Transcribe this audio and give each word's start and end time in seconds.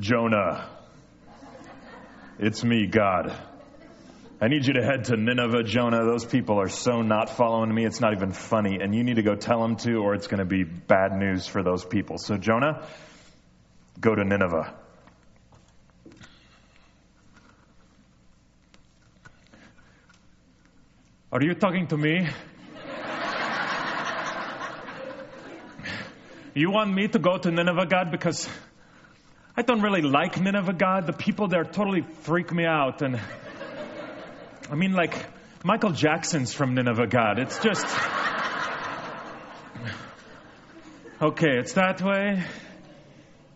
Jonah, 0.00 0.68
it's 2.38 2.62
me, 2.62 2.86
God. 2.86 3.36
I 4.40 4.46
need 4.46 4.64
you 4.66 4.74
to 4.74 4.82
head 4.84 5.06
to 5.06 5.16
Nineveh, 5.16 5.64
Jonah. 5.64 6.04
Those 6.04 6.24
people 6.24 6.60
are 6.60 6.68
so 6.68 7.02
not 7.02 7.30
following 7.30 7.74
me, 7.74 7.84
it's 7.84 8.00
not 8.00 8.12
even 8.12 8.30
funny. 8.30 8.78
And 8.80 8.94
you 8.94 9.02
need 9.02 9.16
to 9.16 9.22
go 9.22 9.34
tell 9.34 9.60
them 9.60 9.76
to, 9.78 9.96
or 9.96 10.14
it's 10.14 10.28
going 10.28 10.38
to 10.38 10.44
be 10.44 10.62
bad 10.62 11.12
news 11.12 11.46
for 11.48 11.64
those 11.64 11.84
people. 11.84 12.18
So, 12.18 12.36
Jonah, 12.36 12.86
go 14.00 14.14
to 14.14 14.24
Nineveh. 14.24 14.74
Are 21.32 21.42
you 21.42 21.54
talking 21.54 21.88
to 21.88 21.96
me? 21.96 22.28
you 26.54 26.70
want 26.70 26.94
me 26.94 27.08
to 27.08 27.18
go 27.18 27.38
to 27.38 27.50
Nineveh, 27.50 27.86
God? 27.86 28.12
Because 28.12 28.48
I 29.58 29.62
don't 29.62 29.80
really 29.82 30.02
like 30.02 30.40
Nineveh, 30.40 30.72
God. 30.72 31.08
The 31.08 31.12
people 31.12 31.48
there 31.48 31.64
totally 31.64 32.02
freak 32.22 32.52
me 32.52 32.64
out. 32.64 33.02
And 33.02 33.20
I 34.70 34.76
mean, 34.76 34.92
like, 34.92 35.26
Michael 35.64 35.90
Jackson's 35.90 36.54
from 36.54 36.76
Nineveh, 36.76 37.08
God. 37.08 37.40
It's 37.40 37.58
just. 37.58 37.84
Okay, 41.20 41.58
it's 41.58 41.72
that 41.72 42.00
way. 42.00 42.44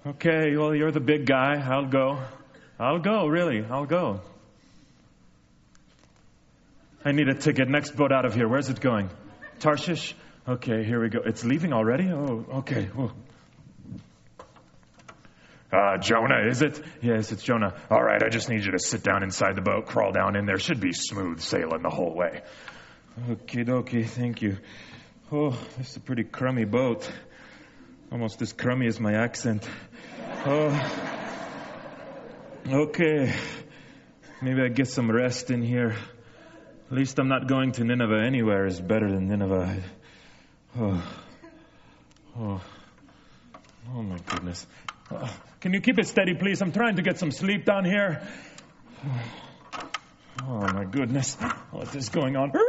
Okay, 0.05 0.57
well, 0.57 0.75
you're 0.75 0.91
the 0.91 0.99
big 0.99 1.25
guy. 1.25 1.65
I'll 1.65 1.87
go. 1.87 2.19
I'll 2.81 2.99
go, 2.99 3.29
really. 3.29 3.65
I'll 3.65 3.87
go. 3.87 4.23
I 7.05 7.13
need 7.13 7.29
a 7.29 7.35
ticket. 7.37 7.69
Next 7.69 7.93
boat 7.93 8.11
out 8.11 8.25
of 8.25 8.35
here. 8.35 8.49
Where's 8.49 8.69
it 8.69 8.81
going? 8.81 9.09
Tarshish? 9.61 10.17
Okay, 10.49 10.83
here 10.83 11.01
we 11.01 11.11
go. 11.11 11.21
It's 11.25 11.45
leaving 11.45 11.73
already? 11.73 12.11
Oh, 12.11 12.45
okay. 12.55 12.91
Uh, 15.73 15.99
Jonah, 15.99 16.49
is 16.49 16.63
it? 16.63 16.81
Yes, 17.01 17.33
it's 17.33 17.43
Jonah. 17.43 17.75
All 17.91 18.03
right, 18.03 18.23
I 18.23 18.29
just 18.29 18.49
need 18.49 18.65
you 18.65 18.73
to 18.73 18.79
sit 18.79 19.03
down 19.03 19.23
inside 19.23 19.57
the 19.57 19.63
boat, 19.63 19.87
crawl 19.87 20.13
down 20.13 20.37
in 20.37 20.47
there. 20.47 20.59
Should 20.59 20.81
be 20.81 20.93
smooth 20.93 21.41
sailing 21.41 21.83
the 21.83 21.91
whole 21.91 22.15
way. 22.15 22.43
Okie 23.29 23.67
dokie, 23.67 24.07
thank 24.07 24.43
you. 24.43 24.59
Oh, 25.31 25.59
this 25.79 25.91
is 25.91 25.97
a 25.97 26.01
pretty 26.01 26.25
crummy 26.25 26.65
boat. 26.65 27.11
Almost 28.11 28.43
as 28.43 28.53
crummy 28.53 28.87
as 28.87 29.01
my 29.01 29.15
accent. 29.15 29.67
Oh. 30.45 31.23
Okay. 32.69 33.35
Maybe 34.43 34.61
I 34.61 34.69
get 34.69 34.89
some 34.89 35.11
rest 35.11 35.51
in 35.51 35.63
here. 35.63 35.97
At 36.91 36.93
least 36.99 37.19
I'm 37.19 37.29
not 37.29 37.49
going 37.49 37.73
to 37.73 37.85
Nineveh. 37.85 38.23
Anywhere 38.27 38.67
is 38.67 38.79
better 38.79 39.11
than 39.11 39.29
Nineveh. 39.29 39.83
Oh. 40.79 41.03
Oh. 42.39 42.61
Oh 43.95 44.03
my 44.03 44.19
goodness. 44.27 44.67
Can 45.61 45.73
you 45.73 45.81
keep 45.81 45.99
it 45.99 46.07
steady, 46.07 46.35
please? 46.35 46.61
I'm 46.61 46.73
trying 46.73 46.97
to 46.97 47.03
get 47.03 47.19
some 47.19 47.31
sleep 47.31 47.65
down 47.65 47.85
here. 47.85 48.27
Oh 50.45 50.61
my 50.73 50.85
goodness. 50.85 51.37
What 51.71 51.95
is 51.95 52.09
going 52.09 52.37
on? 52.37 52.53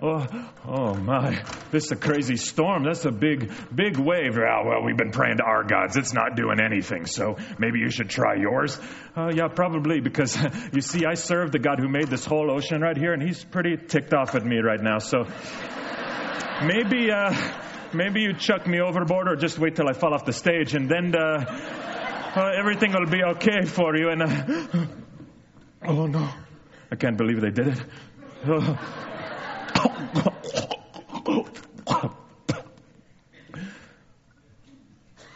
Oh, 0.00 0.26
oh 0.66 0.94
my. 0.94 1.42
This 1.72 1.86
is 1.86 1.92
a 1.92 1.96
crazy 1.96 2.36
storm. 2.36 2.84
That's 2.84 3.04
a 3.04 3.10
big, 3.10 3.50
big 3.74 3.98
wave. 3.98 4.38
Oh, 4.38 4.62
well, 4.64 4.82
we've 4.84 4.96
been 4.96 5.10
praying 5.10 5.38
to 5.38 5.42
our 5.42 5.64
gods. 5.64 5.96
It's 5.96 6.14
not 6.14 6.36
doing 6.36 6.58
anything. 6.60 7.06
So 7.06 7.36
maybe 7.58 7.80
you 7.80 7.90
should 7.90 8.08
try 8.08 8.36
yours. 8.36 8.78
Uh, 9.16 9.30
yeah, 9.34 9.48
probably 9.48 10.00
because 10.00 10.38
you 10.72 10.80
see, 10.80 11.04
I 11.04 11.14
serve 11.14 11.52
the 11.52 11.58
God 11.58 11.80
who 11.80 11.88
made 11.88 12.08
this 12.08 12.24
whole 12.24 12.50
ocean 12.50 12.80
right 12.80 12.96
here 12.96 13.12
and 13.12 13.22
he's 13.22 13.44
pretty 13.44 13.76
ticked 13.76 14.14
off 14.14 14.34
at 14.34 14.44
me 14.44 14.58
right 14.58 14.80
now. 14.80 14.98
So 14.98 15.24
maybe, 16.62 17.10
uh, 17.10 17.34
maybe 17.92 18.20
you 18.20 18.34
chuck 18.34 18.66
me 18.66 18.80
overboard 18.80 19.28
or 19.28 19.36
just 19.36 19.58
wait 19.58 19.76
till 19.76 19.88
I 19.88 19.92
fall 19.92 20.14
off 20.14 20.24
the 20.24 20.32
stage 20.32 20.74
and 20.74 20.88
then 20.88 21.14
uh, 21.14 21.44
uh, 22.36 22.52
everything 22.56 22.92
will 22.92 23.06
be 23.06 23.22
okay 23.22 23.64
for 23.64 23.96
you. 23.96 24.10
And 24.10 24.22
uh, 24.22 24.86
oh 25.86 26.06
no, 26.06 26.28
I 26.90 26.96
can't 26.96 27.16
believe 27.16 27.40
they 27.40 27.50
did 27.50 27.68
it. 27.68 27.80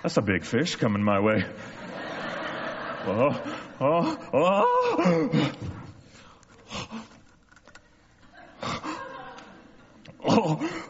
That's 0.03 0.17
a 0.17 0.23
big 0.23 0.45
fish 0.45 0.77
coming 0.77 1.03
my 1.03 1.21
way. 1.21 1.45
Oh, 3.05 3.41
oh, 3.81 4.19
oh. 4.33 5.53
Oh. 10.25 10.82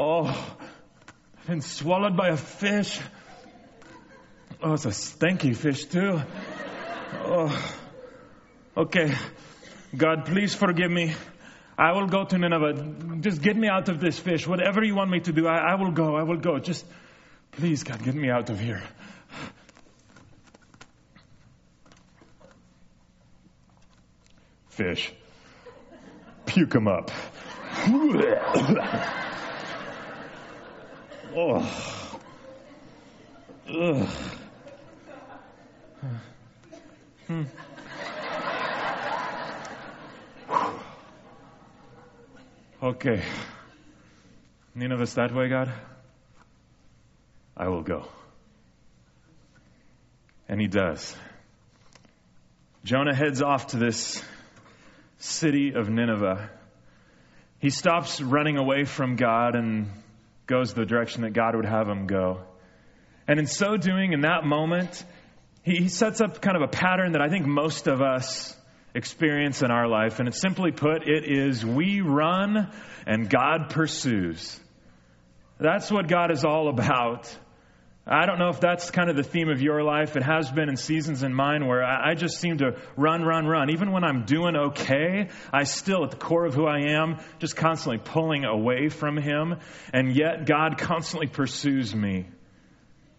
Oh. 0.00 0.56
Been 1.48 1.60
swallowed 1.60 2.16
by 2.16 2.28
a 2.28 2.36
fish. 2.36 3.00
Oh, 4.62 4.74
it's 4.74 4.84
a 4.84 4.92
stinky 4.92 5.54
fish 5.54 5.86
too. 5.86 6.20
Oh. 7.24 7.74
Okay. 8.76 9.12
God, 9.96 10.26
please 10.26 10.54
forgive 10.54 10.90
me. 10.90 11.14
I 11.76 11.92
will 11.92 12.06
go 12.06 12.24
to 12.24 12.38
Nineveh. 12.38 13.18
Just 13.20 13.42
get 13.42 13.56
me 13.56 13.66
out 13.68 13.88
of 13.88 13.98
this 13.98 14.16
fish. 14.18 14.46
Whatever 14.46 14.84
you 14.84 14.94
want 14.94 15.10
me 15.10 15.18
to 15.20 15.32
do, 15.32 15.48
I, 15.48 15.72
I 15.72 15.74
will 15.74 15.90
go. 15.90 16.14
I 16.14 16.22
will 16.22 16.36
go. 16.36 16.60
Just, 16.60 16.84
please, 17.50 17.82
God, 17.82 18.00
get 18.04 18.14
me 18.14 18.30
out 18.30 18.50
of 18.50 18.60
here. 18.60 18.82
Fish. 24.68 25.12
Puke 26.46 26.74
him 26.74 26.86
up. 26.86 27.10
Oh. 31.38 32.20
Ugh. 33.68 34.08
Hmm. 37.26 37.42
Okay. 42.82 43.22
Nineveh's 44.74 45.14
that 45.14 45.34
way, 45.34 45.48
God? 45.48 45.72
I 47.56 47.68
will 47.68 47.82
go. 47.82 48.06
And 50.48 50.60
he 50.60 50.68
does. 50.68 51.14
Jonah 52.84 53.14
heads 53.14 53.42
off 53.42 53.68
to 53.68 53.76
this 53.76 54.22
city 55.18 55.72
of 55.74 55.90
Nineveh. 55.90 56.48
He 57.58 57.70
stops 57.70 58.20
running 58.20 58.56
away 58.56 58.84
from 58.84 59.16
God 59.16 59.54
and 59.54 59.90
goes 60.48 60.74
the 60.74 60.84
direction 60.84 61.22
that 61.22 61.32
God 61.34 61.54
would 61.54 61.66
have 61.66 61.88
him 61.88 62.08
go. 62.08 62.40
And 63.28 63.38
in 63.38 63.46
so 63.46 63.76
doing, 63.76 64.12
in 64.14 64.22
that 64.22 64.44
moment, 64.44 65.04
he 65.62 65.88
sets 65.88 66.20
up 66.20 66.40
kind 66.40 66.56
of 66.56 66.62
a 66.62 66.68
pattern 66.68 67.12
that 67.12 67.20
I 67.20 67.28
think 67.28 67.46
most 67.46 67.86
of 67.86 68.00
us 68.00 68.56
experience 68.94 69.62
in 69.62 69.70
our 69.70 69.86
life. 69.86 70.18
And 70.18 70.26
it's 70.26 70.40
simply 70.40 70.72
put, 70.72 71.06
it 71.06 71.30
is 71.30 71.64
we 71.64 72.00
run 72.00 72.72
and 73.06 73.28
God 73.28 73.70
pursues. 73.70 74.58
That's 75.60 75.90
what 75.90 76.08
God 76.08 76.32
is 76.32 76.44
all 76.44 76.68
about. 76.68 77.32
I 78.10 78.24
don't 78.24 78.38
know 78.38 78.48
if 78.48 78.60
that's 78.60 78.90
kind 78.90 79.10
of 79.10 79.16
the 79.16 79.22
theme 79.22 79.50
of 79.50 79.60
your 79.60 79.82
life. 79.82 80.16
It 80.16 80.22
has 80.22 80.50
been 80.50 80.70
in 80.70 80.76
seasons 80.76 81.22
in 81.22 81.34
mine 81.34 81.66
where 81.66 81.84
I 81.84 82.14
just 82.14 82.40
seem 82.40 82.58
to 82.58 82.78
run, 82.96 83.22
run, 83.22 83.46
run. 83.46 83.68
Even 83.68 83.92
when 83.92 84.02
I'm 84.02 84.24
doing 84.24 84.56
okay, 84.56 85.28
I 85.52 85.64
still, 85.64 86.04
at 86.04 86.12
the 86.12 86.16
core 86.16 86.46
of 86.46 86.54
who 86.54 86.66
I 86.66 86.92
am, 86.92 87.18
just 87.38 87.54
constantly 87.54 87.98
pulling 88.02 88.46
away 88.46 88.88
from 88.88 89.18
Him. 89.18 89.56
And 89.92 90.16
yet 90.16 90.46
God 90.46 90.78
constantly 90.78 91.26
pursues 91.26 91.94
me. 91.94 92.28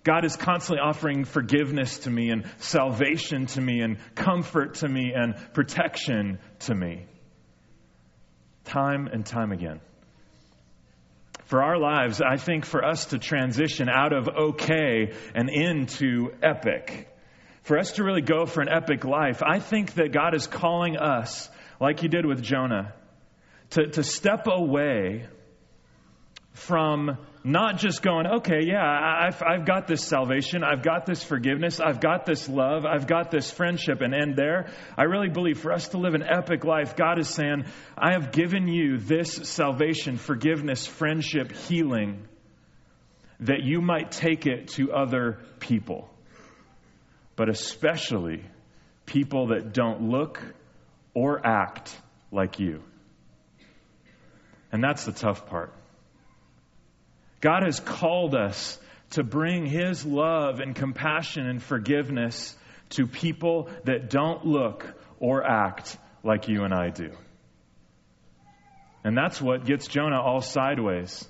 God 0.04 0.26
is 0.26 0.36
constantly 0.36 0.82
offering 0.82 1.24
forgiveness 1.24 2.00
to 2.00 2.10
me 2.10 2.32
and 2.32 2.50
salvation 2.58 3.46
to 3.48 3.62
me 3.62 3.82
and 3.82 3.98
comfort 4.16 4.76
to 4.76 4.90
me 4.90 5.14
and 5.14 5.36
protection 5.54 6.40
to 6.62 6.74
me. 6.74 7.06
Time 8.64 9.08
and 9.08 9.24
time 9.24 9.52
again. 9.52 9.82
For 11.50 11.64
our 11.64 11.80
lives, 11.80 12.22
I 12.22 12.38
think 12.38 12.64
for 12.64 12.86
us 12.86 13.08
to 13.08 13.18
transition 13.18 13.90
out 13.90 14.14
of 14.14 14.28
okay 14.28 15.14
and 15.34 15.50
into 15.50 16.30
epic, 16.44 17.10
for 17.64 17.80
us 17.80 17.94
to 17.94 18.04
really 18.04 18.22
go 18.22 18.46
for 18.46 18.62
an 18.62 18.70
epic 18.70 19.04
life, 19.04 19.42
I 19.42 19.58
think 19.60 19.96
that 19.96 20.12
God 20.12 20.36
is 20.36 20.46
calling 20.46 20.96
us, 20.98 21.50
like 21.82 22.02
He 22.02 22.08
did 22.08 22.24
with 22.24 22.44
Jonah, 22.44 22.94
to, 23.72 23.88
to 23.88 24.04
step 24.04 24.46
away 24.46 25.26
from 26.54 27.18
not 27.44 27.78
just 27.78 28.02
going, 28.02 28.28
okay, 28.28 28.66
yeah, 28.66 28.84
I've, 28.84 29.42
I've 29.42 29.66
got 29.66 29.88
this 29.88 30.04
salvation, 30.04 30.64
I've 30.64 30.84
got 30.84 31.06
this 31.06 31.24
forgiveness, 31.24 31.80
I've 31.80 32.02
got 32.02 32.26
this 32.26 32.50
love, 32.50 32.86
I've 32.86 33.08
got 33.08 33.32
this 33.32 33.50
friendship, 33.50 34.02
and 34.02 34.14
end 34.14 34.36
there. 34.36 34.72
I 34.98 35.04
really 35.04 35.30
believe 35.30 35.60
for 35.60 35.72
us 35.72 35.88
to 35.90 35.98
live 35.98 36.16
an 36.16 36.24
epic 36.24 36.66
life, 36.66 36.98
God 36.98 37.18
is 37.18 37.30
saying, 37.30 37.66
I 37.98 38.12
have 38.12 38.34
given 38.34 38.68
you 38.68 38.98
this 38.98 39.34
salvation, 39.50 40.18
forgiveness, 40.18 40.86
friendship, 40.86 41.54
healing, 41.54 42.28
that 43.42 43.64
you 43.64 43.82
might 43.82 44.12
take 44.12 44.46
it 44.46 44.70
to 44.70 44.92
other 44.92 45.40
people, 45.60 46.10
but 47.38 47.48
especially 47.48 48.44
people 49.06 49.48
that 49.48 49.74
don't 49.74 50.10
look 50.10 50.44
or 51.14 51.46
act 51.46 51.96
like 52.32 52.60
you. 52.60 52.84
And 54.74 54.84
that's 54.84 55.06
the 55.06 55.14
tough 55.14 55.46
part. 55.48 55.74
God 57.42 57.64
has 57.64 57.80
called 57.80 58.36
us 58.36 58.80
to 59.12 59.24
bring 59.24 59.66
his 59.66 60.06
love 60.06 60.60
and 60.60 60.76
compassion 60.76 61.48
and 61.48 61.62
forgiveness 61.62 62.56
to 62.92 63.08
people 63.08 63.70
that 63.86 64.10
don't 64.10 64.46
look 64.46 64.86
or 65.20 65.44
act 65.44 65.98
like 66.24 66.48
you 66.48 66.64
and 66.64 66.74
I 66.74 66.90
do. 66.90 67.12
And 69.04 69.18
that's 69.18 69.42
what 69.42 69.66
gets 69.66 69.88
Jonah 69.88 70.22
all 70.22 70.42
sideways. 70.42 71.28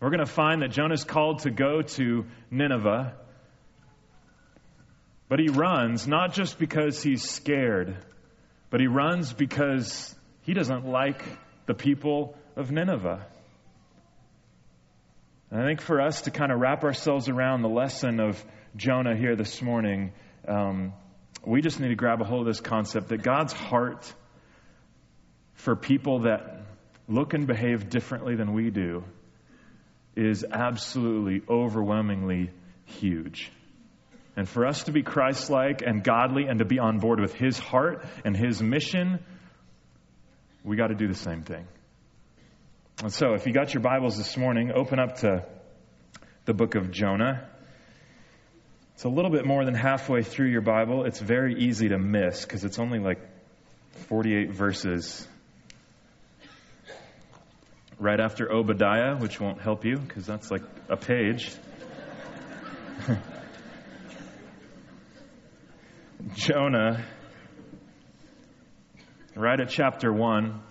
We're 0.00 0.10
going 0.10 0.24
to 0.24 0.26
find 0.30 0.62
that 0.62 0.70
Jonah's 0.70 1.04
called 1.04 1.40
to 1.40 1.50
go 1.50 1.80
to 1.82 2.26
Nineveh, 2.50 3.14
but 5.28 5.38
he 5.38 5.48
runs 5.48 6.06
not 6.06 6.34
just 6.34 6.58
because 6.58 7.02
he's 7.02 7.28
scared, 7.28 7.96
but 8.70 8.80
he 8.80 8.86
runs 8.86 9.32
because 9.32 10.14
he 10.42 10.52
doesn't 10.52 10.86
like 10.86 11.24
the 11.66 11.74
people 11.74 12.36
of 12.56 12.70
Nineveh. 12.70 13.26
And 15.50 15.60
I 15.60 15.64
think 15.64 15.80
for 15.80 16.00
us 16.00 16.22
to 16.22 16.30
kind 16.30 16.50
of 16.50 16.58
wrap 16.60 16.82
ourselves 16.82 17.28
around 17.28 17.62
the 17.62 17.68
lesson 17.68 18.18
of 18.18 18.44
Jonah 18.74 19.16
here 19.16 19.36
this 19.36 19.62
morning, 19.62 20.12
um, 20.48 20.92
we 21.44 21.62
just 21.62 21.78
need 21.78 21.88
to 21.88 21.94
grab 21.94 22.20
a 22.20 22.24
hold 22.24 22.40
of 22.42 22.46
this 22.46 22.60
concept 22.60 23.08
that 23.08 23.22
God's 23.22 23.52
heart 23.52 24.12
for 25.54 25.76
people 25.76 26.22
that 26.22 26.62
look 27.08 27.32
and 27.34 27.46
behave 27.46 27.88
differently 27.88 28.34
than 28.34 28.52
we 28.52 28.70
do 28.70 29.04
is 30.16 30.44
absolutely 30.50 31.42
overwhelmingly 31.48 32.50
huge. 32.84 33.52
And 34.34 34.48
for 34.48 34.66
us 34.66 34.84
to 34.84 34.92
be 34.92 35.02
Christ 35.02 35.48
like 35.48 35.82
and 35.82 36.02
godly 36.02 36.46
and 36.46 36.58
to 36.58 36.64
be 36.64 36.78
on 36.80 36.98
board 36.98 37.20
with 37.20 37.34
His 37.34 37.58
heart 37.58 38.04
and 38.24 38.36
His 38.36 38.60
mission, 38.60 39.20
we 40.64 40.76
got 40.76 40.88
to 40.88 40.94
do 40.94 41.06
the 41.06 41.14
same 41.14 41.42
thing. 41.42 41.66
And 43.02 43.12
so, 43.12 43.34
if 43.34 43.46
you 43.46 43.52
got 43.52 43.74
your 43.74 43.82
Bibles 43.82 44.16
this 44.16 44.38
morning, 44.38 44.72
open 44.74 44.98
up 44.98 45.16
to 45.16 45.44
the 46.46 46.54
book 46.54 46.76
of 46.76 46.90
Jonah. 46.90 47.46
It's 48.94 49.04
a 49.04 49.10
little 49.10 49.30
bit 49.30 49.44
more 49.44 49.66
than 49.66 49.74
halfway 49.74 50.22
through 50.22 50.48
your 50.48 50.62
Bible. 50.62 51.04
It's 51.04 51.20
very 51.20 51.60
easy 51.60 51.88
to 51.88 51.98
miss 51.98 52.46
because 52.46 52.64
it's 52.64 52.78
only 52.78 52.98
like 52.98 53.18
48 54.08 54.50
verses 54.54 55.28
right 57.98 58.18
after 58.18 58.50
Obadiah, 58.50 59.16
which 59.16 59.38
won't 59.38 59.60
help 59.60 59.84
you 59.84 59.98
because 59.98 60.24
that's 60.24 60.50
like 60.50 60.62
a 60.88 60.96
page. 60.96 61.52
Jonah, 66.34 67.04
right 69.34 69.60
at 69.60 69.68
chapter 69.68 70.10
1. 70.10 70.62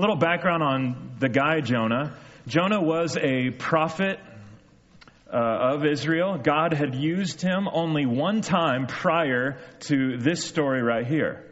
A 0.00 0.08
little 0.08 0.16
background 0.16 0.62
on 0.62 1.10
the 1.18 1.28
guy 1.28 1.60
Jonah. 1.60 2.16
Jonah 2.46 2.80
was 2.80 3.18
a 3.18 3.50
prophet 3.50 4.18
uh, 5.30 5.36
of 5.36 5.84
Israel. 5.84 6.38
God 6.42 6.72
had 6.72 6.94
used 6.94 7.42
him 7.42 7.68
only 7.70 8.06
one 8.06 8.40
time 8.40 8.86
prior 8.86 9.58
to 9.80 10.16
this 10.16 10.42
story 10.42 10.80
right 10.80 11.06
here. 11.06 11.44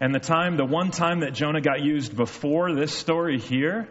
And 0.00 0.12
the 0.12 0.18
time, 0.18 0.56
the 0.56 0.64
one 0.64 0.90
time 0.90 1.20
that 1.20 1.34
Jonah 1.34 1.60
got 1.60 1.82
used 1.82 2.16
before 2.16 2.74
this 2.74 2.92
story 2.92 3.38
here, 3.38 3.86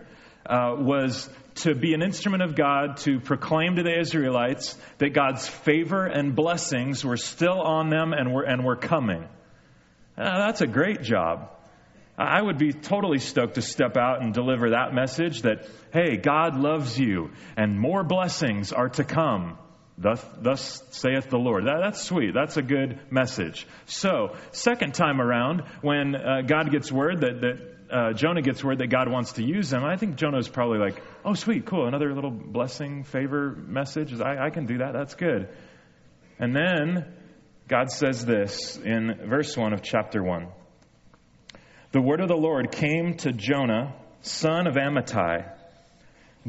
uh, 0.46 0.76
was 0.80 1.30
to 1.64 1.74
be 1.74 1.94
an 1.94 2.02
instrument 2.02 2.44
of 2.44 2.56
God 2.56 2.98
to 3.06 3.22
proclaim 3.22 3.78
to 3.78 3.84
the 3.84 3.98
Israelites 3.98 4.78
that 4.98 5.14
God's 5.14 5.48
favor 5.48 6.06
and 6.06 6.36
blessings 6.36 7.06
were 7.06 7.16
still 7.16 7.62
on 7.62 7.90
them 7.90 8.12
and 8.12 8.34
were, 8.34 8.44
and 8.44 8.66
were 8.66 8.76
coming. 8.76 9.24
Uh, 10.18 10.40
that's 10.40 10.60
a 10.60 10.68
great 10.68 11.04
job. 11.04 11.52
I 12.18 12.42
would 12.42 12.60
be 12.60 12.74
totally 12.74 13.18
stoked 13.18 13.56
to 13.56 13.62
step 13.62 13.98
out 13.98 14.21
and 14.21 14.33
deliver 14.33 14.71
that 14.71 14.94
message 14.94 15.42
that, 15.42 15.68
hey, 15.92 16.18
God 16.18 16.56
loves 16.56 16.98
you 17.00 17.31
and 17.57 17.80
more 17.80 18.04
blessings 18.04 18.71
are 18.71 18.89
to 18.89 19.04
come. 19.04 19.57
Thus, 19.98 20.24
thus 20.39 20.83
saith 20.92 21.30
the 21.30 21.38
Lord. 21.38 21.65
That, 21.65 21.80
that's 21.81 22.01
sweet. 22.01 22.33
That's 22.33 22.57
a 22.57 22.62
good 22.62 23.00
message. 23.12 23.68
So, 23.86 24.36
second 24.51 24.94
time 24.95 25.21
around, 25.21 25.63
when 25.81 26.15
uh, 26.15 26.42
God 26.48 26.71
gets 26.71 26.92
word 26.92 27.21
that, 27.21 27.42
that 27.42 27.95
uh, 27.95 28.13
Jonah 28.13 28.42
gets 28.42 28.63
word 28.63 28.80
that 28.80 28.89
God 28.89 29.12
wants 29.12 29.33
to 29.33 29.44
use 29.44 29.71
him, 29.71 29.83
I 29.83 29.98
think 29.98 30.16
Jonah 30.16 30.39
is 30.39 30.50
probably 30.50 30.80
like, 30.80 31.01
oh, 31.24 31.36
sweet, 31.36 31.66
cool, 31.66 31.88
another 31.88 32.13
little 32.13 32.31
blessing, 32.31 33.04
favor 33.04 33.56
message. 33.56 34.19
I, 34.19 34.48
I 34.48 34.50
can 34.50 34.66
do 34.66 34.80
that. 34.80 34.94
That's 34.94 35.13
good. 35.13 35.50
And 36.39 36.56
then 36.56 37.13
God 37.68 37.92
says 37.92 38.25
this 38.25 38.77
in 38.77 39.30
verse 39.30 39.56
1 39.56 39.74
of 39.74 39.83
chapter 39.83 40.24
1 40.24 40.48
The 41.94 42.01
word 42.01 42.22
of 42.22 42.28
the 42.28 42.36
Lord 42.36 42.72
came 42.72 43.18
to 43.18 43.31
Jonah, 43.31 43.94
son 44.22 44.66
of 44.66 44.74
Amittai 44.74 45.48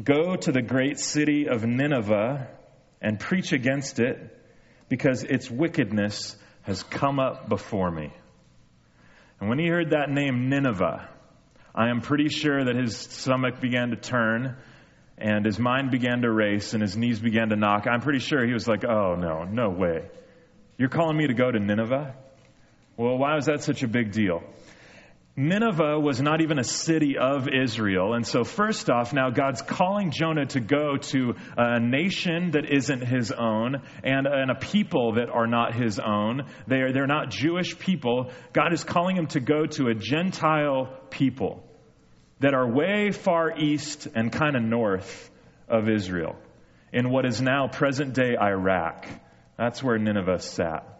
Go 0.03 0.35
to 0.35 0.51
the 0.51 0.63
great 0.63 0.97
city 0.97 1.47
of 1.47 1.63
Nineveh 1.63 2.47
and 2.99 3.19
preach 3.19 3.53
against 3.53 3.99
it, 3.99 4.17
because 4.89 5.23
its 5.23 5.49
wickedness 5.49 6.35
has 6.63 6.81
come 6.81 7.19
up 7.19 7.47
before 7.47 7.91
me. 7.91 8.11
And 9.39 9.47
when 9.47 9.59
he 9.59 9.67
heard 9.67 9.91
that 9.91 10.09
name, 10.09 10.49
Nineveh, 10.49 11.07
I 11.75 11.89
am 11.89 12.01
pretty 12.01 12.29
sure 12.29 12.65
that 12.65 12.75
his 12.75 12.97
stomach 12.97 13.61
began 13.61 13.91
to 13.91 13.97
turn 13.97 14.57
and 15.15 15.45
his 15.45 15.59
mind 15.59 15.91
began 15.91 16.23
to 16.23 16.31
race 16.31 16.73
and 16.73 16.81
his 16.81 16.97
knees 16.97 17.19
began 17.19 17.49
to 17.49 17.55
knock. 17.55 17.85
I'm 17.85 18.01
pretty 18.01 18.19
sure 18.19 18.43
he 18.43 18.53
was 18.53 18.67
like, 18.67 18.83
oh, 18.83 19.13
no, 19.13 19.43
no 19.43 19.69
way. 19.69 20.09
You're 20.79 20.89
calling 20.89 21.15
me 21.15 21.27
to 21.27 21.35
go 21.35 21.51
to 21.51 21.59
Nineveh? 21.59 22.15
Well, 22.97 23.19
why 23.19 23.35
was 23.35 23.45
that 23.45 23.61
such 23.61 23.83
a 23.83 23.87
big 23.87 24.11
deal? 24.11 24.41
Nineveh 25.37 25.99
was 25.99 26.21
not 26.21 26.39
even 26.39 26.59
a 26.59 26.63
city 26.63 27.17
of 27.17 27.49
Israel. 27.49 28.13
And 28.13 28.25
so, 28.25 28.45
first 28.45 28.89
off, 28.89 29.11
now 29.11 29.31
God's 29.31 29.61
calling 29.61 30.11
Jonah 30.11 30.45
to 30.47 30.61
go 30.61 30.95
to 30.95 31.35
a 31.57 31.79
nation 31.79 32.51
that 32.51 32.71
isn't 32.71 33.05
his 33.05 33.33
own 33.33 33.81
and, 34.01 34.27
and 34.27 34.49
a 34.49 34.55
people 34.55 35.15
that 35.15 35.29
are 35.29 35.47
not 35.47 35.75
his 35.75 35.99
own. 35.99 36.43
They 36.67 36.77
are, 36.77 36.93
they're 36.93 37.05
not 37.05 37.31
Jewish 37.31 37.77
people. 37.77 38.31
God 38.53 38.71
is 38.71 38.85
calling 38.85 39.17
him 39.17 39.27
to 39.27 39.41
go 39.41 39.65
to 39.65 39.87
a 39.87 39.93
Gentile 39.93 40.97
people 41.09 41.63
that 42.39 42.53
are 42.53 42.71
way 42.71 43.11
far 43.11 43.57
east 43.57 44.07
and 44.15 44.31
kind 44.31 44.55
of 44.55 44.63
north 44.63 45.29
of 45.67 45.89
Israel 45.89 46.37
in 46.93 47.09
what 47.09 47.25
is 47.25 47.41
now 47.41 47.67
present 47.67 48.13
day 48.13 48.37
Iraq. 48.41 49.05
That's 49.57 49.83
where 49.83 49.97
Nineveh 49.97 50.39
sat. 50.39 50.94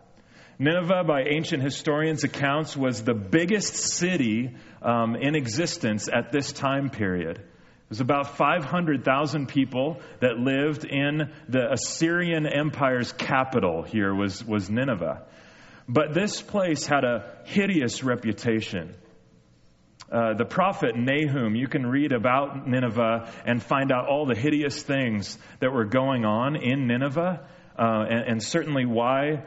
Nineveh, 0.57 1.04
by 1.04 1.24
ancient 1.24 1.62
historians' 1.62 2.24
accounts, 2.24 2.78
was 2.78 3.04
the 3.04 3.13
biggest 3.13 3.75
city 3.75 4.56
um, 4.81 5.16
in 5.16 5.36
existence 5.36 6.07
at 6.07 6.31
this 6.31 6.54
time 6.54 6.90
period. 6.90 7.40
It 7.40 7.90
was 7.90 8.00
about 8.00 8.38
500,000 8.38 9.48
people 9.48 10.00
that 10.22 10.40
lived 10.40 10.86
in 10.86 11.31
the 11.50 11.74
Assyrian 11.74 12.48
Empire's 12.48 13.12
capital 13.12 13.84
here 13.84 14.13
was, 14.16 14.44
was 14.44 14.69
Nineveh. 14.69 15.24
But 15.88 16.14
this 16.14 16.42
place 16.42 16.88
had 16.88 17.04
a 17.04 17.38
hideous 17.45 18.04
reputation. 18.04 18.95
Uh, 20.09 20.35
the 20.35 20.45
prophet 20.45 20.95
Nahum, 20.95 21.56
you 21.56 21.68
can 21.68 21.85
read 21.85 22.12
about 22.12 22.68
Nineveh 22.68 23.30
and 23.45 23.62
find 23.62 23.92
out 23.92 24.07
all 24.07 24.26
the 24.26 24.35
hideous 24.35 24.81
things 24.81 25.38
that 25.59 25.74
were 25.74 25.85
going 25.85 26.26
on 26.26 26.56
in 26.56 26.88
Nineveh, 26.88 27.45
uh, 27.78 28.06
and, 28.09 28.30
and 28.30 28.44
certainly 28.44 28.85
why 28.85 29.44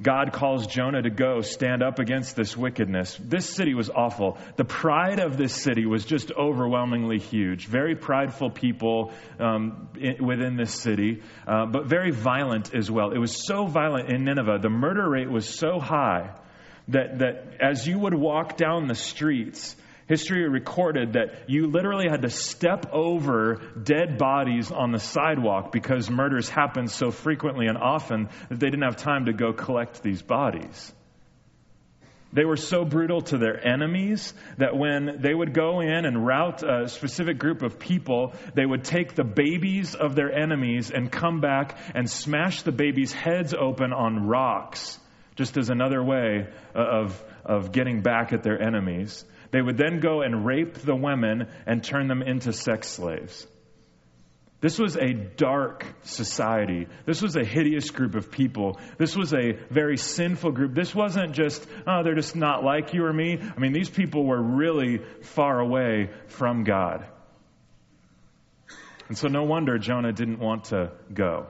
God 0.00 0.32
calls 0.32 0.66
Jonah 0.66 1.02
to 1.02 1.10
go 1.10 1.40
stand 1.40 1.82
up 1.82 1.98
against 1.98 2.36
this 2.36 2.56
wickedness. 2.56 3.18
This 3.22 3.48
city 3.48 3.74
was 3.74 3.90
awful. 3.90 4.38
The 4.56 4.64
pride 4.64 5.18
of 5.18 5.36
this 5.36 5.54
city 5.54 5.86
was 5.86 6.04
just 6.04 6.30
overwhelmingly 6.32 7.18
huge. 7.18 7.66
Very 7.66 7.96
prideful 7.96 8.50
people 8.50 9.12
um, 9.40 9.88
in, 9.98 10.24
within 10.24 10.56
this 10.56 10.74
city, 10.74 11.22
uh, 11.46 11.66
but 11.66 11.86
very 11.86 12.10
violent 12.10 12.74
as 12.74 12.90
well. 12.90 13.12
It 13.12 13.18
was 13.18 13.46
so 13.46 13.66
violent 13.66 14.10
in 14.10 14.24
Nineveh. 14.24 14.58
The 14.60 14.70
murder 14.70 15.08
rate 15.08 15.30
was 15.30 15.48
so 15.48 15.78
high 15.80 16.30
that, 16.88 17.18
that 17.18 17.56
as 17.60 17.86
you 17.86 17.98
would 17.98 18.14
walk 18.14 18.56
down 18.56 18.86
the 18.86 18.94
streets, 18.94 19.76
History 20.08 20.48
recorded 20.48 21.14
that 21.14 21.48
you 21.48 21.66
literally 21.66 22.08
had 22.08 22.22
to 22.22 22.30
step 22.30 22.86
over 22.92 23.60
dead 23.82 24.18
bodies 24.18 24.70
on 24.70 24.92
the 24.92 25.00
sidewalk 25.00 25.72
because 25.72 26.08
murders 26.08 26.48
happened 26.48 26.92
so 26.92 27.10
frequently 27.10 27.66
and 27.66 27.76
often 27.76 28.28
that 28.48 28.60
they 28.60 28.70
didn't 28.70 28.84
have 28.84 28.96
time 28.96 29.24
to 29.26 29.32
go 29.32 29.52
collect 29.52 30.04
these 30.04 30.22
bodies. 30.22 30.92
They 32.32 32.44
were 32.44 32.56
so 32.56 32.84
brutal 32.84 33.22
to 33.22 33.38
their 33.38 33.66
enemies 33.66 34.34
that 34.58 34.76
when 34.76 35.22
they 35.22 35.34
would 35.34 35.54
go 35.54 35.80
in 35.80 36.04
and 36.04 36.24
rout 36.24 36.62
a 36.62 36.88
specific 36.88 37.38
group 37.38 37.62
of 37.62 37.78
people, 37.78 38.34
they 38.54 38.66
would 38.66 38.84
take 38.84 39.14
the 39.14 39.24
babies 39.24 39.94
of 39.94 40.14
their 40.14 40.30
enemies 40.32 40.90
and 40.90 41.10
come 41.10 41.40
back 41.40 41.78
and 41.94 42.08
smash 42.08 42.62
the 42.62 42.72
babies' 42.72 43.12
heads 43.12 43.54
open 43.54 43.92
on 43.92 44.26
rocks, 44.26 44.98
just 45.34 45.56
as 45.56 45.70
another 45.70 46.02
way 46.02 46.48
of, 46.74 47.24
of 47.44 47.72
getting 47.72 48.02
back 48.02 48.32
at 48.32 48.42
their 48.42 48.60
enemies. 48.60 49.24
They 49.50 49.62
would 49.62 49.76
then 49.76 50.00
go 50.00 50.22
and 50.22 50.44
rape 50.44 50.74
the 50.74 50.96
women 50.96 51.48
and 51.66 51.82
turn 51.82 52.08
them 52.08 52.22
into 52.22 52.52
sex 52.52 52.88
slaves. 52.88 53.46
This 54.60 54.78
was 54.78 54.96
a 54.96 55.12
dark 55.12 55.84
society. 56.02 56.88
This 57.04 57.20
was 57.20 57.36
a 57.36 57.44
hideous 57.44 57.90
group 57.90 58.14
of 58.14 58.30
people. 58.30 58.80
This 58.96 59.14
was 59.14 59.34
a 59.34 59.52
very 59.70 59.98
sinful 59.98 60.52
group. 60.52 60.74
This 60.74 60.94
wasn't 60.94 61.34
just, 61.34 61.66
oh, 61.86 62.02
they're 62.02 62.14
just 62.14 62.34
not 62.34 62.64
like 62.64 62.94
you 62.94 63.04
or 63.04 63.12
me. 63.12 63.38
I 63.38 63.60
mean, 63.60 63.72
these 63.72 63.90
people 63.90 64.24
were 64.24 64.42
really 64.42 65.00
far 65.22 65.60
away 65.60 66.10
from 66.28 66.64
God. 66.64 67.06
And 69.08 69.16
so, 69.16 69.28
no 69.28 69.44
wonder 69.44 69.78
Jonah 69.78 70.12
didn't 70.12 70.40
want 70.40 70.64
to 70.64 70.90
go. 71.12 71.46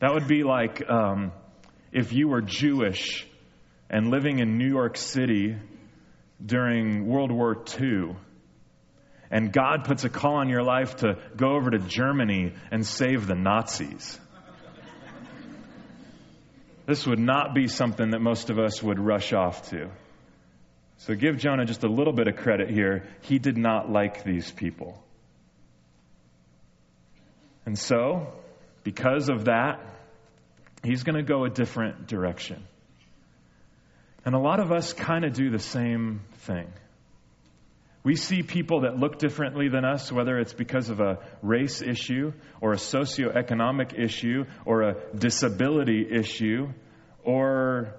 That 0.00 0.14
would 0.14 0.26
be 0.26 0.42
like 0.42 0.82
um, 0.88 1.30
if 1.92 2.12
you 2.12 2.26
were 2.26 2.40
Jewish 2.40 3.26
and 3.88 4.10
living 4.10 4.40
in 4.40 4.58
New 4.58 4.68
York 4.68 4.96
City 4.96 5.56
during 6.44 7.06
World 7.06 7.30
War 7.30 7.64
II, 7.80 8.16
and 9.30 9.52
God 9.52 9.84
puts 9.84 10.04
a 10.04 10.08
call 10.08 10.34
on 10.34 10.48
your 10.48 10.62
life 10.62 10.96
to 10.96 11.16
go 11.36 11.56
over 11.56 11.70
to 11.70 11.78
Germany 11.78 12.52
and 12.70 12.86
save 12.86 13.26
the 13.26 13.34
Nazis. 13.34 14.18
This 16.84 17.06
would 17.06 17.18
not 17.18 17.54
be 17.54 17.68
something 17.68 18.10
that 18.10 18.20
most 18.20 18.50
of 18.50 18.58
us 18.58 18.82
would 18.82 18.98
rush 18.98 19.32
off 19.32 19.70
to. 19.70 19.88
So 20.98 21.14
give 21.14 21.38
Jonah 21.38 21.64
just 21.64 21.84
a 21.84 21.88
little 21.88 22.12
bit 22.12 22.28
of 22.28 22.36
credit 22.36 22.70
here. 22.70 23.08
He 23.22 23.38
did 23.38 23.56
not 23.56 23.90
like 23.90 24.24
these 24.24 24.50
people. 24.50 25.02
And 27.64 27.78
so, 27.78 28.32
because 28.82 29.28
of 29.28 29.46
that, 29.46 29.80
he's 30.82 31.04
going 31.04 31.16
to 31.16 31.22
go 31.22 31.44
a 31.44 31.50
different 31.50 32.06
direction. 32.06 32.64
And 34.24 34.34
a 34.34 34.38
lot 34.38 34.60
of 34.60 34.70
us 34.70 34.92
kind 34.92 35.24
of 35.24 35.32
do 35.32 35.50
the 35.50 35.58
same 35.58 36.20
thing. 36.40 36.68
We 38.04 38.16
see 38.16 38.42
people 38.42 38.80
that 38.80 38.98
look 38.98 39.18
differently 39.18 39.68
than 39.68 39.84
us, 39.84 40.10
whether 40.10 40.38
it's 40.38 40.52
because 40.52 40.90
of 40.90 41.00
a 41.00 41.18
race 41.40 41.82
issue 41.82 42.32
or 42.60 42.72
a 42.72 42.76
socioeconomic 42.76 43.96
issue 43.96 44.44
or 44.64 44.82
a 44.82 44.96
disability 45.14 46.08
issue, 46.10 46.68
or 47.22 47.94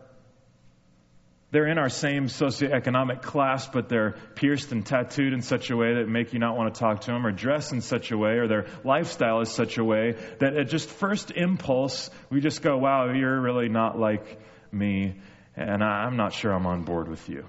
they're 1.51 1.67
in 1.67 1.77
our 1.77 1.87
same 1.87 2.25
socioeconomic 2.25 3.21
class, 3.21 3.67
but 3.67 3.87
they're 3.87 4.15
pierced 4.35 4.73
and 4.73 4.85
tattooed 4.85 5.31
in 5.31 5.41
such 5.41 5.69
a 5.69 5.77
way 5.77 5.93
that 5.95 6.09
make 6.09 6.33
you 6.33 6.39
not 6.39 6.57
want 6.57 6.73
to 6.73 6.79
talk 6.79 7.01
to 7.01 7.11
them, 7.11 7.25
or 7.25 7.31
dressed 7.31 7.71
in 7.71 7.79
such 7.79 8.11
a 8.11 8.17
way, 8.17 8.31
or 8.39 8.47
their 8.47 8.65
lifestyle 8.83 9.39
is 9.39 9.51
such 9.51 9.77
a 9.77 9.83
way 9.83 10.17
that 10.39 10.57
at 10.57 10.67
just 10.67 10.89
first 10.89 11.31
impulse, 11.31 12.09
we 12.29 12.41
just 12.41 12.61
go, 12.61 12.75
wow, 12.77 13.13
you're 13.13 13.39
really 13.39 13.69
not 13.69 13.97
like 13.97 14.41
me, 14.71 15.15
and 15.55 15.83
I'm 15.83 16.17
not 16.17 16.33
sure 16.33 16.51
I'm 16.51 16.65
on 16.65 16.83
board 16.83 17.07
with 17.07 17.27
you. 17.29 17.45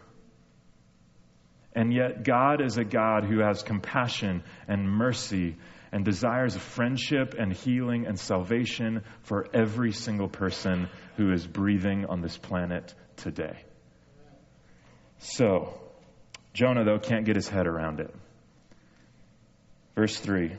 And 1.74 1.92
yet, 1.92 2.24
God 2.24 2.60
is 2.60 2.78
a 2.78 2.84
God 2.84 3.24
who 3.24 3.40
has 3.40 3.62
compassion 3.62 4.44
and 4.68 4.88
mercy 4.88 5.56
and 5.90 6.04
desires 6.04 6.56
friendship 6.56 7.34
and 7.38 7.52
healing 7.52 8.06
and 8.06 8.18
salvation 8.18 9.02
for 9.22 9.46
every 9.54 9.92
single 9.92 10.28
person 10.28 10.88
who 11.16 11.32
is 11.32 11.46
breathing 11.46 12.06
on 12.06 12.20
this 12.20 12.36
planet 12.36 12.92
today. 13.16 13.56
So, 15.18 15.72
Jonah, 16.52 16.84
though, 16.84 16.98
can't 16.98 17.24
get 17.24 17.36
his 17.36 17.48
head 17.48 17.66
around 17.66 18.00
it. 18.00 18.12
Verse 19.94 20.18
3 20.18 20.56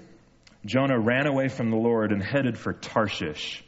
Jonah 0.66 1.00
ran 1.00 1.28
away 1.28 1.50
from 1.50 1.70
the 1.70 1.78
Lord 1.78 2.12
and 2.14 2.24
headed 2.24 2.58
for 2.58 2.72
Tarshish. 2.72 3.64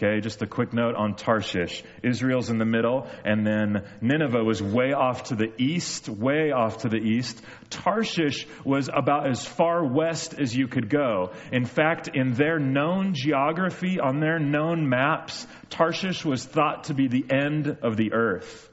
Okay, 0.00 0.20
just 0.20 0.40
a 0.42 0.46
quick 0.46 0.72
note 0.72 0.94
on 0.94 1.16
Tarshish. 1.16 1.82
Israel's 2.04 2.50
in 2.50 2.58
the 2.58 2.64
middle, 2.64 3.08
and 3.24 3.44
then 3.44 3.82
Nineveh 4.00 4.44
was 4.44 4.62
way 4.62 4.92
off 4.92 5.24
to 5.24 5.34
the 5.34 5.52
east, 5.58 6.08
way 6.08 6.52
off 6.52 6.82
to 6.82 6.88
the 6.88 6.98
east. 6.98 7.42
Tarshish 7.68 8.46
was 8.64 8.88
about 8.94 9.28
as 9.28 9.44
far 9.44 9.84
west 9.84 10.38
as 10.38 10.56
you 10.56 10.68
could 10.68 10.88
go. 10.88 11.32
In 11.50 11.64
fact, 11.64 12.10
in 12.14 12.34
their 12.34 12.60
known 12.60 13.14
geography, 13.14 13.98
on 13.98 14.20
their 14.20 14.38
known 14.38 14.88
maps, 14.88 15.44
Tarshish 15.68 16.24
was 16.24 16.44
thought 16.44 16.84
to 16.84 16.94
be 16.94 17.08
the 17.08 17.26
end 17.28 17.78
of 17.82 17.96
the 17.96 18.12
earth. 18.12 18.70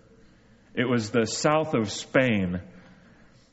It 0.75 0.87
was 0.87 1.09
the 1.09 1.25
south 1.25 1.73
of 1.73 1.89
Spain. 1.89 2.61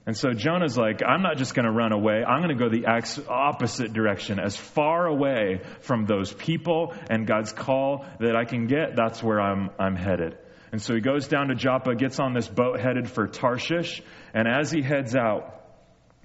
And 0.04 0.16
so 0.16 0.32
Jonah's 0.32 0.76
like, 0.76 1.00
I'm 1.06 1.22
not 1.22 1.36
just 1.36 1.54
going 1.54 1.64
to 1.64 1.70
run 1.70 1.92
away. 1.92 2.24
I'm 2.24 2.42
going 2.42 2.56
to 2.56 2.62
go 2.62 2.68
the 2.68 2.86
opposite 3.28 3.92
direction. 3.92 4.40
As 4.40 4.56
far 4.56 5.06
away 5.06 5.60
from 5.82 6.06
those 6.06 6.32
people 6.32 6.94
and 7.08 7.24
God's 7.26 7.52
call 7.52 8.04
that 8.18 8.34
I 8.34 8.44
can 8.44 8.66
get, 8.66 8.96
that's 8.96 9.22
where 9.22 9.40
I'm, 9.40 9.70
I'm 9.78 9.94
headed. 9.94 10.36
And 10.72 10.82
so 10.82 10.94
he 10.94 11.00
goes 11.00 11.28
down 11.28 11.48
to 11.48 11.54
Joppa, 11.54 11.94
gets 11.94 12.18
on 12.18 12.32
this 12.32 12.48
boat 12.48 12.80
headed 12.80 13.08
for 13.08 13.28
Tarshish. 13.28 14.02
And 14.34 14.48
as 14.48 14.72
he 14.72 14.82
heads 14.82 15.14
out, 15.14 15.60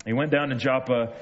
he 0.06 0.14
went 0.14 0.32
down 0.32 0.50
to 0.50 0.56
Joppa 0.56 1.14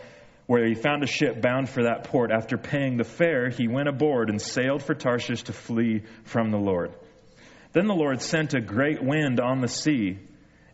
where 0.45 0.65
he 0.65 0.75
found 0.75 1.03
a 1.03 1.07
ship 1.07 1.41
bound 1.41 1.67
for 1.67 1.83
that 1.83 2.05
port. 2.05 2.31
After 2.31 2.57
paying 2.57 2.97
the 2.97 3.03
fare, 3.03 3.49
he 3.49 3.67
went 3.67 3.89
aboard 3.89 4.29
and 4.29 4.41
sailed 4.41 4.83
for 4.83 4.93
Tarshish 4.93 5.43
to 5.43 5.53
flee 5.53 6.03
from 6.23 6.51
the 6.51 6.59
Lord. 6.59 6.93
Then 7.73 7.87
the 7.87 7.95
Lord 7.95 8.21
sent 8.21 8.53
a 8.53 8.61
great 8.61 9.03
wind 9.03 9.41
on 9.41 9.59
the 9.59 9.67
sea 9.67 10.19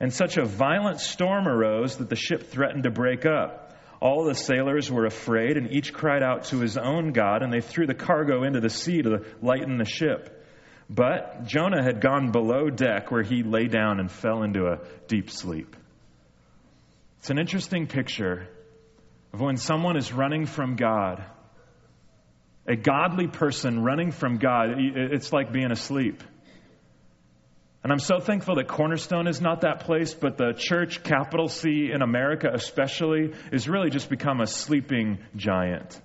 and 0.01 0.11
such 0.11 0.37
a 0.37 0.43
violent 0.43 0.99
storm 0.99 1.47
arose 1.47 1.97
that 1.97 2.09
the 2.09 2.15
ship 2.15 2.49
threatened 2.49 2.83
to 2.83 2.89
break 2.89 3.23
up. 3.23 3.77
All 4.01 4.25
the 4.25 4.33
sailors 4.33 4.91
were 4.91 5.05
afraid, 5.05 5.57
and 5.57 5.71
each 5.71 5.93
cried 5.93 6.23
out 6.23 6.45
to 6.45 6.59
his 6.59 6.75
own 6.75 7.11
God, 7.11 7.43
and 7.43 7.53
they 7.53 7.61
threw 7.61 7.85
the 7.85 7.93
cargo 7.93 8.41
into 8.41 8.59
the 8.59 8.69
sea 8.69 9.03
to 9.03 9.23
lighten 9.43 9.77
the 9.77 9.85
ship. 9.85 10.43
But 10.89 11.45
Jonah 11.45 11.83
had 11.83 12.01
gone 12.01 12.31
below 12.31 12.71
deck, 12.71 13.11
where 13.11 13.21
he 13.21 13.43
lay 13.43 13.67
down 13.67 13.99
and 13.99 14.11
fell 14.11 14.41
into 14.41 14.65
a 14.65 14.79
deep 15.07 15.29
sleep. 15.29 15.75
It's 17.19 17.29
an 17.29 17.37
interesting 17.37 17.85
picture 17.85 18.47
of 19.33 19.39
when 19.39 19.57
someone 19.57 19.97
is 19.97 20.11
running 20.11 20.47
from 20.47 20.77
God. 20.77 21.23
A 22.65 22.75
godly 22.75 23.27
person 23.27 23.83
running 23.83 24.11
from 24.11 24.39
God, 24.39 24.79
it's 24.79 25.31
like 25.31 25.53
being 25.53 25.71
asleep. 25.71 26.23
And 27.83 27.91
I'm 27.91 27.99
so 27.99 28.19
thankful 28.19 28.55
that 28.55 28.67
Cornerstone 28.67 29.27
is 29.27 29.41
not 29.41 29.61
that 29.61 29.81
place, 29.81 30.13
but 30.13 30.37
the 30.37 30.53
church, 30.53 31.01
capital 31.01 31.47
C, 31.47 31.89
in 31.91 32.03
America 32.03 32.47
especially, 32.53 33.33
is 33.51 33.67
really 33.67 33.89
just 33.89 34.07
become 34.07 34.39
a 34.39 34.45
sleeping 34.45 35.17
giant. 35.35 35.99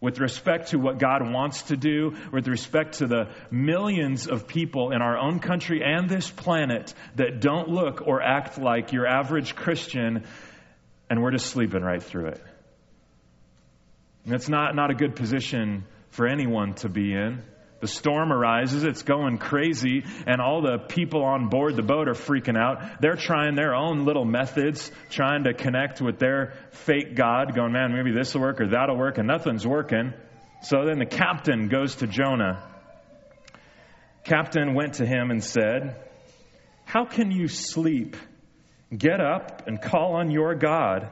With 0.00 0.18
respect 0.18 0.70
to 0.70 0.78
what 0.78 0.98
God 0.98 1.22
wants 1.22 1.62
to 1.62 1.76
do, 1.76 2.16
with 2.32 2.48
respect 2.48 2.98
to 2.98 3.06
the 3.06 3.30
millions 3.50 4.26
of 4.26 4.48
people 4.48 4.90
in 4.90 5.00
our 5.02 5.16
own 5.16 5.38
country 5.38 5.82
and 5.84 6.10
this 6.10 6.28
planet 6.28 6.92
that 7.14 7.40
don't 7.40 7.68
look 7.68 8.06
or 8.06 8.20
act 8.20 8.58
like 8.58 8.92
your 8.92 9.06
average 9.06 9.54
Christian, 9.54 10.24
and 11.08 11.22
we're 11.22 11.30
just 11.30 11.46
sleeping 11.46 11.82
right 11.82 12.02
through 12.02 12.26
it. 12.26 12.42
And 14.24 14.34
it's 14.34 14.48
not, 14.48 14.74
not 14.74 14.90
a 14.90 14.94
good 14.94 15.14
position 15.14 15.84
for 16.10 16.26
anyone 16.26 16.74
to 16.74 16.88
be 16.88 17.12
in. 17.12 17.42
The 17.84 17.88
storm 17.88 18.32
arises, 18.32 18.82
it's 18.82 19.02
going 19.02 19.36
crazy, 19.36 20.04
and 20.26 20.40
all 20.40 20.62
the 20.62 20.78
people 20.78 21.22
on 21.22 21.50
board 21.50 21.76
the 21.76 21.82
boat 21.82 22.08
are 22.08 22.14
freaking 22.14 22.56
out. 22.56 23.02
They're 23.02 23.14
trying 23.14 23.56
their 23.56 23.74
own 23.74 24.06
little 24.06 24.24
methods, 24.24 24.90
trying 25.10 25.44
to 25.44 25.52
connect 25.52 26.00
with 26.00 26.18
their 26.18 26.54
fake 26.70 27.14
God, 27.14 27.54
going, 27.54 27.72
man, 27.72 27.92
maybe 27.92 28.10
this 28.10 28.32
will 28.32 28.40
work 28.40 28.62
or 28.62 28.68
that'll 28.68 28.96
work, 28.96 29.18
and 29.18 29.28
nothing's 29.28 29.66
working. 29.66 30.14
So 30.62 30.86
then 30.86 30.98
the 30.98 31.04
captain 31.04 31.68
goes 31.68 31.96
to 31.96 32.06
Jonah. 32.06 32.66
Captain 34.24 34.72
went 34.72 34.94
to 34.94 35.04
him 35.04 35.30
and 35.30 35.44
said, 35.44 35.94
How 36.86 37.04
can 37.04 37.30
you 37.30 37.48
sleep? 37.48 38.16
Get 38.96 39.20
up 39.20 39.68
and 39.68 39.78
call 39.78 40.14
on 40.14 40.30
your 40.30 40.54
God. 40.54 41.10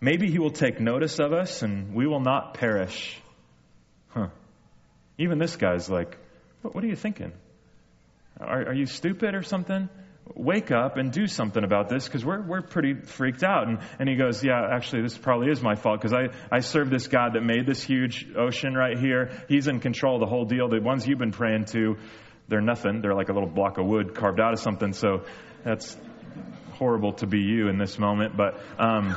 Maybe 0.00 0.30
he 0.30 0.38
will 0.38 0.52
take 0.52 0.78
notice 0.78 1.18
of 1.18 1.32
us 1.32 1.62
and 1.62 1.92
we 1.92 2.06
will 2.06 2.20
not 2.20 2.54
perish. 2.54 3.20
Huh. 4.10 4.28
Even 5.18 5.38
this 5.38 5.56
guy's 5.56 5.88
like, 5.88 6.18
what, 6.62 6.82
are 6.82 6.86
you 6.86 6.96
thinking? 6.96 7.32
Are, 8.40 8.68
are 8.68 8.74
you 8.74 8.86
stupid 8.86 9.34
or 9.34 9.42
something? 9.42 9.88
Wake 10.34 10.72
up 10.72 10.96
and 10.96 11.12
do 11.12 11.26
something 11.26 11.62
about 11.62 11.88
this 11.90 12.06
because 12.06 12.24
we're, 12.24 12.40
we're 12.40 12.62
pretty 12.62 12.94
freaked 12.94 13.44
out. 13.44 13.68
And, 13.68 13.78
and 13.98 14.08
he 14.08 14.16
goes, 14.16 14.42
Yeah, 14.42 14.60
actually, 14.72 15.02
this 15.02 15.18
probably 15.18 15.50
is 15.50 15.62
my 15.62 15.74
fault 15.74 16.00
because 16.00 16.14
I, 16.14 16.34
I 16.50 16.60
serve 16.60 16.88
this 16.88 17.06
God 17.08 17.34
that 17.34 17.42
made 17.42 17.66
this 17.66 17.82
huge 17.82 18.26
ocean 18.34 18.74
right 18.74 18.98
here. 18.98 19.30
He's 19.48 19.68
in 19.68 19.80
control 19.80 20.14
of 20.14 20.20
the 20.20 20.26
whole 20.26 20.46
deal. 20.46 20.68
The 20.68 20.80
ones 20.80 21.06
you've 21.06 21.18
been 21.18 21.32
praying 21.32 21.66
to, 21.66 21.98
they're 22.48 22.62
nothing. 22.62 23.02
They're 23.02 23.14
like 23.14 23.28
a 23.28 23.34
little 23.34 23.50
block 23.50 23.76
of 23.76 23.86
wood 23.86 24.14
carved 24.14 24.40
out 24.40 24.54
of 24.54 24.60
something. 24.60 24.94
So 24.94 25.24
that's 25.62 25.94
horrible 26.72 27.12
to 27.14 27.26
be 27.26 27.40
you 27.40 27.68
in 27.68 27.78
this 27.78 27.98
moment. 27.98 28.34
But. 28.36 28.58
Um, 28.78 29.14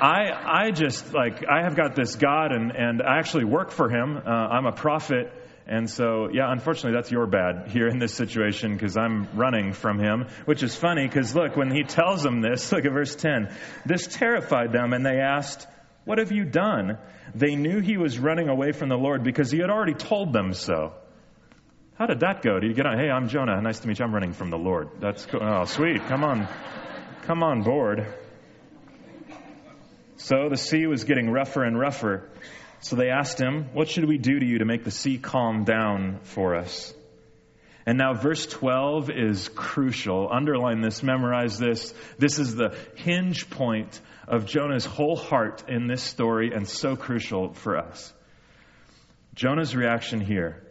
I, 0.00 0.64
I 0.66 0.70
just 0.70 1.14
like 1.14 1.44
I 1.48 1.62
have 1.62 1.76
got 1.76 1.94
this 1.94 2.16
God 2.16 2.52
and, 2.52 2.72
and 2.72 3.02
I 3.02 3.18
actually 3.18 3.44
work 3.44 3.70
for 3.70 3.88
him. 3.88 4.16
Uh, 4.16 4.30
I'm 4.30 4.66
a 4.66 4.72
prophet. 4.72 5.32
And 5.66 5.88
so, 5.88 6.28
yeah, 6.30 6.52
unfortunately, 6.52 6.92
that's 6.92 7.10
your 7.10 7.26
bad 7.26 7.68
here 7.68 7.88
in 7.88 7.98
this 7.98 8.12
situation 8.12 8.74
because 8.74 8.98
I'm 8.98 9.28
running 9.34 9.72
from 9.72 9.98
him, 9.98 10.26
which 10.44 10.62
is 10.62 10.76
funny 10.76 11.06
because 11.06 11.34
look, 11.34 11.56
when 11.56 11.70
he 11.70 11.84
tells 11.84 12.22
them 12.22 12.42
this, 12.42 12.70
look 12.72 12.84
at 12.84 12.92
verse 12.92 13.14
10. 13.14 13.54
This 13.86 14.06
terrified 14.06 14.72
them 14.72 14.92
and 14.92 15.06
they 15.06 15.20
asked, 15.20 15.66
What 16.04 16.18
have 16.18 16.32
you 16.32 16.44
done? 16.44 16.98
They 17.34 17.56
knew 17.56 17.80
he 17.80 17.96
was 17.96 18.18
running 18.18 18.48
away 18.48 18.72
from 18.72 18.90
the 18.90 18.98
Lord 18.98 19.24
because 19.24 19.50
he 19.50 19.58
had 19.58 19.70
already 19.70 19.94
told 19.94 20.32
them 20.32 20.52
so. 20.52 20.92
How 21.96 22.06
did 22.06 22.20
that 22.20 22.42
go? 22.42 22.58
Did 22.58 22.68
you 22.68 22.74
get 22.74 22.86
on? 22.86 22.98
Hey, 22.98 23.08
I'm 23.08 23.28
Jonah. 23.28 23.60
Nice 23.62 23.78
to 23.80 23.88
meet 23.88 24.00
you. 24.00 24.04
I'm 24.04 24.12
running 24.12 24.32
from 24.32 24.50
the 24.50 24.58
Lord. 24.58 24.88
That's 25.00 25.24
cool. 25.26 25.40
Oh, 25.42 25.64
sweet. 25.64 26.02
Come 26.08 26.24
on. 26.24 26.48
Come 27.22 27.42
on 27.42 27.62
board. 27.62 28.06
So 30.16 30.48
the 30.48 30.56
sea 30.56 30.86
was 30.86 31.04
getting 31.04 31.30
rougher 31.30 31.64
and 31.64 31.78
rougher. 31.78 32.28
So 32.80 32.96
they 32.96 33.08
asked 33.08 33.40
him, 33.40 33.70
What 33.72 33.88
should 33.88 34.06
we 34.06 34.18
do 34.18 34.38
to 34.38 34.46
you 34.46 34.58
to 34.58 34.64
make 34.64 34.84
the 34.84 34.90
sea 34.90 35.18
calm 35.18 35.64
down 35.64 36.20
for 36.22 36.54
us? 36.54 36.92
And 37.86 37.98
now, 37.98 38.14
verse 38.14 38.46
12 38.46 39.10
is 39.10 39.48
crucial. 39.48 40.30
Underline 40.32 40.80
this, 40.80 41.02
memorize 41.02 41.58
this. 41.58 41.92
This 42.18 42.38
is 42.38 42.54
the 42.54 42.74
hinge 42.96 43.50
point 43.50 44.00
of 44.26 44.46
Jonah's 44.46 44.86
whole 44.86 45.16
heart 45.16 45.64
in 45.68 45.86
this 45.86 46.02
story 46.02 46.52
and 46.54 46.66
so 46.66 46.96
crucial 46.96 47.52
for 47.52 47.76
us. 47.76 48.12
Jonah's 49.34 49.76
reaction 49.76 50.20
here 50.20 50.64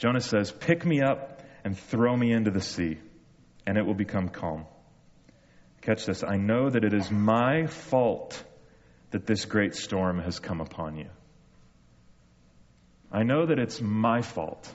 Jonah 0.00 0.20
says, 0.20 0.50
Pick 0.50 0.86
me 0.86 1.02
up 1.02 1.42
and 1.62 1.78
throw 1.78 2.16
me 2.16 2.32
into 2.32 2.50
the 2.50 2.62
sea, 2.62 2.98
and 3.66 3.76
it 3.76 3.84
will 3.84 3.94
become 3.94 4.30
calm. 4.30 4.64
Catch 5.82 6.06
this. 6.06 6.22
I 6.22 6.36
know 6.36 6.68
that 6.68 6.84
it 6.84 6.92
is 6.92 7.10
my 7.10 7.66
fault 7.66 8.42
that 9.10 9.26
this 9.26 9.44
great 9.44 9.74
storm 9.74 10.18
has 10.20 10.38
come 10.38 10.60
upon 10.60 10.96
you. 10.96 11.08
I 13.10 13.22
know 13.22 13.46
that 13.46 13.58
it's 13.58 13.80
my 13.80 14.22
fault 14.22 14.72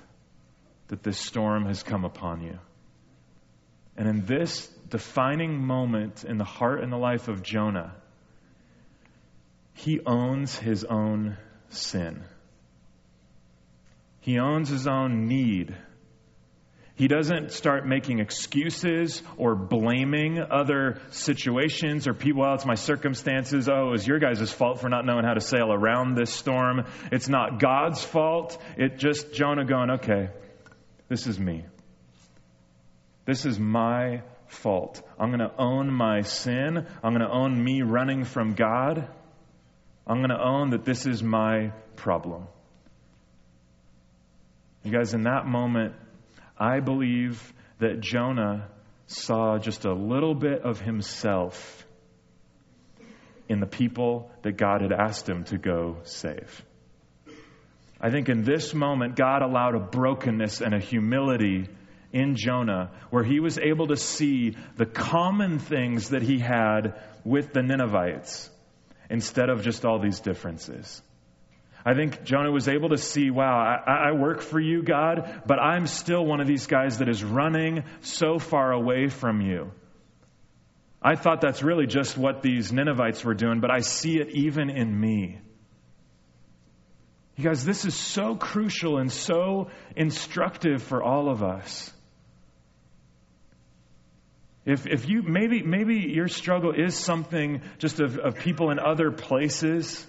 that 0.88 1.04
this 1.04 1.18
storm 1.18 1.66
has 1.66 1.84
come 1.84 2.06
upon 2.06 2.42
you. 2.42 2.60
And 3.98 4.08
in 4.08 4.26
this 4.26 4.68
defining 4.90 5.66
moment 5.66 6.24
in 6.24 6.38
the 6.38 6.44
heart 6.44 6.82
and 6.82 6.92
the 6.92 6.98
life 6.98 7.28
of 7.28 7.44
Jonah, 7.44 7.96
he 9.74 10.02
owns 10.06 10.58
his 10.58 10.84
own 10.84 11.38
sin. 11.70 12.24
He 14.20 14.40
owns 14.40 14.70
his 14.70 14.88
own 14.88 15.28
need 15.28 15.76
he 16.96 17.10
doesn't 17.10 17.52
start 17.52 17.86
making 17.86 18.20
excuses 18.20 19.22
or 19.36 19.54
blaming 19.54 20.40
other 20.40 21.02
situations 21.10 22.08
or 22.08 22.14
people. 22.14 22.44
Well, 22.44 22.54
it's 22.54 22.66
my 22.66 22.76
circumstances. 22.76 23.68
Oh, 23.68 23.92
it's 23.94 24.08
your 24.08 24.18
guys' 24.20 24.50
fault 24.52 24.80
for 24.80 24.88
not 24.88 25.06
knowing 25.06 25.26
how 25.26 25.34
to 25.34 25.42
sail 25.42 25.74
around 25.74 26.16
this 26.16 26.34
storm. 26.34 26.86
It's 27.12 27.28
not 27.28 27.60
God's 27.60 28.02
fault. 28.02 28.58
It 28.78 28.98
just 28.98 29.34
Jonah 29.34 29.66
going, 29.66 29.92
okay, 29.92 30.30
this 31.10 31.28
is 31.28 31.38
me. 31.38 31.66
This 33.26 33.46
is 33.46 33.60
my 33.60 34.22
fault. 34.48 35.02
I'm 35.20 35.30
going 35.30 35.40
to 35.40 35.54
own 35.58 35.92
my 35.92 36.22
sin. 36.22 36.88
I'm 37.04 37.14
going 37.14 37.28
to 37.28 37.32
own 37.32 37.62
me 37.62 37.82
running 37.82 38.24
from 38.24 38.54
God. 38.54 39.06
I'm 40.08 40.18
going 40.20 40.30
to 40.30 40.42
own 40.42 40.70
that 40.70 40.86
this 40.86 41.06
is 41.06 41.22
my 41.22 41.74
problem. 41.98 42.48
You 44.84 44.92
guys, 44.92 45.14
in 45.14 45.24
that 45.24 45.46
moment, 45.46 45.96
I 46.58 46.80
believe 46.80 47.54
that 47.80 48.00
Jonah 48.00 48.70
saw 49.08 49.58
just 49.58 49.86
a 49.86 49.94
little 49.94 50.34
bit 50.34 50.62
of 50.62 50.80
himself 50.80 51.86
in 53.48 53.60
the 53.60 53.68
people 53.68 54.32
that 54.42 54.58
God 54.58 54.82
had 54.82 54.92
asked 54.92 55.30
him 55.30 55.44
to 55.46 55.58
go 55.58 55.98
save. 56.04 56.64
I 58.00 58.10
think 58.10 58.30
in 58.30 58.44
this 58.44 58.74
moment, 58.74 59.16
God 59.16 59.42
allowed 59.42 59.76
a 59.76 59.80
brokenness 59.80 60.62
and 60.62 60.74
a 60.74 60.80
humility 60.80 61.68
in 62.12 62.36
Jonah 62.36 62.92
where 63.10 63.24
he 63.24 63.40
was 63.40 63.58
able 63.58 63.88
to 63.88 63.98
see 63.98 64.56
the 64.78 64.86
common 64.86 65.60
things 65.60 66.10
that 66.10 66.22
he 66.22 66.40
had 66.40 66.96
with 67.24 67.54
the 67.54 67.62
Ninevites 67.62 68.50
instead 69.10 69.50
of 69.50 69.64
just 69.64 69.86
all 69.86 70.00
these 70.00 70.20
differences. 70.20 71.02
I 71.86 71.94
think 71.94 72.24
Jonah 72.24 72.52
was 72.52 72.68
able 72.68 72.90
to 72.90 72.98
see, 72.98 73.30
wow, 73.30 73.80
I, 73.86 74.10
I, 74.10 74.12
work 74.14 74.42
for 74.42 74.60
you, 74.60 74.82
God, 74.82 75.44
but 75.46 75.60
I'm 75.60 75.86
still 75.86 76.26
one 76.26 76.42
of 76.42 76.48
these 76.48 76.66
guys 76.66 76.98
that 76.98 77.08
is 77.08 77.24
running 77.24 77.84
so 78.02 78.40
far 78.40 78.72
away 78.72 79.08
from 79.08 79.40
you. 79.40 79.72
I 81.00 81.16
thought 81.16 81.42
that's 81.42 81.62
really 81.62 81.86
just 81.86 82.18
what 82.18 82.42
these 82.42 82.74
Ninevites 82.74 83.24
were 83.24 83.36
doing, 83.36 83.60
but 83.60 83.70
I 83.70 83.82
see 83.82 84.18
it 84.20 84.30
even 84.32 84.72
in 84.72 85.00
me. 85.00 85.40
You 87.36 87.44
guys, 87.44 87.64
this 87.64 87.86
is 87.86 87.94
so 87.94 88.36
crucial 88.36 88.98
and 88.98 89.12
so 89.12 89.70
instructive 89.96 90.82
for 90.82 91.04
all 91.04 91.30
of 91.30 91.44
us. 91.44 91.92
If, 94.66 94.88
if 94.88 95.08
you 95.08 95.22
maybe 95.22 95.62
maybe 95.62 95.98
your 96.12 96.28
struggle 96.28 96.72
is 96.72 96.96
something 96.96 97.62
just 97.78 98.00
of, 98.00 98.18
of 98.18 98.38
people 98.38 98.72
in 98.72 98.80
other 98.80 99.12
places 99.12 100.04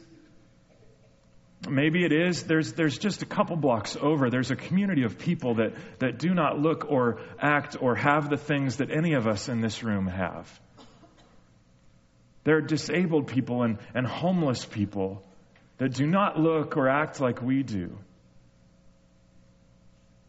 Maybe 1.69 2.05
it 2.05 2.13
is. 2.13 2.45
There's, 2.45 2.73
there's 2.73 2.99
just 2.99 3.23
a 3.23 3.27
couple 3.27 3.57
blocks 3.57 3.97
over. 4.01 4.31
There's 4.31 4.51
a 4.51 4.57
community 4.57 5.05
of 5.05 5.19
people 5.19 5.57
that, 5.57 5.75
that 5.99 6.19
do 6.19 6.35
not 6.35 6.59
look 6.59 6.87
or 6.91 7.21
act 7.41 7.77
or 7.81 7.95
have 7.95 8.31
the 8.31 8.37
things 8.37 8.77
that 8.77 8.91
any 8.91 9.15
of 9.15 9.27
us 9.27 9.49
in 9.49 9.61
this 9.61 9.83
room 9.83 10.07
have. 10.07 10.61
There 12.45 12.57
are 12.57 12.63
disabled 12.63 13.27
people 13.27 13.63
and, 13.63 13.79
and 13.95 14.07
homeless 14.07 14.65
people 14.65 15.23
that 15.79 15.95
do 15.95 16.07
not 16.07 16.39
look 16.39 16.77
or 16.77 16.89
act 16.89 17.21
like 17.21 17.43
we 17.43 17.63
do. 17.63 17.99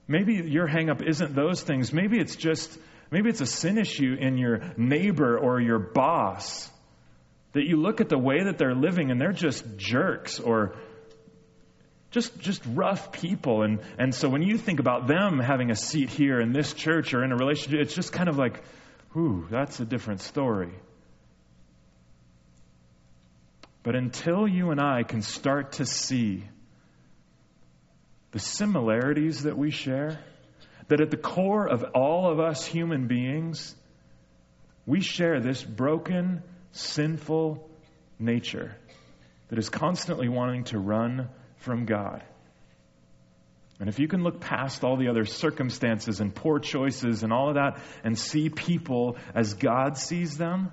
Maybe 0.07 0.35
your 0.35 0.67
hangup 0.67 1.07
isn't 1.07 1.35
those 1.35 1.61
things. 1.61 1.93
Maybe 1.93 2.17
it's 2.17 2.35
just, 2.35 2.77
maybe 3.11 3.29
it's 3.29 3.41
a 3.41 3.45
sin 3.45 3.77
issue 3.77 4.15
in 4.19 4.37
your 4.37 4.61
neighbor 4.77 5.37
or 5.37 5.61
your 5.61 5.79
boss. 5.79 6.69
That 7.53 7.65
you 7.65 7.77
look 7.77 8.01
at 8.01 8.09
the 8.09 8.17
way 8.17 8.43
that 8.45 8.57
they're 8.57 8.75
living 8.75 9.11
and 9.11 9.19
they're 9.19 9.31
just 9.31 9.63
jerks 9.77 10.39
or 10.39 10.75
just 12.11 12.37
just 12.39 12.61
rough 12.65 13.11
people. 13.11 13.63
And 13.63 13.79
and 13.97 14.13
so 14.13 14.29
when 14.29 14.41
you 14.41 14.57
think 14.57 14.79
about 14.79 15.07
them 15.07 15.39
having 15.39 15.71
a 15.71 15.75
seat 15.75 16.09
here 16.09 16.39
in 16.39 16.53
this 16.53 16.73
church 16.73 17.13
or 17.13 17.23
in 17.23 17.31
a 17.31 17.35
relationship 17.35 17.81
it's 17.81 17.95
just 17.95 18.11
kind 18.13 18.29
of 18.29 18.37
like 18.37 18.63
ooh 19.15 19.47
that's 19.49 19.79
a 19.79 19.85
different 19.85 20.21
story. 20.21 20.73
But 23.83 23.95
until 23.95 24.47
you 24.47 24.71
and 24.71 24.81
I 24.81 25.03
can 25.03 25.21
start 25.21 25.73
to 25.73 25.85
see 25.85 26.43
the 28.31 28.39
similarities 28.39 29.43
that 29.43 29.57
we 29.57 29.71
share 29.71 30.19
that 30.89 31.01
at 31.01 31.11
the 31.11 31.17
core 31.17 31.67
of 31.67 31.83
all 31.95 32.29
of 32.29 32.39
us 32.39 32.65
human 32.65 33.07
beings 33.07 33.75
we 34.85 35.01
share 35.01 35.39
this 35.39 35.63
broken 35.63 36.43
sinful 36.71 37.69
nature 38.19 38.75
that 39.49 39.59
is 39.59 39.69
constantly 39.69 40.29
wanting 40.29 40.63
to 40.65 40.79
run 40.79 41.29
from 41.57 41.85
God. 41.85 42.23
And 43.79 43.89
if 43.89 43.99
you 43.99 44.07
can 44.07 44.23
look 44.23 44.39
past 44.39 44.83
all 44.83 44.97
the 44.97 45.09
other 45.09 45.25
circumstances 45.25 46.19
and 46.19 46.33
poor 46.33 46.59
choices 46.59 47.23
and 47.23 47.31
all 47.31 47.49
of 47.49 47.55
that 47.55 47.79
and 48.03 48.17
see 48.17 48.49
people 48.49 49.17
as 49.35 49.53
God 49.53 49.97
sees 49.97 50.37
them 50.37 50.71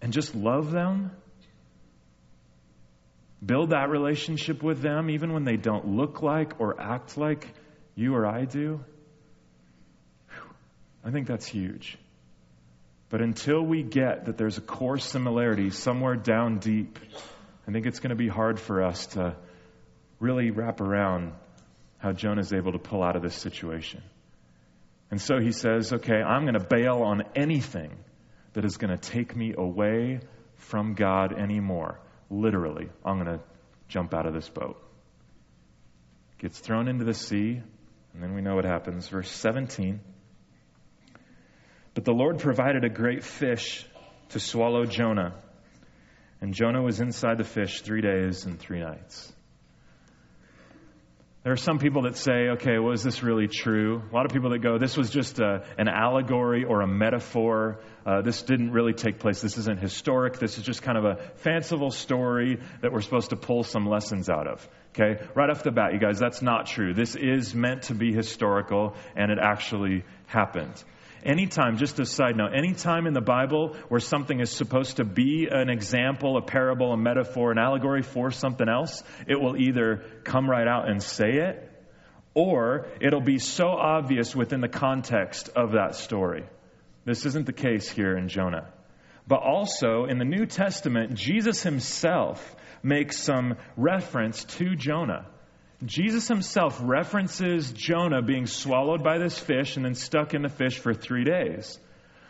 and 0.00 0.12
just 0.12 0.34
love 0.34 0.70
them, 0.70 1.10
build 3.44 3.70
that 3.70 3.90
relationship 3.90 4.62
with 4.62 4.80
them 4.80 5.10
even 5.10 5.34
when 5.34 5.44
they 5.44 5.56
don't 5.56 5.86
look 5.86 6.22
like 6.22 6.60
or 6.60 6.80
act 6.80 7.18
like 7.18 7.52
you 7.94 8.14
or 8.14 8.26
I 8.26 8.46
do, 8.46 8.80
I 11.04 11.10
think 11.10 11.26
that's 11.26 11.46
huge. 11.46 11.98
But 13.10 13.20
until 13.20 13.62
we 13.62 13.82
get 13.82 14.24
that 14.26 14.38
there's 14.38 14.56
a 14.56 14.62
core 14.62 14.98
similarity 14.98 15.70
somewhere 15.70 16.16
down 16.16 16.58
deep, 16.58 16.98
I 17.66 17.72
think 17.72 17.86
it's 17.86 18.00
going 18.00 18.10
to 18.10 18.16
be 18.16 18.28
hard 18.28 18.60
for 18.60 18.82
us 18.82 19.06
to 19.08 19.36
really 20.20 20.50
wrap 20.50 20.80
around 20.80 21.32
how 21.98 22.12
Jonah 22.12 22.40
is 22.40 22.52
able 22.52 22.72
to 22.72 22.78
pull 22.78 23.02
out 23.02 23.16
of 23.16 23.22
this 23.22 23.34
situation. 23.34 24.02
And 25.10 25.20
so 25.20 25.38
he 25.40 25.52
says, 25.52 25.92
okay, 25.92 26.22
I'm 26.22 26.42
going 26.42 26.58
to 26.58 26.66
bail 26.66 27.02
on 27.02 27.22
anything 27.34 27.96
that 28.52 28.64
is 28.64 28.76
going 28.76 28.90
to 28.90 28.98
take 28.98 29.34
me 29.34 29.54
away 29.56 30.20
from 30.56 30.94
God 30.94 31.32
anymore. 31.32 32.00
Literally, 32.30 32.88
I'm 33.04 33.22
going 33.22 33.38
to 33.38 33.44
jump 33.88 34.12
out 34.12 34.26
of 34.26 34.34
this 34.34 34.48
boat. 34.48 34.80
Gets 36.38 36.58
thrown 36.58 36.88
into 36.88 37.04
the 37.04 37.14
sea, 37.14 37.62
and 38.12 38.22
then 38.22 38.34
we 38.34 38.42
know 38.42 38.54
what 38.54 38.64
happens. 38.64 39.08
Verse 39.08 39.30
17. 39.30 40.00
But 41.94 42.04
the 42.04 42.12
Lord 42.12 42.40
provided 42.40 42.84
a 42.84 42.90
great 42.90 43.24
fish 43.24 43.86
to 44.30 44.40
swallow 44.40 44.84
Jonah 44.84 45.34
and 46.44 46.52
Jonah 46.52 46.82
was 46.82 47.00
inside 47.00 47.38
the 47.38 47.44
fish 47.44 47.80
three 47.80 48.02
days 48.02 48.44
and 48.44 48.60
three 48.60 48.80
nights. 48.80 49.32
There 51.42 51.54
are 51.54 51.56
some 51.56 51.78
people 51.78 52.02
that 52.02 52.18
say, 52.18 52.48
okay, 52.56 52.78
was 52.78 53.02
this 53.02 53.22
really 53.22 53.48
true? 53.48 54.02
A 54.10 54.14
lot 54.14 54.26
of 54.26 54.32
people 54.32 54.50
that 54.50 54.58
go, 54.58 54.76
this 54.76 54.94
was 54.94 55.08
just 55.08 55.38
a, 55.38 55.64
an 55.78 55.88
allegory 55.88 56.64
or 56.64 56.82
a 56.82 56.86
metaphor. 56.86 57.80
Uh, 58.04 58.20
this 58.20 58.42
didn't 58.42 58.72
really 58.72 58.92
take 58.92 59.20
place. 59.20 59.40
This 59.40 59.56
isn't 59.56 59.80
historic. 59.80 60.38
This 60.38 60.58
is 60.58 60.64
just 60.64 60.82
kind 60.82 60.98
of 60.98 61.06
a 61.06 61.16
fanciful 61.36 61.90
story 61.90 62.60
that 62.82 62.92
we're 62.92 63.00
supposed 63.00 63.30
to 63.30 63.36
pull 63.36 63.62
some 63.62 63.86
lessons 63.86 64.28
out 64.28 64.46
of. 64.46 64.68
Okay? 64.90 65.24
Right 65.34 65.48
off 65.48 65.62
the 65.62 65.70
bat, 65.70 65.94
you 65.94 65.98
guys, 65.98 66.18
that's 66.18 66.42
not 66.42 66.66
true. 66.66 66.92
This 66.92 67.16
is 67.16 67.54
meant 67.54 67.84
to 67.84 67.94
be 67.94 68.12
historical, 68.12 68.96
and 69.16 69.32
it 69.32 69.38
actually 69.40 70.04
happened. 70.26 70.74
Anytime, 71.24 71.78
just 71.78 71.98
a 72.00 72.04
side 72.04 72.36
note, 72.36 72.52
anytime 72.54 73.06
in 73.06 73.14
the 73.14 73.22
Bible 73.22 73.76
where 73.88 74.00
something 74.00 74.40
is 74.40 74.50
supposed 74.50 74.98
to 74.98 75.04
be 75.04 75.48
an 75.50 75.70
example, 75.70 76.36
a 76.36 76.42
parable, 76.42 76.92
a 76.92 76.98
metaphor, 76.98 77.50
an 77.50 77.58
allegory 77.58 78.02
for 78.02 78.30
something 78.30 78.68
else, 78.68 79.02
it 79.26 79.40
will 79.40 79.56
either 79.56 80.04
come 80.24 80.48
right 80.48 80.68
out 80.68 80.88
and 80.88 81.02
say 81.02 81.30
it, 81.30 81.70
or 82.34 82.88
it'll 83.00 83.22
be 83.22 83.38
so 83.38 83.68
obvious 83.68 84.36
within 84.36 84.60
the 84.60 84.68
context 84.68 85.48
of 85.56 85.72
that 85.72 85.94
story. 85.94 86.44
This 87.06 87.24
isn't 87.24 87.46
the 87.46 87.52
case 87.54 87.88
here 87.88 88.16
in 88.16 88.28
Jonah. 88.28 88.70
But 89.26 89.40
also 89.40 90.04
in 90.04 90.18
the 90.18 90.26
New 90.26 90.44
Testament, 90.44 91.14
Jesus 91.14 91.62
himself 91.62 92.54
makes 92.82 93.18
some 93.18 93.56
reference 93.76 94.44
to 94.44 94.76
Jonah. 94.76 95.26
Jesus 95.84 96.28
himself 96.28 96.78
references 96.82 97.72
Jonah 97.72 98.22
being 98.22 98.46
swallowed 98.46 99.02
by 99.02 99.18
this 99.18 99.38
fish 99.38 99.76
and 99.76 99.84
then 99.84 99.94
stuck 99.94 100.34
in 100.34 100.42
the 100.42 100.48
fish 100.48 100.78
for 100.78 100.94
three 100.94 101.24
days. 101.24 101.78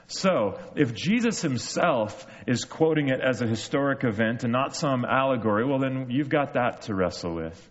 So, 0.07 0.59
if 0.76 0.94
Jesus 0.94 1.40
himself 1.40 2.26
is 2.46 2.64
quoting 2.64 3.09
it 3.09 3.20
as 3.20 3.40
a 3.40 3.46
historic 3.46 4.04
event 4.04 4.44
and 4.44 4.52
not 4.52 4.76
some 4.76 5.04
allegory, 5.04 5.64
well, 5.64 5.78
then 5.78 6.09
you've 6.11 6.28
got 6.28 6.54
that 6.54 6.83
to 6.83 6.94
wrestle 6.94 7.35
with. 7.35 7.70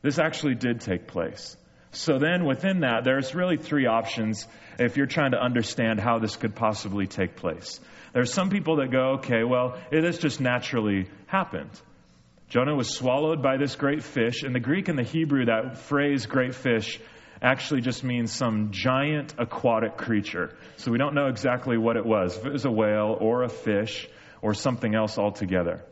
This 0.00 0.18
actually 0.18 0.54
did 0.54 0.80
take 0.80 1.06
place. 1.06 1.56
So 1.94 2.18
then 2.18 2.44
within 2.44 2.80
that, 2.80 3.04
there's 3.04 3.34
really 3.34 3.56
three 3.56 3.86
options 3.86 4.46
if 4.78 4.96
you're 4.96 5.06
trying 5.06 5.30
to 5.30 5.40
understand 5.40 6.00
how 6.00 6.18
this 6.18 6.34
could 6.34 6.54
possibly 6.54 7.06
take 7.06 7.36
place. 7.36 7.80
There's 8.12 8.32
some 8.32 8.50
people 8.50 8.76
that 8.76 8.90
go, 8.90 9.18
okay, 9.18 9.44
well, 9.44 9.78
this 9.90 10.18
just 10.18 10.40
naturally 10.40 11.08
happened. 11.26 11.70
Jonah 12.48 12.74
was 12.74 12.94
swallowed 12.94 13.42
by 13.42 13.56
this 13.56 13.74
great 13.74 14.02
fish. 14.02 14.44
In 14.44 14.52
the 14.52 14.60
Greek 14.60 14.88
and 14.88 14.98
the 14.98 15.02
Hebrew, 15.02 15.46
that 15.46 15.78
phrase, 15.78 16.26
great 16.26 16.54
fish, 16.54 17.00
actually 17.42 17.80
just 17.80 18.04
means 18.04 18.32
some 18.32 18.70
giant 18.70 19.34
aquatic 19.38 19.96
creature. 19.96 20.56
So 20.76 20.92
we 20.92 20.98
don't 20.98 21.14
know 21.14 21.26
exactly 21.26 21.76
what 21.76 21.96
it 21.96 22.06
was, 22.06 22.36
if 22.36 22.46
it 22.46 22.52
was 22.52 22.64
a 22.64 22.70
whale 22.70 23.16
or 23.20 23.42
a 23.42 23.48
fish 23.48 24.08
or 24.40 24.54
something 24.54 24.94
else 24.94 25.18
altogether. 25.18 25.84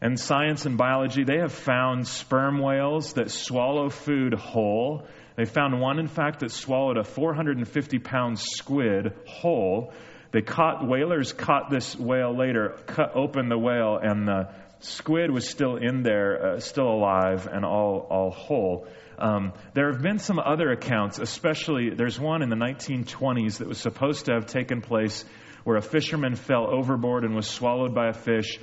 And 0.00 0.18
science 0.18 0.64
and 0.64 0.78
biology, 0.78 1.24
they 1.24 1.38
have 1.38 1.52
found 1.52 2.08
sperm 2.08 2.58
whales 2.58 3.14
that 3.14 3.30
swallow 3.30 3.90
food 3.90 4.32
whole. 4.32 5.06
They 5.36 5.44
found 5.44 5.78
one, 5.78 5.98
in 5.98 6.08
fact, 6.08 6.40
that 6.40 6.52
swallowed 6.52 6.96
a 6.96 7.04
450 7.04 7.98
pound 7.98 8.38
squid 8.38 9.12
whole. 9.26 9.92
They 10.32 10.40
caught, 10.40 10.86
whalers 10.86 11.32
caught 11.32 11.70
this 11.70 11.96
whale 11.96 12.34
later, 12.34 12.78
cut 12.86 13.14
open 13.14 13.48
the 13.48 13.58
whale, 13.58 13.98
and 14.02 14.26
the 14.26 14.48
squid 14.80 15.30
was 15.30 15.48
still 15.48 15.76
in 15.76 16.02
there, 16.02 16.54
uh, 16.54 16.60
still 16.60 16.88
alive 16.88 17.46
and 17.50 17.64
all, 17.64 18.06
all 18.10 18.30
whole. 18.30 18.86
Um, 19.18 19.52
there 19.74 19.92
have 19.92 20.02
been 20.02 20.18
some 20.18 20.38
other 20.38 20.70
accounts, 20.72 21.18
especially 21.18 21.90
there's 21.90 22.18
one 22.18 22.42
in 22.42 22.48
the 22.48 22.56
1920s 22.56 23.58
that 23.58 23.68
was 23.68 23.78
supposed 23.78 24.26
to 24.26 24.32
have 24.32 24.46
taken 24.46 24.80
place 24.80 25.24
where 25.64 25.76
a 25.76 25.82
fisherman 25.82 26.34
fell 26.34 26.66
overboard 26.66 27.24
and 27.24 27.34
was 27.34 27.46
swallowed 27.46 27.94
by 27.94 28.08
a 28.08 28.14
fish 28.14 28.58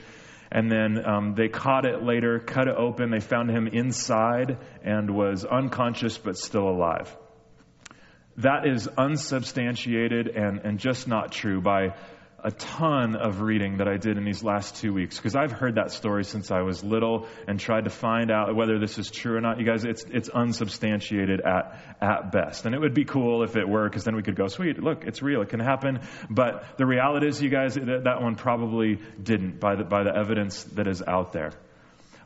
and 0.52 0.72
then 0.72 1.06
um, 1.06 1.34
they 1.36 1.50
caught 1.50 1.86
it 1.86 2.04
later, 2.04 2.40
cut 2.40 2.68
it 2.68 2.76
open. 2.76 3.12
They 3.12 3.20
found 3.20 3.50
him 3.50 3.68
inside 3.68 4.58
and 4.84 5.10
was 5.12 5.44
unconscious 5.44 6.18
but 6.18 6.38
still 6.38 6.70
alive. 6.70 7.16
That 8.38 8.68
is 8.68 8.88
unsubstantiated 8.88 10.28
and, 10.28 10.60
and 10.60 10.80
just 10.80 11.08
not 11.08 11.32
true 11.32 11.60
by 11.60 11.96
a 12.44 12.52
ton 12.52 13.16
of 13.16 13.42
reading 13.42 13.78
that 13.78 13.88
I 13.88 13.98
did 13.98 14.18
in 14.18 14.24
these 14.24 14.44
last 14.44 14.76
two 14.76 14.94
weeks 14.94 15.18
because 15.18 15.36
I've 15.36 15.52
heard 15.52 15.76
that 15.76 15.92
story 15.92 16.24
since 16.24 16.52
I 16.52 16.62
was 16.62 16.84
little 16.84 17.28
and 17.48 17.60
tried 17.60 17.86
to 17.86 17.90
find 17.90 18.30
out 18.30 18.56
whether 18.56 18.78
this 18.78 19.00
is 19.00 19.10
true 19.10 19.38
or 19.38 19.42
not. 19.42 19.60
You 19.60 19.66
guys, 19.66 19.84
it's 19.84 20.04
it's 20.04 20.30
unsubstantiated 20.30 21.42
at 21.42 21.82
at 22.00 22.32
best, 22.32 22.66
and 22.66 22.76
it 22.76 22.80
would 22.80 22.94
be 22.94 23.06
cool 23.06 23.44
if 23.44 23.56
it 23.56 23.68
were 23.68 23.90
because 23.90 24.04
then 24.04 24.16
we 24.16 24.22
could 24.22 24.36
go, 24.36 24.48
sweet, 24.48 24.82
look, 24.82 25.04
it's 25.06 25.22
real, 25.22 25.42
it 25.42 25.50
can 25.50 25.60
happen. 25.60 26.00
But 26.30 26.78
the 26.78 26.86
reality 26.86 27.28
is, 27.28 27.42
you 27.42 27.50
guys, 27.50 27.74
that, 27.74 28.04
that 28.04 28.22
one 28.22 28.36
probably 28.36 29.00
didn't 29.22 29.60
by 29.60 29.76
the 29.76 29.84
by 29.84 30.04
the 30.04 30.16
evidence 30.16 30.64
that 30.76 30.88
is 30.88 31.02
out 31.02 31.34
there. 31.34 31.52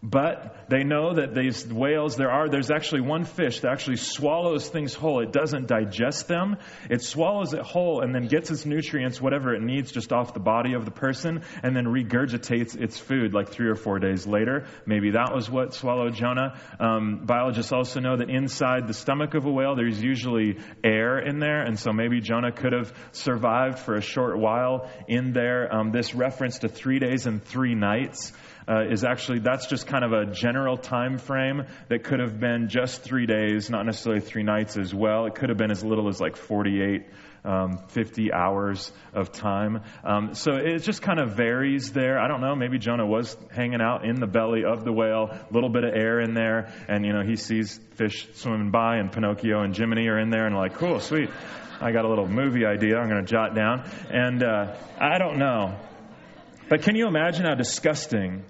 But 0.03 0.65
they 0.67 0.83
know 0.83 1.13
that 1.13 1.35
these 1.35 1.67
whales, 1.67 2.15
there 2.15 2.31
are, 2.31 2.49
there's 2.49 2.71
actually 2.71 3.01
one 3.01 3.23
fish 3.23 3.59
that 3.59 3.71
actually 3.71 3.97
swallows 3.97 4.67
things 4.67 4.95
whole. 4.95 5.19
It 5.21 5.31
doesn't 5.31 5.67
digest 5.67 6.27
them. 6.27 6.57
It 6.89 7.03
swallows 7.03 7.53
it 7.53 7.61
whole 7.61 8.01
and 8.01 8.13
then 8.13 8.25
gets 8.27 8.49
its 8.49 8.65
nutrients, 8.65 9.21
whatever 9.21 9.53
it 9.53 9.61
needs, 9.61 9.91
just 9.91 10.11
off 10.11 10.33
the 10.33 10.39
body 10.39 10.73
of 10.73 10.85
the 10.85 10.91
person 10.91 11.43
and 11.61 11.75
then 11.75 11.85
regurgitates 11.85 12.75
its 12.75 12.97
food 12.97 13.35
like 13.35 13.49
three 13.49 13.69
or 13.69 13.75
four 13.75 13.99
days 13.99 14.25
later. 14.25 14.65
Maybe 14.87 15.11
that 15.11 15.35
was 15.35 15.51
what 15.51 15.75
swallowed 15.75 16.15
Jonah. 16.15 16.59
Um, 16.79 17.21
biologists 17.25 17.71
also 17.71 17.99
know 17.99 18.17
that 18.17 18.31
inside 18.31 18.87
the 18.87 18.95
stomach 18.95 19.35
of 19.35 19.45
a 19.45 19.51
whale, 19.51 19.75
there's 19.75 20.01
usually 20.01 20.57
air 20.83 21.19
in 21.19 21.37
there. 21.37 21.61
And 21.61 21.79
so 21.79 21.93
maybe 21.93 22.21
Jonah 22.21 22.51
could 22.51 22.73
have 22.73 22.91
survived 23.11 23.77
for 23.77 23.93
a 23.93 24.01
short 24.01 24.39
while 24.39 24.89
in 25.07 25.31
there. 25.31 25.71
Um, 25.71 25.91
this 25.91 26.15
reference 26.15 26.59
to 26.59 26.69
three 26.69 26.97
days 26.97 27.27
and 27.27 27.43
three 27.43 27.75
nights 27.75 28.33
uh, 28.67 28.85
is 28.89 29.03
actually 29.03 29.39
that's 29.39 29.67
just 29.67 29.87
kind 29.87 30.03
of 30.03 30.13
a 30.13 30.25
general 30.33 30.77
time 30.77 31.17
frame 31.17 31.63
that 31.89 32.03
could 32.03 32.19
have 32.19 32.39
been 32.39 32.69
just 32.69 33.01
three 33.01 33.25
days, 33.25 33.69
not 33.69 33.85
necessarily 33.85 34.21
three 34.21 34.43
nights 34.43 34.77
as 34.77 34.93
well. 34.93 35.25
It 35.25 35.35
could 35.35 35.49
have 35.49 35.57
been 35.57 35.71
as 35.71 35.83
little 35.83 36.07
as 36.07 36.19
like 36.19 36.35
48. 36.35 37.05
Um, 37.43 37.79
50 37.87 38.31
hours 38.31 38.91
of 39.15 39.31
time. 39.31 39.81
Um, 40.03 40.35
so 40.35 40.57
it 40.57 40.83
just 40.83 41.01
kind 41.01 41.19
of 41.19 41.35
varies 41.35 41.91
there. 41.91 42.19
I 42.19 42.27
don't 42.27 42.39
know. 42.39 42.55
Maybe 42.55 42.77
Jonah 42.77 43.07
was 43.07 43.35
hanging 43.49 43.81
out 43.81 44.05
in 44.05 44.19
the 44.19 44.27
belly 44.27 44.63
of 44.63 44.83
the 44.83 44.93
whale, 44.93 45.31
a 45.31 45.47
little 45.51 45.71
bit 45.71 45.83
of 45.83 45.91
air 45.95 46.19
in 46.19 46.35
there, 46.35 46.71
and 46.87 47.03
you 47.03 47.13
know 47.13 47.23
he 47.23 47.37
sees 47.37 47.79
fish 47.95 48.27
swimming 48.35 48.69
by, 48.69 48.97
and 48.97 49.11
Pinocchio 49.11 49.63
and 49.63 49.75
Jiminy 49.75 50.07
are 50.07 50.19
in 50.19 50.29
there, 50.29 50.45
and 50.45 50.55
like, 50.55 50.75
cool, 50.75 50.99
sweet. 50.99 51.31
I 51.81 51.91
got 51.91 52.05
a 52.05 52.09
little 52.09 52.27
movie 52.27 52.63
idea. 52.63 52.99
I'm 52.99 53.09
going 53.09 53.25
to 53.25 53.31
jot 53.31 53.55
down, 53.55 53.89
and 54.11 54.43
uh, 54.43 54.75
I 54.99 55.17
don't 55.17 55.39
know. 55.39 55.79
But 56.69 56.83
can 56.83 56.95
you 56.95 57.07
imagine 57.07 57.45
how 57.45 57.55
disgusting 57.55 58.43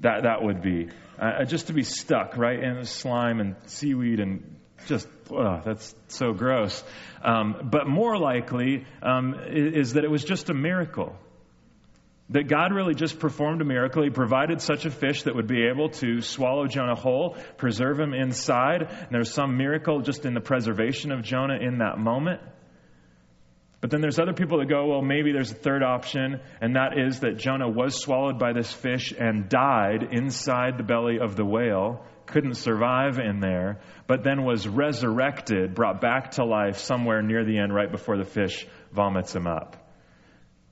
that, 0.00 0.22
that 0.24 0.42
would 0.42 0.62
be? 0.62 0.88
Uh, 1.18 1.44
just 1.44 1.68
to 1.68 1.72
be 1.72 1.82
stuck 1.82 2.36
right 2.36 2.62
in 2.62 2.84
slime 2.84 3.40
and 3.40 3.56
seaweed 3.66 4.20
and 4.20 4.56
just, 4.86 5.08
ugh, 5.34 5.62
that's 5.64 5.94
so 6.08 6.32
gross. 6.32 6.84
Um, 7.22 7.68
but 7.70 7.88
more 7.88 8.18
likely 8.18 8.84
um, 9.02 9.34
is 9.48 9.94
that 9.94 10.04
it 10.04 10.10
was 10.10 10.24
just 10.24 10.50
a 10.50 10.54
miracle. 10.54 11.16
That 12.30 12.48
God 12.48 12.72
really 12.72 12.94
just 12.94 13.20
performed 13.20 13.62
a 13.62 13.64
miracle. 13.64 14.02
He 14.02 14.10
provided 14.10 14.60
such 14.60 14.84
a 14.84 14.90
fish 14.90 15.22
that 15.22 15.34
would 15.34 15.46
be 15.46 15.68
able 15.68 15.90
to 15.90 16.20
swallow 16.20 16.66
Jonah 16.66 16.96
whole, 16.96 17.36
preserve 17.56 18.00
him 18.00 18.12
inside. 18.12 18.82
And 18.82 19.08
there's 19.10 19.32
some 19.32 19.56
miracle 19.56 20.00
just 20.00 20.26
in 20.26 20.34
the 20.34 20.40
preservation 20.40 21.12
of 21.12 21.22
Jonah 21.22 21.56
in 21.56 21.78
that 21.78 21.98
moment. 21.98 22.40
But 23.86 23.92
then 23.92 24.00
there's 24.00 24.18
other 24.18 24.32
people 24.32 24.58
that 24.58 24.68
go, 24.68 24.88
well, 24.88 25.00
maybe 25.00 25.30
there's 25.30 25.52
a 25.52 25.54
third 25.54 25.84
option, 25.84 26.40
and 26.60 26.74
that 26.74 26.98
is 26.98 27.20
that 27.20 27.36
Jonah 27.36 27.68
was 27.68 27.94
swallowed 27.94 28.36
by 28.36 28.52
this 28.52 28.72
fish 28.72 29.14
and 29.16 29.48
died 29.48 30.08
inside 30.10 30.76
the 30.76 30.82
belly 30.82 31.20
of 31.20 31.36
the 31.36 31.44
whale, 31.44 32.04
couldn't 32.26 32.54
survive 32.54 33.20
in 33.20 33.38
there, 33.38 33.78
but 34.08 34.24
then 34.24 34.44
was 34.44 34.66
resurrected, 34.66 35.76
brought 35.76 36.00
back 36.00 36.32
to 36.32 36.44
life 36.44 36.78
somewhere 36.78 37.22
near 37.22 37.44
the 37.44 37.58
end, 37.58 37.72
right 37.72 37.92
before 37.92 38.18
the 38.18 38.24
fish 38.24 38.66
vomits 38.90 39.36
him 39.36 39.46
up. 39.46 39.76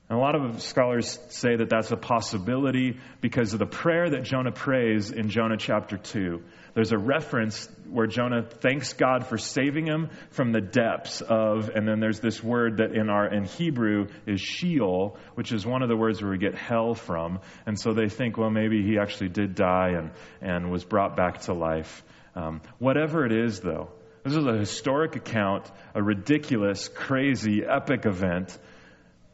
And 0.07 0.19
a 0.19 0.21
lot 0.21 0.35
of 0.35 0.61
scholars 0.61 1.17
say 1.29 1.55
that 1.55 1.69
that's 1.69 1.89
a 1.91 1.97
possibility 1.97 2.99
because 3.21 3.53
of 3.53 3.59
the 3.59 3.65
prayer 3.65 4.07
that 4.11 4.21
Jonah 4.21 4.51
prays 4.51 5.09
in 5.09 5.29
Jonah 5.29 5.57
chapter 5.57 5.97
2. 5.97 6.43
There's 6.75 6.91
a 6.91 6.97
reference 6.97 7.67
where 7.89 8.05
Jonah 8.05 8.43
thanks 8.43 8.93
God 8.93 9.25
for 9.25 9.39
saving 9.39 9.87
him 9.87 10.11
from 10.29 10.51
the 10.51 10.61
depths 10.61 11.21
of, 11.21 11.69
and 11.69 11.87
then 11.87 11.99
there's 12.01 12.19
this 12.19 12.43
word 12.43 12.77
that 12.77 12.95
in 12.95 13.09
our 13.09 13.33
in 13.33 13.45
Hebrew 13.45 14.07
is 14.27 14.41
Sheol, 14.41 15.17
which 15.33 15.51
is 15.51 15.65
one 15.65 15.81
of 15.81 15.89
the 15.89 15.97
words 15.97 16.21
where 16.21 16.29
we 16.29 16.37
get 16.37 16.53
hell 16.53 16.93
from. 16.93 17.39
And 17.65 17.79
so 17.79 17.93
they 17.93 18.09
think, 18.09 18.37
well, 18.37 18.51
maybe 18.51 18.83
he 18.83 18.99
actually 18.99 19.29
did 19.29 19.55
die 19.55 19.93
and, 19.97 20.11
and 20.39 20.69
was 20.69 20.83
brought 20.83 21.15
back 21.15 21.41
to 21.43 21.53
life. 21.53 22.03
Um, 22.35 22.61
whatever 22.77 23.25
it 23.25 23.31
is, 23.31 23.59
though, 23.61 23.89
this 24.23 24.35
is 24.35 24.45
a 24.45 24.57
historic 24.57 25.15
account, 25.15 25.71
a 25.95 26.03
ridiculous, 26.03 26.89
crazy, 26.89 27.63
epic 27.63 28.05
event 28.05 28.55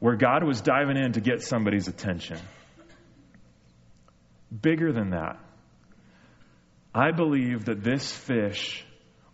where 0.02 0.16
God 0.16 0.44
was 0.44 0.62
diving 0.62 0.98
in 0.98 1.14
to 1.14 1.22
get 1.22 1.44
somebody's 1.44 1.88
attention. 1.88 2.40
Bigger 4.52 4.92
than 4.92 5.12
that, 5.12 5.38
I 6.94 7.12
believe 7.12 7.66
that 7.66 7.84
this 7.84 8.12
fish 8.12 8.84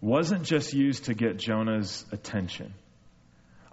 wasn't 0.02 0.44
just 0.44 0.74
used 0.74 1.06
to 1.06 1.14
get 1.14 1.38
Jonah's 1.38 2.06
attention. 2.12 2.74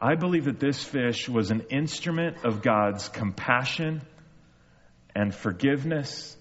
I 0.01 0.15
believe 0.15 0.45
that 0.45 0.61
this 0.61 0.85
fish 0.85 1.29
was 1.29 1.51
an 1.51 1.63
instrument 1.69 2.45
of 2.45 2.63
God's 2.63 3.09
compassion 3.09 4.03
and 5.17 5.35
forgiveness 5.35 6.37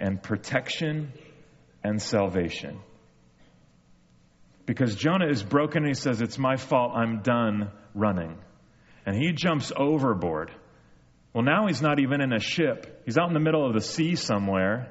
and 0.00 0.22
protection 0.22 1.12
and 1.84 2.00
salvation. 2.00 2.80
Because 4.64 4.94
Jonah 4.94 5.28
is 5.28 5.42
broken 5.42 5.84
and 5.84 5.88
he 5.88 6.00
says, 6.00 6.22
It's 6.22 6.38
my 6.38 6.56
fault, 6.56 6.92
I'm 6.96 7.20
done 7.20 7.70
running 7.94 8.38
and 9.06 9.16
he 9.16 9.32
jumps 9.32 9.72
overboard. 9.76 10.50
Well, 11.32 11.44
now 11.44 11.66
he's 11.68 11.82
not 11.82 12.00
even 12.00 12.20
in 12.20 12.32
a 12.32 12.40
ship. 12.40 13.02
He's 13.04 13.16
out 13.16 13.28
in 13.28 13.34
the 13.34 13.40
middle 13.40 13.66
of 13.66 13.74
the 13.74 13.80
sea 13.80 14.16
somewhere. 14.16 14.90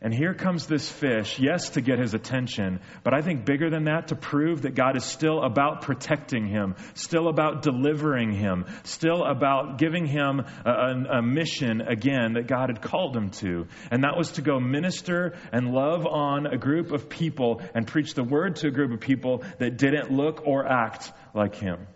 And 0.00 0.14
here 0.14 0.32
comes 0.32 0.68
this 0.68 0.88
fish, 0.88 1.40
yes, 1.40 1.70
to 1.70 1.80
get 1.80 1.98
his 1.98 2.14
attention, 2.14 2.78
but 3.02 3.14
I 3.14 3.20
think 3.20 3.44
bigger 3.44 3.68
than 3.68 3.86
that, 3.86 4.08
to 4.08 4.14
prove 4.14 4.62
that 4.62 4.76
God 4.76 4.96
is 4.96 5.04
still 5.04 5.42
about 5.42 5.82
protecting 5.82 6.46
him, 6.46 6.76
still 6.94 7.26
about 7.26 7.62
delivering 7.62 8.30
him, 8.30 8.66
still 8.84 9.24
about 9.24 9.78
giving 9.78 10.06
him 10.06 10.44
a, 10.64 10.70
a, 10.70 11.18
a, 11.18 11.22
mission 11.22 11.80
again 11.80 12.34
that 12.34 12.46
God 12.46 12.68
had 12.68 12.80
called 12.80 13.16
him 13.16 13.30
to. 13.30 13.66
And 13.90 14.04
that 14.04 14.16
was 14.16 14.30
to 14.32 14.42
go 14.42 14.60
minister 14.60 15.36
and 15.52 15.72
love 15.72 16.06
on 16.06 16.46
a 16.46 16.58
group 16.58 16.92
of 16.92 17.08
people 17.08 17.60
and 17.74 17.84
preach 17.84 18.14
the 18.14 18.22
word 18.22 18.54
to 18.56 18.68
a 18.68 18.70
group 18.70 18.92
of 18.92 19.00
people 19.00 19.42
that 19.58 19.78
didn't 19.78 20.12
look 20.12 20.46
or 20.46 20.64
act 20.64 21.10
like 21.34 21.56
him. 21.56 21.88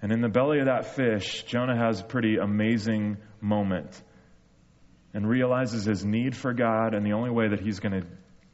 And 0.00 0.12
in 0.12 0.20
the 0.20 0.28
belly 0.28 0.60
of 0.60 0.66
that 0.66 0.94
fish, 0.94 1.42
Jonah 1.44 1.76
has 1.76 2.00
a 2.00 2.04
pretty 2.04 2.36
amazing 2.36 3.16
moment 3.40 4.00
and 5.12 5.28
realizes 5.28 5.84
his 5.84 6.04
need 6.04 6.36
for 6.36 6.52
God, 6.52 6.94
and 6.94 7.04
the 7.04 7.14
only 7.14 7.30
way 7.30 7.48
that 7.48 7.60
he's 7.60 7.80
going 7.80 8.00
to 8.00 8.06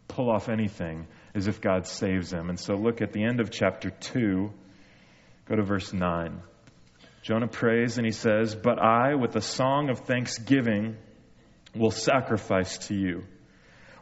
pull 0.08 0.30
off 0.30 0.48
anything 0.48 1.06
is 1.34 1.48
if 1.48 1.60
God 1.60 1.86
saves 1.86 2.32
him. 2.32 2.48
And 2.48 2.58
so 2.58 2.74
look 2.74 3.02
at 3.02 3.12
the 3.12 3.24
end 3.24 3.40
of 3.40 3.50
chapter 3.50 3.90
2, 3.90 4.50
go 5.46 5.56
to 5.56 5.62
verse 5.62 5.92
9. 5.92 6.40
Jonah 7.22 7.48
prays 7.48 7.96
and 7.98 8.06
he 8.06 8.12
says, 8.12 8.54
But 8.54 8.78
I, 8.78 9.14
with 9.14 9.34
a 9.34 9.40
song 9.40 9.90
of 9.90 10.00
thanksgiving, 10.00 10.96
will 11.74 11.90
sacrifice 11.90 12.78
to 12.88 12.94
you. 12.94 13.24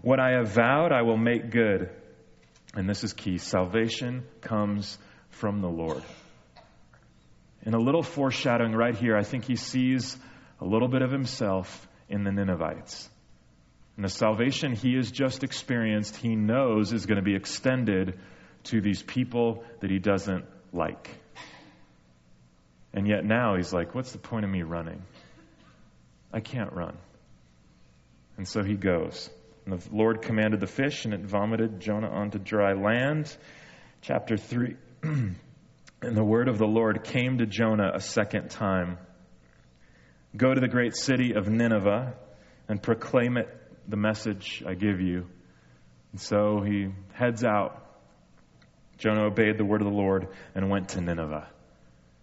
What 0.03 0.19
I 0.19 0.33
have 0.33 0.49
vowed, 0.49 0.93
I 0.93 1.03
will 1.03 1.17
make 1.17 1.51
good. 1.51 1.91
And 2.75 2.89
this 2.89 3.05
is 3.05 3.13
key 3.13 3.39
salvation 3.39 4.25
comes 4.41 4.99
from 5.31 5.61
the 5.61 5.69
Lord. 5.69 6.03
In 7.65 7.75
a 7.75 7.79
little 7.79 8.03
foreshadowing 8.03 8.73
right 8.73 8.97
here, 8.97 9.17
I 9.17 9.23
think 9.23 9.45
he 9.45 9.57
sees 9.57 10.17
a 10.61 10.65
little 10.65 10.89
bit 10.89 11.03
of 11.03 11.11
himself 11.11 11.89
in 12.09 12.25
the 12.25 12.33
Ninevites. 12.33 13.09
And 13.97 14.05
the 14.05 14.09
salvation 14.09 14.73
he 14.75 14.95
has 14.97 15.11
just 15.11 15.45
experienced, 15.45 16.17
he 16.17 16.35
knows 16.35 16.93
is 16.93 17.07
going 17.07 17.17
to 17.17 17.23
be 17.23 17.37
extended 17.37 18.19
to 18.65 18.81
these 18.81 19.03
people 19.03 19.65
that 19.81 19.91
he 19.91 19.99
doesn't 19.99 20.45
like. 20.73 21.09
And 22.95 23.07
yet 23.07 23.25
now 23.25 23.57
he's 23.57 23.73
like, 23.73 23.95
what's 23.95 24.13
the 24.13 24.19
point 24.19 24.45
of 24.45 24.51
me 24.51 24.63
running? 24.63 25.03
I 26.33 26.41
can't 26.41 26.73
run. 26.73 26.97
And 28.37 28.49
so 28.49 28.63
he 28.63 28.75
goes. 28.75 29.31
And 29.67 29.79
the 29.79 29.95
Lord 29.95 30.23
commanded 30.23 30.61
the 30.61 30.67
fish, 30.67 31.05
and 31.05 31.15
it 31.15 31.21
vomited 31.21 31.81
Jonah 31.81 32.09
onto 32.09 32.39
dry 32.39 32.73
land. 32.73 33.35
Chapter 34.01 34.37
3. 34.37 34.77
and 36.03 36.17
the 36.17 36.25
word 36.25 36.49
of 36.49 36.59
the 36.59 36.67
Lord 36.67 37.05
came 37.05 37.39
to 37.39 37.47
Jonah 37.47 37.93
a 37.95 38.01
second 38.01 38.51
time 38.51 38.99
Go 40.35 40.55
to 40.55 40.61
the 40.61 40.69
great 40.69 40.97
city 40.97 41.35
of 41.35 41.47
Nineveh 41.47 42.15
and 42.67 42.83
proclaim 42.83 43.37
it 43.37 43.49
the 43.87 43.99
message 43.99 44.63
I 44.67 44.73
give 44.73 45.01
you. 45.01 45.27
And 46.13 46.21
so 46.21 46.63
he 46.63 46.89
heads 47.13 47.45
out. 47.45 47.79
Jonah 48.97 49.27
obeyed 49.27 49.59
the 49.59 49.65
word 49.65 49.83
of 49.83 49.87
the 49.87 49.95
Lord 49.95 50.29
and 50.55 50.71
went 50.71 50.91
to 50.91 51.03
Nineveh. 51.03 51.49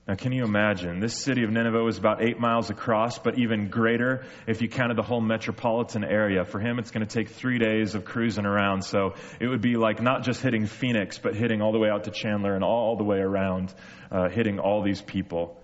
Now, 0.10 0.16
can 0.16 0.32
you 0.32 0.44
imagine? 0.44 1.00
This 1.00 1.14
city 1.14 1.44
of 1.44 1.52
Nineveh 1.52 1.84
was 1.84 2.00
about 2.00 2.24
eight 2.24 2.40
miles 2.40 2.72
across, 2.72 3.20
but 3.20 3.38
even 3.38 3.68
greater 3.68 4.26
if 4.48 4.60
you 4.60 4.68
counted 4.68 4.98
the 4.98 5.04
whole 5.04 5.22
metropolitan 5.22 6.04
area. 6.04 6.46
For 6.46 6.60
him, 6.60 6.80
it's 6.80 6.90
going 6.90 7.06
to 7.06 7.14
take 7.14 7.30
three 7.30 7.60
days 7.60 7.94
of 7.94 8.06
cruising 8.06 8.48
around. 8.48 8.84
So 8.84 9.14
it 9.40 9.46
would 9.46 9.62
be 9.62 9.76
like 9.76 10.02
not 10.02 10.24
just 10.24 10.42
hitting 10.42 10.66
Phoenix, 10.66 11.20
but 11.20 11.36
hitting 11.36 11.62
all 11.62 11.72
the 11.72 11.78
way 11.78 11.90
out 11.90 12.06
to 12.06 12.10
Chandler 12.10 12.56
and 12.56 12.64
all 12.64 12.98
the 12.98 13.04
way 13.04 13.20
around, 13.20 13.72
uh, 14.10 14.30
hitting 14.30 14.58
all 14.58 14.82
these 14.82 15.00
people. 15.00 15.62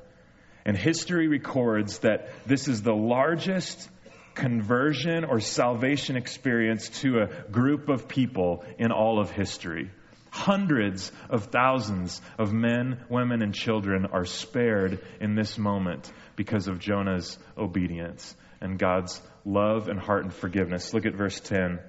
And 0.63 0.77
history 0.77 1.27
records 1.27 1.97
that 1.99 2.29
this 2.45 2.67
is 2.67 2.83
the 2.83 2.93
largest 2.93 3.89
conversion 4.35 5.25
or 5.25 5.39
salvation 5.39 6.17
experience 6.17 6.89
to 7.01 7.21
a 7.21 7.49
group 7.49 7.89
of 7.89 8.07
people 8.07 8.63
in 8.77 8.91
all 8.91 9.19
of 9.19 9.31
history. 9.31 9.89
Hundreds 10.35 11.13
of 11.29 11.45
thousands 11.45 12.21
of 12.37 12.51
men, 12.51 12.99
women, 13.09 13.41
and 13.41 13.53
children 13.53 14.05
are 14.11 14.25
spared 14.25 14.99
in 15.21 15.33
this 15.33 15.57
moment 15.57 16.11
because 16.35 16.67
of 16.67 16.77
Jonah's 16.77 17.39
obedience 17.57 18.35
and 18.59 18.77
God's 18.77 19.21
love 19.45 19.87
and 19.87 19.97
heart 19.97 20.23
and 20.25 20.33
forgiveness. 20.33 20.93
Look 20.93 21.05
at 21.05 21.15
verse 21.15 21.39
10. 21.39 21.79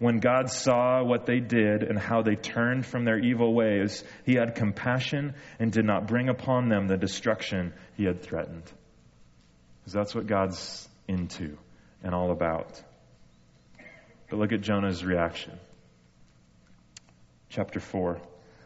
When 0.00 0.18
God 0.18 0.50
saw 0.50 1.02
what 1.02 1.24
they 1.24 1.40
did 1.40 1.82
and 1.82 1.98
how 1.98 2.20
they 2.20 2.34
turned 2.34 2.84
from 2.84 3.06
their 3.06 3.18
evil 3.18 3.54
ways, 3.54 4.04
he 4.26 4.34
had 4.34 4.54
compassion 4.54 5.32
and 5.58 5.72
did 5.72 5.86
not 5.86 6.06
bring 6.06 6.28
upon 6.28 6.68
them 6.68 6.86
the 6.86 6.98
destruction 6.98 7.72
he 7.96 8.04
had 8.04 8.20
threatened. 8.20 8.70
Because 9.80 9.94
that's 9.94 10.14
what 10.14 10.26
God's 10.26 10.86
into 11.08 11.56
and 12.02 12.14
all 12.14 12.32
about. 12.32 12.82
But 14.28 14.40
look 14.40 14.52
at 14.52 14.60
Jonah's 14.60 15.02
reaction 15.02 15.58
chapter 17.54 17.78
4. 17.78 18.20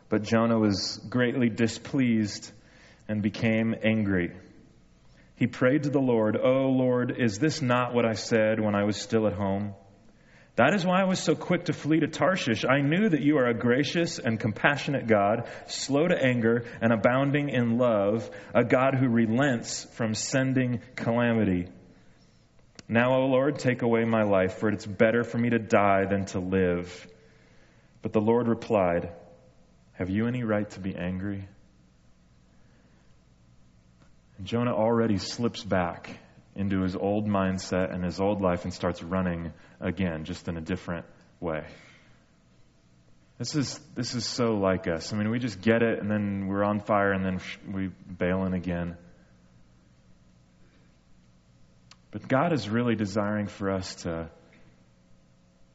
But 0.08 0.22
Jonah 0.22 0.58
was 0.58 0.98
greatly 1.10 1.50
displeased 1.50 2.50
and 3.06 3.22
became 3.22 3.74
angry. 3.84 4.32
He 5.36 5.46
prayed 5.46 5.82
to 5.82 5.90
the 5.90 6.00
Lord, 6.00 6.38
Oh 6.42 6.70
Lord, 6.70 7.14
is 7.16 7.38
this 7.38 7.60
not 7.60 7.94
what 7.94 8.06
I 8.06 8.14
said 8.14 8.58
when 8.58 8.74
I 8.74 8.84
was 8.84 8.96
still 8.96 9.26
at 9.26 9.34
home? 9.34 9.74
That 10.56 10.74
is 10.74 10.84
why 10.84 11.02
I 11.02 11.04
was 11.04 11.20
so 11.20 11.36
quick 11.36 11.66
to 11.66 11.72
flee 11.72 12.00
to 12.00 12.08
Tarshish. 12.08 12.64
I 12.64 12.80
knew 12.80 13.10
that 13.10 13.20
you 13.20 13.36
are 13.38 13.46
a 13.46 13.54
gracious 13.54 14.18
and 14.18 14.40
compassionate 14.40 15.06
God, 15.06 15.48
slow 15.66 16.08
to 16.08 16.20
anger 16.20 16.64
and 16.80 16.92
abounding 16.92 17.50
in 17.50 17.78
love, 17.78 18.28
a 18.54 18.64
God 18.64 18.96
who 18.96 19.08
relents 19.08 19.84
from 19.92 20.14
sending 20.14 20.80
calamity. 20.96 21.68
Now, 22.88 23.12
O 23.12 23.26
Lord, 23.26 23.58
take 23.58 23.82
away 23.82 24.04
my 24.04 24.22
life, 24.22 24.58
for 24.58 24.70
it's 24.70 24.86
better 24.86 25.22
for 25.22 25.38
me 25.38 25.50
to 25.50 25.58
die 25.58 26.06
than 26.06 26.24
to 26.26 26.40
live. 26.40 27.06
But 28.02 28.12
the 28.12 28.20
Lord 28.20 28.48
replied, 28.48 29.12
Have 29.92 30.10
you 30.10 30.26
any 30.26 30.44
right 30.44 30.68
to 30.70 30.80
be 30.80 30.94
angry? 30.94 31.48
And 34.38 34.46
Jonah 34.46 34.74
already 34.74 35.18
slips 35.18 35.64
back 35.64 36.18
into 36.54 36.82
his 36.82 36.96
old 36.96 37.26
mindset 37.26 37.92
and 37.92 38.04
his 38.04 38.20
old 38.20 38.40
life 38.40 38.64
and 38.64 38.72
starts 38.72 39.02
running 39.02 39.52
again, 39.80 40.24
just 40.24 40.48
in 40.48 40.56
a 40.56 40.60
different 40.60 41.06
way. 41.40 41.64
This 43.38 43.54
is, 43.54 43.78
this 43.94 44.14
is 44.14 44.26
so 44.26 44.54
like 44.56 44.88
us. 44.88 45.12
I 45.12 45.16
mean, 45.16 45.30
we 45.30 45.38
just 45.38 45.60
get 45.60 45.82
it 45.82 46.00
and 46.00 46.10
then 46.10 46.48
we're 46.48 46.64
on 46.64 46.80
fire 46.80 47.12
and 47.12 47.24
then 47.24 47.40
we 47.72 47.90
bail 48.18 48.44
in 48.44 48.54
again. 48.54 48.96
But 52.10 52.26
God 52.26 52.52
is 52.52 52.68
really 52.68 52.96
desiring 52.96 53.46
for 53.46 53.70
us 53.70 53.94
to 54.02 54.30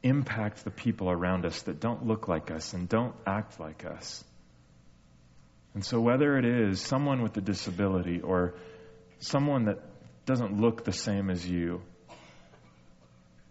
impact 0.04 0.62
the 0.64 0.70
people 0.70 1.10
around 1.10 1.44
us 1.44 1.62
that 1.62 1.80
don't 1.80 2.06
look 2.06 2.28
like 2.28 2.50
us 2.50 2.74
and 2.74 2.88
don't 2.88 3.14
act 3.26 3.58
like 3.58 3.84
us. 3.84 4.22
And 5.72 5.84
so, 5.84 6.00
whether 6.00 6.38
it 6.38 6.44
is 6.44 6.80
someone 6.80 7.22
with 7.22 7.36
a 7.36 7.40
disability 7.40 8.20
or 8.20 8.54
someone 9.18 9.64
that 9.64 9.80
doesn't 10.26 10.60
look 10.60 10.84
the 10.84 10.92
same 10.92 11.30
as 11.30 11.44
you, 11.44 11.82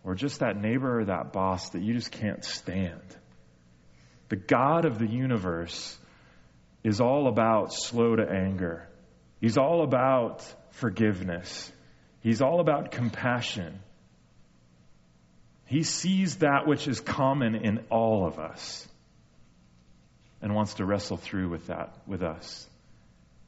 or 0.05 0.15
just 0.15 0.39
that 0.39 0.55
neighbor 0.55 1.01
or 1.01 1.05
that 1.05 1.33
boss 1.33 1.69
that 1.71 1.81
you 1.81 1.93
just 1.93 2.11
can't 2.11 2.45
stand, 2.45 3.01
the 4.29 4.35
God 4.37 4.85
of 4.85 4.99
the 4.99 5.07
universe 5.07 5.97
is 6.83 7.01
all 7.01 7.27
about 7.27 7.73
slow 7.73 8.15
to 8.15 8.23
anger. 8.23 8.87
He's 9.41 9.57
all 9.57 9.83
about 9.83 10.45
forgiveness. 10.71 11.71
He's 12.21 12.41
all 12.41 12.61
about 12.61 12.91
compassion. 12.91 13.79
He 15.65 15.83
sees 15.83 16.37
that 16.37 16.67
which 16.67 16.87
is 16.87 16.99
common 16.99 17.55
in 17.55 17.85
all 17.89 18.27
of 18.27 18.37
us 18.39 18.87
and 20.41 20.53
wants 20.53 20.75
to 20.75 20.85
wrestle 20.85 21.17
through 21.17 21.49
with 21.49 21.67
that 21.67 21.95
with 22.05 22.21
us. 22.21 22.67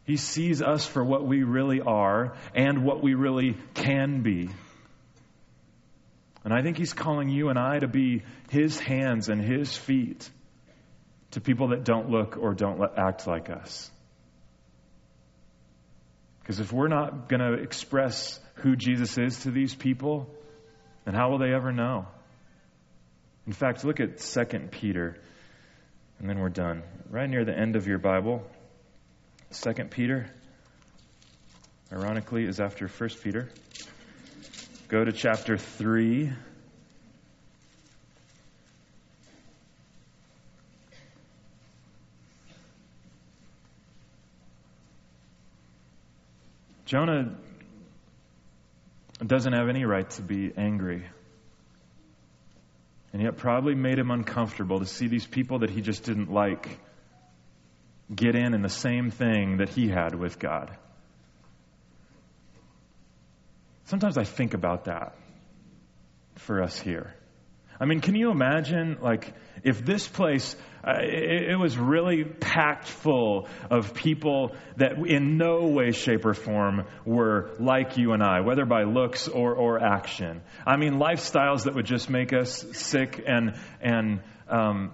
He 0.05 0.17
sees 0.17 0.61
us 0.61 0.85
for 0.85 1.03
what 1.03 1.25
we 1.25 1.43
really 1.43 1.81
are 1.81 2.35
and 2.53 2.83
what 2.83 3.01
we 3.03 3.15
really 3.15 3.57
can 3.73 4.21
be. 4.21 4.49
And 6.43 6.53
I 6.53 6.61
think 6.61 6.77
He's 6.77 6.93
calling 6.93 7.29
you 7.29 7.49
and 7.49 7.57
I 7.57 7.79
to 7.79 7.87
be 7.87 8.23
His 8.49 8.79
hands 8.79 9.29
and 9.29 9.41
His 9.41 9.75
feet 9.75 10.29
to 11.31 11.41
people 11.41 11.69
that 11.69 11.83
don't 11.83 12.09
look 12.09 12.37
or 12.37 12.53
don't 12.53 12.79
act 12.97 13.27
like 13.27 13.49
us. 13.49 13.91
Because 16.39 16.59
if 16.59 16.71
we're 16.71 16.87
not 16.87 17.27
going 17.27 17.41
to 17.41 17.53
express 17.53 18.39
who 18.57 18.75
Jesus 18.75 19.17
is 19.17 19.39
to 19.41 19.51
these 19.51 19.73
people, 19.73 20.29
then 21.05 21.13
how 21.13 21.29
will 21.29 21.37
they 21.37 21.53
ever 21.53 21.71
know? 21.71 22.07
In 23.47 23.53
fact, 23.53 23.85
look 23.85 23.99
at 23.99 24.17
2 24.17 24.45
Peter, 24.71 25.15
and 26.19 26.27
then 26.27 26.39
we're 26.39 26.49
done. 26.49 26.83
Right 27.09 27.29
near 27.29 27.45
the 27.45 27.57
end 27.57 27.75
of 27.75 27.87
your 27.87 27.99
Bible, 27.99 28.43
2 29.51 29.73
Peter, 29.85 30.25
ironically, 31.93 32.45
is 32.45 32.59
after 32.59 32.87
1 32.87 33.09
Peter. 33.23 33.49
Go 34.87 35.05
to 35.05 35.11
chapter 35.11 35.57
3. 35.57 36.31
Jonah 46.85 47.35
doesn't 49.23 49.53
have 49.53 49.69
any 49.69 49.85
right 49.85 50.09
to 50.11 50.21
be 50.21 50.51
angry 50.57 51.05
and 53.15 53.23
yet 53.23 53.37
probably 53.37 53.75
made 53.75 53.97
him 53.97 54.11
uncomfortable 54.11 54.79
to 54.79 54.85
see 54.85 55.07
these 55.07 55.25
people 55.25 55.59
that 55.59 55.69
he 55.69 55.79
just 55.79 56.03
didn't 56.03 56.29
like 56.29 56.67
get 58.13 58.35
in 58.35 58.53
in 58.53 58.61
the 58.61 58.67
same 58.67 59.09
thing 59.09 59.57
that 59.57 59.69
he 59.69 59.87
had 59.87 60.13
with 60.13 60.37
God. 60.37 60.75
Sometimes 63.85 64.17
I 64.17 64.25
think 64.25 64.53
about 64.53 64.85
that 64.85 65.15
for 66.35 66.61
us 66.61 66.77
here. 66.77 67.13
I 67.79 67.85
mean, 67.85 67.99
can 67.99 68.15
you 68.15 68.31
imagine, 68.31 68.97
like, 69.01 69.33
if 69.63 69.83
this 69.83 70.07
place, 70.07 70.55
uh, 70.83 70.93
it, 71.01 71.51
it, 71.51 71.59
was 71.59 71.77
really 71.77 72.23
packed 72.23 72.87
full 72.87 73.47
of 73.69 73.93
people 73.93 74.55
that 74.77 74.93
in 75.05 75.37
no 75.37 75.67
way, 75.67 75.91
shape, 75.91 76.25
or 76.25 76.33
form 76.33 76.85
were 77.05 77.55
like 77.59 77.97
you 77.97 78.13
and 78.13 78.23
I, 78.23 78.41
whether 78.41 78.65
by 78.65 78.83
looks 78.83 79.27
or, 79.27 79.53
or 79.55 79.83
action. 79.83 80.41
I 80.65 80.77
mean, 80.77 80.93
lifestyles 80.93 81.63
that 81.63 81.75
would 81.75 81.85
just 81.85 82.09
make 82.09 82.31
us 82.31 82.65
sick 82.73 83.21
and, 83.25 83.55
and, 83.81 84.21
um, 84.47 84.93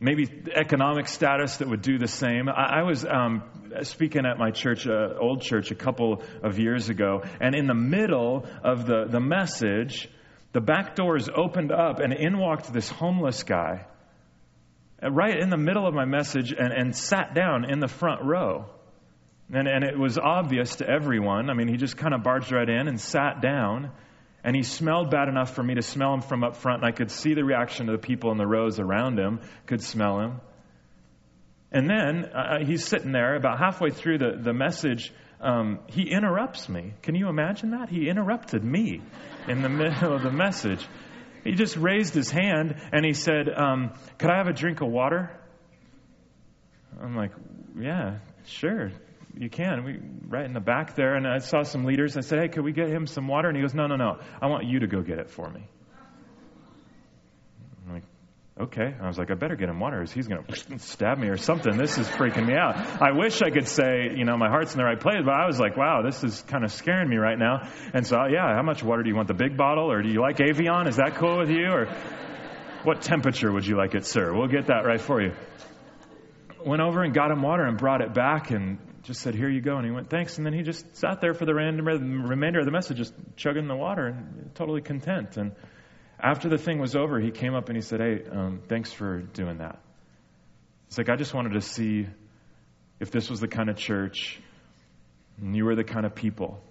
maybe 0.00 0.28
economic 0.54 1.08
status 1.08 1.56
that 1.56 1.68
would 1.68 1.82
do 1.82 1.98
the 1.98 2.08
same. 2.08 2.48
I, 2.48 2.80
I 2.80 2.82
was 2.82 3.04
um, 3.04 3.42
speaking 3.82 4.26
at 4.26 4.38
my 4.38 4.50
church, 4.50 4.86
uh, 4.86 5.14
old 5.18 5.42
church, 5.42 5.70
a 5.70 5.74
couple 5.74 6.22
of 6.42 6.58
years 6.58 6.90
ago, 6.90 7.22
and 7.40 7.54
in 7.54 7.66
the 7.66 7.74
middle 7.74 8.46
of 8.62 8.86
the, 8.86 9.06
the 9.08 9.20
message, 9.20 10.08
the 10.54 10.60
back 10.60 10.94
doors 10.94 11.28
opened 11.28 11.72
up, 11.72 11.98
and 11.98 12.12
in 12.12 12.38
walked 12.38 12.72
this 12.72 12.88
homeless 12.88 13.42
guy. 13.42 13.86
right 15.02 15.36
in 15.36 15.50
the 15.50 15.58
middle 15.58 15.86
of 15.86 15.94
my 15.94 16.04
message 16.04 16.52
and, 16.52 16.72
and 16.72 16.96
sat 16.96 17.34
down 17.34 17.70
in 17.70 17.80
the 17.80 17.88
front 17.88 18.22
row. 18.22 18.66
And, 19.52 19.66
and 19.68 19.84
it 19.84 19.98
was 19.98 20.16
obvious 20.16 20.76
to 20.76 20.88
everyone. 20.88 21.50
I 21.50 21.54
mean, 21.54 21.68
he 21.68 21.76
just 21.76 21.96
kind 21.96 22.14
of 22.14 22.22
barged 22.22 22.52
right 22.52 22.68
in 22.68 22.88
and 22.88 23.00
sat 23.00 23.42
down. 23.42 23.90
And 24.44 24.54
he 24.54 24.62
smelled 24.62 25.10
bad 25.10 25.28
enough 25.28 25.54
for 25.54 25.62
me 25.62 25.74
to 25.74 25.82
smell 25.82 26.14
him 26.14 26.20
from 26.20 26.44
up 26.44 26.56
front, 26.56 26.82
and 26.82 26.86
I 26.86 26.96
could 26.96 27.10
see 27.10 27.34
the 27.34 27.44
reaction 27.44 27.88
of 27.88 28.00
the 28.00 28.06
people 28.06 28.30
in 28.30 28.38
the 28.38 28.46
rows 28.46 28.78
around 28.78 29.18
him, 29.18 29.40
could 29.66 29.82
smell 29.82 30.20
him. 30.20 30.40
And 31.72 31.90
then 31.90 32.26
uh, 32.32 32.38
uh, 32.38 32.64
he's 32.64 32.84
sitting 32.84 33.10
there 33.10 33.34
about 33.34 33.58
halfway 33.58 33.90
through 33.90 34.18
the, 34.18 34.38
the 34.40 34.52
message. 34.52 35.12
Um, 35.44 35.80
he 35.88 36.10
interrupts 36.10 36.68
me. 36.68 36.94
Can 37.02 37.14
you 37.14 37.28
imagine 37.28 37.70
that? 37.70 37.90
He 37.90 38.08
interrupted 38.08 38.64
me 38.64 39.02
in 39.46 39.62
the 39.62 39.68
middle 39.80 40.14
of 40.14 40.22
the 40.22 40.32
message. 40.32 40.84
He 41.44 41.52
just 41.52 41.76
raised 41.76 42.14
his 42.14 42.30
hand 42.30 42.74
and 42.92 43.04
he 43.04 43.12
said, 43.12 43.48
um, 43.54 43.92
Could 44.18 44.30
I 44.30 44.38
have 44.38 44.48
a 44.48 44.54
drink 44.54 44.80
of 44.80 44.88
water? 44.88 45.30
I'm 47.00 47.14
like, 47.14 47.32
Yeah, 47.78 48.18
sure 48.46 48.90
you 49.38 49.50
can. 49.50 49.84
We 49.84 49.98
right 50.28 50.44
in 50.44 50.52
the 50.52 50.60
back 50.60 50.94
there, 50.94 51.14
and 51.14 51.26
I 51.26 51.38
saw 51.38 51.62
some 51.62 51.84
leaders. 51.84 52.16
I 52.16 52.20
said, 52.20 52.38
"Hey, 52.40 52.48
could 52.48 52.64
we 52.64 52.72
get 52.72 52.88
him 52.88 53.06
some 53.06 53.28
water?" 53.28 53.48
And 53.48 53.56
he 53.56 53.62
goes, 53.62 53.74
"No, 53.74 53.86
no, 53.86 53.96
no. 53.96 54.18
I 54.40 54.46
want 54.46 54.66
you 54.66 54.80
to 54.80 54.86
go 54.86 55.02
get 55.02 55.18
it 55.18 55.30
for 55.30 55.50
me." 55.50 55.66
"Okay." 58.60 58.94
I 59.00 59.06
was 59.06 59.18
like, 59.18 59.30
"I 59.30 59.34
better 59.34 59.56
get 59.56 59.68
him 59.68 59.80
water, 59.80 60.02
or 60.02 60.04
he's 60.04 60.28
going 60.28 60.44
to 60.48 60.78
stab 60.78 61.18
me 61.18 61.28
or 61.28 61.36
something." 61.36 61.76
This 61.76 61.98
is 61.98 62.08
freaking 62.08 62.46
me 62.46 62.54
out. 62.54 62.76
I 63.02 63.12
wish 63.12 63.42
I 63.42 63.50
could 63.50 63.68
say, 63.68 64.10
you 64.16 64.24
know, 64.24 64.36
my 64.36 64.48
heart's 64.48 64.72
in 64.72 64.78
the 64.78 64.84
right 64.84 65.00
place, 65.00 65.22
but 65.24 65.34
I 65.34 65.46
was 65.46 65.58
like, 65.58 65.76
"Wow, 65.76 66.02
this 66.02 66.22
is 66.22 66.42
kind 66.42 66.64
of 66.64 66.72
scaring 66.72 67.08
me 67.08 67.16
right 67.16 67.38
now." 67.38 67.68
And 67.92 68.06
so, 68.06 68.16
yeah, 68.26 68.54
how 68.54 68.62
much 68.62 68.82
water 68.82 69.02
do 69.02 69.08
you 69.08 69.16
want? 69.16 69.28
The 69.28 69.34
big 69.34 69.56
bottle, 69.56 69.90
or 69.90 70.02
do 70.02 70.08
you 70.08 70.20
like 70.20 70.40
Evian? 70.40 70.86
Is 70.88 70.96
that 70.96 71.16
cool 71.16 71.38
with 71.38 71.50
you, 71.50 71.66
or 71.66 71.86
what 72.84 73.02
temperature 73.02 73.52
would 73.52 73.66
you 73.66 73.76
like 73.76 73.94
it, 73.94 74.06
sir? 74.06 74.32
We'll 74.32 74.48
get 74.48 74.66
that 74.66 74.84
right 74.84 75.00
for 75.00 75.22
you 75.22 75.32
went 76.64 76.80
over 76.80 77.02
and 77.02 77.14
got 77.14 77.30
him 77.30 77.42
water 77.42 77.64
and 77.64 77.78
brought 77.78 78.00
it 78.00 78.14
back 78.14 78.50
and 78.50 78.78
just 79.02 79.20
said, 79.20 79.34
Here 79.34 79.48
you 79.48 79.60
go. 79.60 79.76
And 79.76 79.84
he 79.84 79.92
went, 79.92 80.10
Thanks. 80.10 80.38
And 80.38 80.46
then 80.46 80.54
he 80.54 80.62
just 80.62 80.96
sat 80.96 81.20
there 81.20 81.34
for 81.34 81.44
the 81.44 81.54
remainder 81.54 82.58
of 82.58 82.64
the 82.64 82.70
message, 82.70 82.96
just 82.96 83.14
chugging 83.36 83.68
the 83.68 83.76
water 83.76 84.06
and 84.06 84.50
totally 84.54 84.80
content. 84.80 85.36
And 85.36 85.52
after 86.24 86.48
the 86.48 86.56
thing 86.56 86.78
was 86.78 86.96
over, 86.96 87.20
he 87.20 87.30
came 87.30 87.54
up 87.54 87.68
and 87.68 87.76
he 87.76 87.82
said, 87.82 88.00
Hey, 88.00 88.22
um, 88.32 88.62
thanks 88.66 88.90
for 88.90 89.20
doing 89.20 89.58
that. 89.58 89.78
It's 90.88 90.96
like, 90.96 91.10
I 91.10 91.16
just 91.16 91.34
wanted 91.34 91.52
to 91.52 91.60
see 91.60 92.06
if 92.98 93.10
this 93.10 93.28
was 93.28 93.40
the 93.40 93.48
kind 93.48 93.68
of 93.68 93.76
church 93.76 94.40
and 95.38 95.54
you 95.54 95.66
were 95.66 95.76
the 95.76 95.84
kind 95.84 96.06
of 96.06 96.14
people 96.14 96.62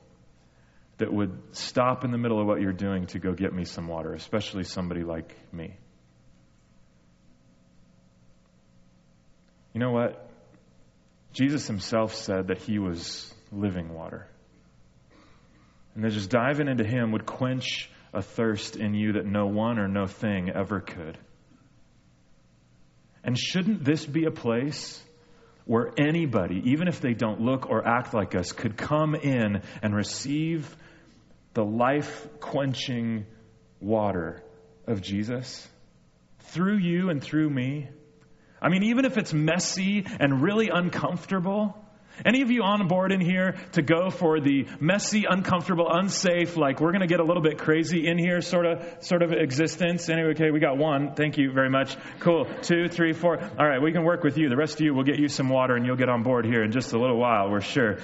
that 0.98 1.14
would 1.14 1.38
stop 1.52 2.04
in 2.04 2.12
the 2.12 2.18
middle 2.18 2.42
of 2.42 2.48
what 2.48 2.62
you're 2.62 2.74
doing 2.74 3.06
to 3.08 3.20
go 3.20 3.34
get 3.34 3.54
me 3.54 3.66
some 3.66 3.88
water, 3.88 4.14
especially 4.14 4.64
somebody 4.64 5.04
like 5.04 5.36
me. 5.54 5.76
You 9.74 9.80
know 9.80 9.92
what? 9.92 10.30
Jesus 11.34 11.68
himself 11.68 12.16
said 12.16 12.48
that 12.48 12.60
he 12.60 12.80
was 12.80 13.32
living 13.52 13.94
water. 13.94 14.28
And 15.94 16.04
that 16.04 16.12
just 16.12 16.30
diving 16.30 16.68
into 16.68 16.84
him 16.84 17.12
would 17.12 17.26
quench 17.26 17.90
a 18.14 18.22
thirst 18.22 18.76
in 18.76 18.94
you 18.94 19.14
that 19.14 19.26
no 19.26 19.48
one 19.48 19.80
or 19.80 19.88
no 19.88 20.06
thing 20.06 20.50
ever 20.50 20.80
could. 20.80 21.18
And 23.24 23.38
shouldn't 23.38 23.84
this 23.84 24.06
be 24.06 24.26
a 24.26 24.32
place 24.32 25.02
where 25.66 25.92
anybody, 25.98 26.62
even 26.72 26.88
if 26.88 27.00
they 27.00 27.14
don't 27.14 27.42
look 27.42 27.70
or 27.70 27.88
act 27.88 28.14
like 28.14 28.36
us, 28.36 28.52
could 28.52 28.78
come 28.78 29.16
in 29.16 29.62
and 29.82 29.96
receive 29.96 30.76
the 31.54 31.64
life 31.64 32.28
quenching 32.40 33.26
water 33.80 34.44
of 34.86 35.02
Jesus 35.02 35.68
through 36.40 36.78
you 36.78 37.10
and 37.10 37.24
through 37.24 37.50
me? 37.50 37.90
I 38.62 38.70
mean, 38.70 38.84
even 38.84 39.06
if 39.06 39.18
it's 39.18 39.34
messy 39.34 40.06
and 40.20 40.42
really 40.42 40.70
uncomfortable, 40.70 41.83
any 42.26 42.42
of 42.42 42.52
you 42.52 42.64
on 42.64 42.88
board 42.88 43.12
in 43.12 43.20
here 43.20 43.56
to 43.74 43.82
go 43.82 44.10
for 44.10 44.40
the 44.40 44.68
messy, 44.80 45.26
uncomfortable, 45.30 45.88
unsafe, 45.90 46.58
like 46.58 46.80
we're 46.80 46.92
going 46.92 47.02
to 47.02 47.08
get 47.08 47.20
a 47.20 47.24
little 47.24 47.42
bit 47.42 47.58
crazy 47.58 48.08
in 48.08 48.18
here 48.18 48.42
sort 48.42 48.66
of 48.66 49.04
sort 49.04 49.24
of 49.24 49.32
existence? 49.32 50.10
Anyway, 50.10 50.32
okay, 50.32 50.52
we 50.52 50.60
got 50.60 50.78
one. 50.78 51.16
Thank 51.16 51.38
you 51.38 51.52
very 51.52 51.70
much. 51.70 51.96
Cool. 52.20 52.46
Two, 52.62 52.88
three, 52.88 53.14
four. 53.14 53.40
All 53.40 53.68
right, 53.68 53.82
we 53.82 53.92
can 53.92 54.04
work 54.04 54.24
with 54.24 54.38
you. 54.38 54.50
The 54.50 54.58
rest 54.58 54.76
of 54.76 54.82
you, 54.82 54.94
we'll 54.94 55.06
get 55.06 55.20
you 55.20 55.28
some 55.28 55.50
water 55.50 55.76
and 55.76 55.86
you'll 55.86 55.98
get 55.98 56.10
on 56.10 56.24
board 56.24 56.46
here 56.46 56.64
in 56.64 56.72
just 56.72 56.94
a 56.94 57.00
little 57.00 57.18
while, 57.18 57.50
we're 57.50 57.62
sure. 57.62 57.98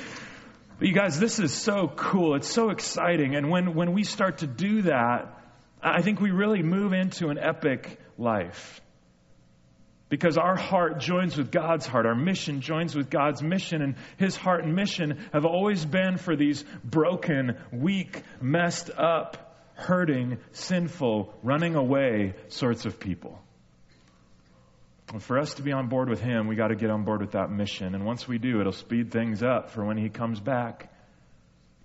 But 0.80 0.88
you 0.88 0.94
guys, 0.94 1.20
this 1.20 1.40
is 1.40 1.54
so 1.54 1.92
cool. 1.94 2.36
It's 2.36 2.50
so 2.50 2.70
exciting. 2.70 3.36
And 3.36 3.50
when, 3.50 3.76
when 3.76 3.94
we 3.94 4.04
start 4.04 4.40
to 4.40 4.48
do 4.48 4.84
that, 4.84 5.36
I 5.82 6.02
think 6.02 6.20
we 6.20 6.32
really 6.32 6.64
move 6.64 6.94
into 6.94 7.30
an 7.30 7.38
epic 7.38 8.00
life. 8.18 8.82
Because 10.10 10.38
our 10.40 10.56
heart 10.56 11.00
joins 11.00 11.38
with 11.38 11.52
God's 11.52 11.86
heart. 11.86 12.08
Our 12.08 12.16
mission 12.16 12.62
joins 12.62 12.96
with 12.96 13.10
God's 13.10 13.44
mission. 13.44 13.82
And 13.82 13.96
His 14.18 14.36
heart 14.36 14.64
and 14.64 14.76
mission 14.76 15.24
have 15.32 15.46
always 15.46 15.86
been 15.86 16.18
for 16.18 16.36
these 16.36 16.66
broken, 16.84 17.58
weak, 17.72 18.24
messed 18.42 18.90
up, 18.90 19.72
hurting, 19.76 20.40
sinful, 20.52 21.34
running 21.44 21.76
away 21.76 22.34
sorts 22.48 22.86
of 22.86 23.00
people. 23.00 23.40
And 25.14 25.22
for 25.22 25.40
us 25.40 25.56
to 25.56 25.64
be 25.64 25.72
on 25.72 25.88
board 25.88 26.10
with 26.10 26.22
Him, 26.22 26.48
we 26.48 26.56
got 26.56 26.68
to 26.68 26.76
get 26.76 26.90
on 26.90 27.04
board 27.04 27.22
with 27.22 27.32
that 27.32 27.52
mission. 27.52 27.94
And 27.94 28.06
once 28.06 28.28
we 28.28 28.40
do, 28.40 28.60
it'll 28.60 28.72
speed 28.72 29.12
things 29.12 29.44
up 29.44 29.72
for 29.72 29.86
when 29.86 29.98
He 29.98 30.10
comes 30.10 30.40
back. 30.40 30.92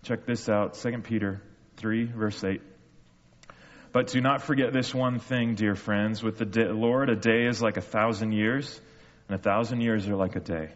Check 0.02 0.26
this 0.26 0.48
out 0.48 0.74
2 0.74 0.98
Peter 1.02 1.42
3, 1.76 2.04
verse 2.06 2.42
8. 2.42 2.60
But 3.94 4.08
do 4.08 4.20
not 4.20 4.42
forget 4.42 4.72
this 4.72 4.92
one 4.92 5.20
thing, 5.20 5.54
dear 5.54 5.76
friends. 5.76 6.20
With 6.20 6.36
the 6.36 6.44
day, 6.44 6.66
Lord, 6.68 7.08
a 7.08 7.14
day 7.14 7.46
is 7.46 7.62
like 7.62 7.76
a 7.76 7.80
thousand 7.80 8.32
years, 8.32 8.80
and 9.28 9.38
a 9.38 9.40
thousand 9.40 9.82
years 9.82 10.08
are 10.08 10.16
like 10.16 10.34
a 10.34 10.40
day. 10.40 10.72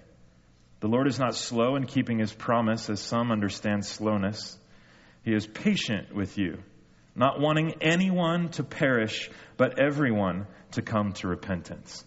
The 0.79 0.87
Lord 0.87 1.09
is 1.09 1.19
not 1.19 1.35
slow 1.35 1.75
in 1.75 1.87
keeping 1.87 2.21
his 2.21 2.33
promise, 2.33 2.89
as 2.89 3.01
some 3.01 3.33
understand 3.33 3.85
slowness. 3.85 4.57
He 5.25 5.35
is 5.35 5.49
patient 5.49 6.15
with 6.15 6.39
you, 6.39 6.59
not 7.17 7.41
wanting 7.41 7.75
anyone 7.81 8.51
to 8.51 8.63
perish, 8.63 9.29
but 9.57 9.81
everyone 9.81 10.47
to 10.73 10.83
come 10.83 11.13
to 11.15 11.27
repentance. 11.27 12.05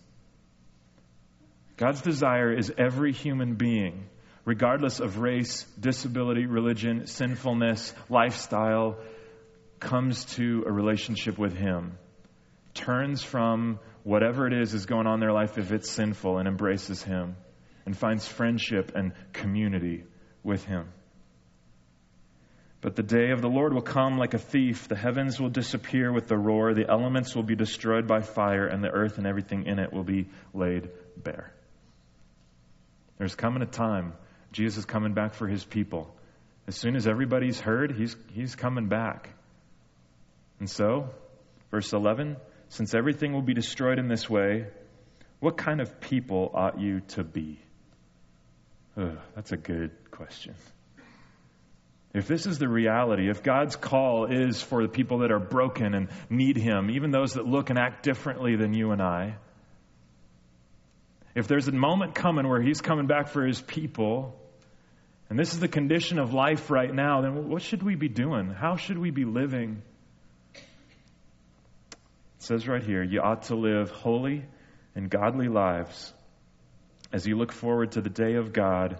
God's 1.75 2.01
desire 2.01 2.57
is 2.57 2.71
every 2.77 3.11
human 3.11 3.55
being, 3.55 4.05
regardless 4.45 5.01
of 5.01 5.17
race, 5.17 5.65
disability, 5.77 6.45
religion, 6.45 7.05
sinfulness, 7.05 7.93
lifestyle, 8.09 8.95
comes 9.81 10.23
to 10.35 10.63
a 10.65 10.71
relationship 10.71 11.37
with 11.37 11.57
Him, 11.57 11.97
turns 12.73 13.21
from 13.21 13.79
whatever 14.03 14.47
it 14.47 14.53
is 14.53 14.73
is 14.73 14.85
going 14.85 15.07
on 15.07 15.15
in 15.15 15.19
their 15.19 15.33
life 15.33 15.57
if 15.57 15.71
it's 15.71 15.91
sinful 15.91 16.37
and 16.37 16.47
embraces 16.47 17.03
Him, 17.03 17.35
and 17.85 17.97
finds 17.97 18.25
friendship 18.25 18.93
and 18.95 19.11
community 19.33 20.05
with 20.43 20.63
Him. 20.63 20.87
But 22.79 22.95
the 22.95 23.03
day 23.03 23.29
of 23.31 23.41
the 23.41 23.49
Lord 23.49 23.73
will 23.73 23.81
come 23.81 24.17
like 24.17 24.33
a 24.33 24.39
thief. 24.39 24.87
The 24.87 24.95
heavens 24.95 25.39
will 25.39 25.49
disappear 25.49 26.11
with 26.11 26.27
the 26.27 26.37
roar, 26.37 26.73
the 26.73 26.89
elements 26.89 27.35
will 27.35 27.43
be 27.43 27.55
destroyed 27.55 28.07
by 28.07 28.21
fire, 28.21 28.65
and 28.65 28.83
the 28.83 28.89
earth 28.89 29.17
and 29.17 29.27
everything 29.27 29.67
in 29.67 29.77
it 29.77 29.91
will 29.91 30.03
be 30.03 30.29
laid 30.53 30.89
bare. 31.17 31.53
There's 33.17 33.35
coming 33.35 33.61
a 33.61 33.67
time, 33.67 34.13
Jesus 34.51 34.79
is 34.79 34.85
coming 34.85 35.13
back 35.13 35.35
for 35.35 35.47
his 35.47 35.63
people. 35.63 36.15
As 36.67 36.75
soon 36.75 36.95
as 36.95 37.07
everybody's 37.07 37.59
heard, 37.59 37.91
he's, 37.95 38.15
he's 38.33 38.55
coming 38.55 38.87
back. 38.87 39.29
And 40.61 40.69
so, 40.69 41.09
verse 41.71 41.91
11, 41.91 42.37
since 42.69 42.93
everything 42.93 43.33
will 43.33 43.41
be 43.41 43.55
destroyed 43.55 43.97
in 43.97 44.07
this 44.07 44.29
way, 44.29 44.67
what 45.39 45.57
kind 45.57 45.81
of 45.81 45.99
people 45.99 46.51
ought 46.53 46.79
you 46.79 46.99
to 47.15 47.23
be? 47.23 47.59
Ugh, 48.95 49.17
that's 49.35 49.51
a 49.53 49.57
good 49.57 49.89
question. 50.11 50.53
If 52.13 52.27
this 52.27 52.45
is 52.45 52.59
the 52.59 52.69
reality, 52.69 53.27
if 53.27 53.41
God's 53.41 53.75
call 53.75 54.27
is 54.31 54.61
for 54.61 54.83
the 54.83 54.87
people 54.87 55.19
that 55.21 55.31
are 55.31 55.39
broken 55.39 55.95
and 55.95 56.09
need 56.29 56.57
Him, 56.57 56.91
even 56.91 57.09
those 57.09 57.33
that 57.33 57.47
look 57.47 57.71
and 57.71 57.79
act 57.79 58.03
differently 58.03 58.55
than 58.55 58.75
you 58.75 58.91
and 58.91 59.01
I, 59.01 59.37
if 61.33 61.47
there's 61.47 61.69
a 61.69 61.71
moment 61.71 62.13
coming 62.13 62.47
where 62.47 62.61
He's 62.61 62.81
coming 62.81 63.07
back 63.07 63.29
for 63.29 63.47
His 63.47 63.59
people, 63.59 64.39
and 65.27 65.39
this 65.39 65.55
is 65.55 65.59
the 65.59 65.67
condition 65.67 66.19
of 66.19 66.35
life 66.35 66.69
right 66.69 66.93
now, 66.93 67.21
then 67.21 67.49
what 67.49 67.63
should 67.63 67.81
we 67.81 67.95
be 67.95 68.09
doing? 68.09 68.51
How 68.51 68.75
should 68.75 68.99
we 68.99 69.09
be 69.09 69.25
living? 69.25 69.81
It 72.41 72.45
says 72.45 72.67
right 72.67 72.81
here, 72.81 73.03
you 73.03 73.21
ought 73.21 73.43
to 73.43 73.55
live 73.55 73.91
holy 73.91 74.43
and 74.95 75.11
godly 75.11 75.47
lives 75.47 76.11
as 77.13 77.27
you 77.27 77.37
look 77.37 77.51
forward 77.51 77.91
to 77.91 78.01
the 78.01 78.09
day 78.09 78.33
of 78.33 78.51
God 78.51 78.99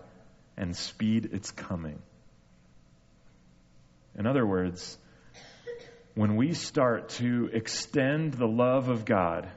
and 0.56 0.76
speed 0.76 1.32
its 1.34 1.50
coming. 1.50 2.00
In 4.16 4.28
other 4.28 4.46
words, 4.46 4.96
when 6.14 6.36
we 6.36 6.54
start 6.54 7.10
to 7.18 7.50
extend 7.52 8.36
the 8.36 8.46
love 8.46 8.90
of 8.90 9.06
God, 9.06 9.50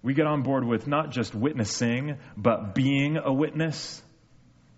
we 0.00 0.14
get 0.14 0.28
on 0.28 0.44
board 0.44 0.64
with 0.64 0.86
not 0.86 1.10
just 1.10 1.34
witnessing, 1.34 2.18
but 2.36 2.76
being 2.76 3.16
a 3.16 3.32
witness 3.32 4.00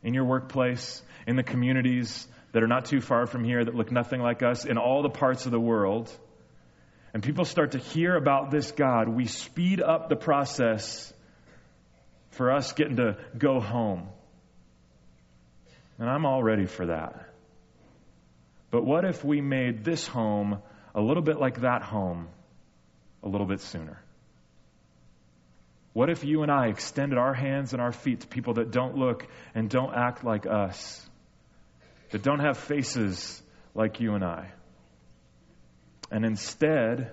in 0.02 0.14
your 0.14 0.24
workplace, 0.24 1.02
in 1.26 1.36
the 1.36 1.42
communities 1.42 2.26
that 2.52 2.62
are 2.62 2.66
not 2.66 2.86
too 2.86 3.02
far 3.02 3.26
from 3.26 3.44
here, 3.44 3.62
that 3.62 3.74
look 3.74 3.92
nothing 3.92 4.22
like 4.22 4.42
us, 4.42 4.64
in 4.64 4.78
all 4.78 5.02
the 5.02 5.10
parts 5.10 5.44
of 5.44 5.52
the 5.52 5.60
world 5.60 6.10
and 7.12 7.22
people 7.22 7.44
start 7.44 7.72
to 7.72 7.78
hear 7.78 8.16
about 8.16 8.50
this 8.50 8.70
God, 8.70 9.08
we 9.08 9.26
speed 9.26 9.80
up 9.80 10.08
the 10.08 10.16
process 10.16 11.12
for 12.30 12.52
us 12.52 12.72
getting 12.72 12.96
to 12.96 13.16
go 13.36 13.60
home. 13.60 14.08
And 15.98 16.08
I'm 16.08 16.24
all 16.24 16.42
ready 16.42 16.66
for 16.66 16.86
that. 16.86 17.28
But 18.70 18.84
what 18.84 19.04
if 19.04 19.24
we 19.24 19.40
made 19.40 19.84
this 19.84 20.06
home 20.06 20.62
a 20.94 21.00
little 21.00 21.22
bit 21.22 21.38
like 21.38 21.60
that 21.62 21.82
home 21.82 22.28
a 23.22 23.28
little 23.28 23.46
bit 23.46 23.60
sooner? 23.60 24.00
What 25.92 26.08
if 26.08 26.24
you 26.24 26.42
and 26.42 26.52
I 26.52 26.68
extended 26.68 27.18
our 27.18 27.34
hands 27.34 27.72
and 27.72 27.82
our 27.82 27.90
feet 27.90 28.20
to 28.20 28.28
people 28.28 28.54
that 28.54 28.70
don't 28.70 28.96
look 28.96 29.26
and 29.54 29.68
don't 29.68 29.92
act 29.92 30.24
like 30.24 30.46
us, 30.46 31.04
that 32.10 32.22
don't 32.22 32.38
have 32.38 32.58
faces 32.58 33.42
like 33.74 34.00
you 34.00 34.14
and 34.14 34.24
I? 34.24 34.52
And 36.10 36.24
instead, 36.24 37.12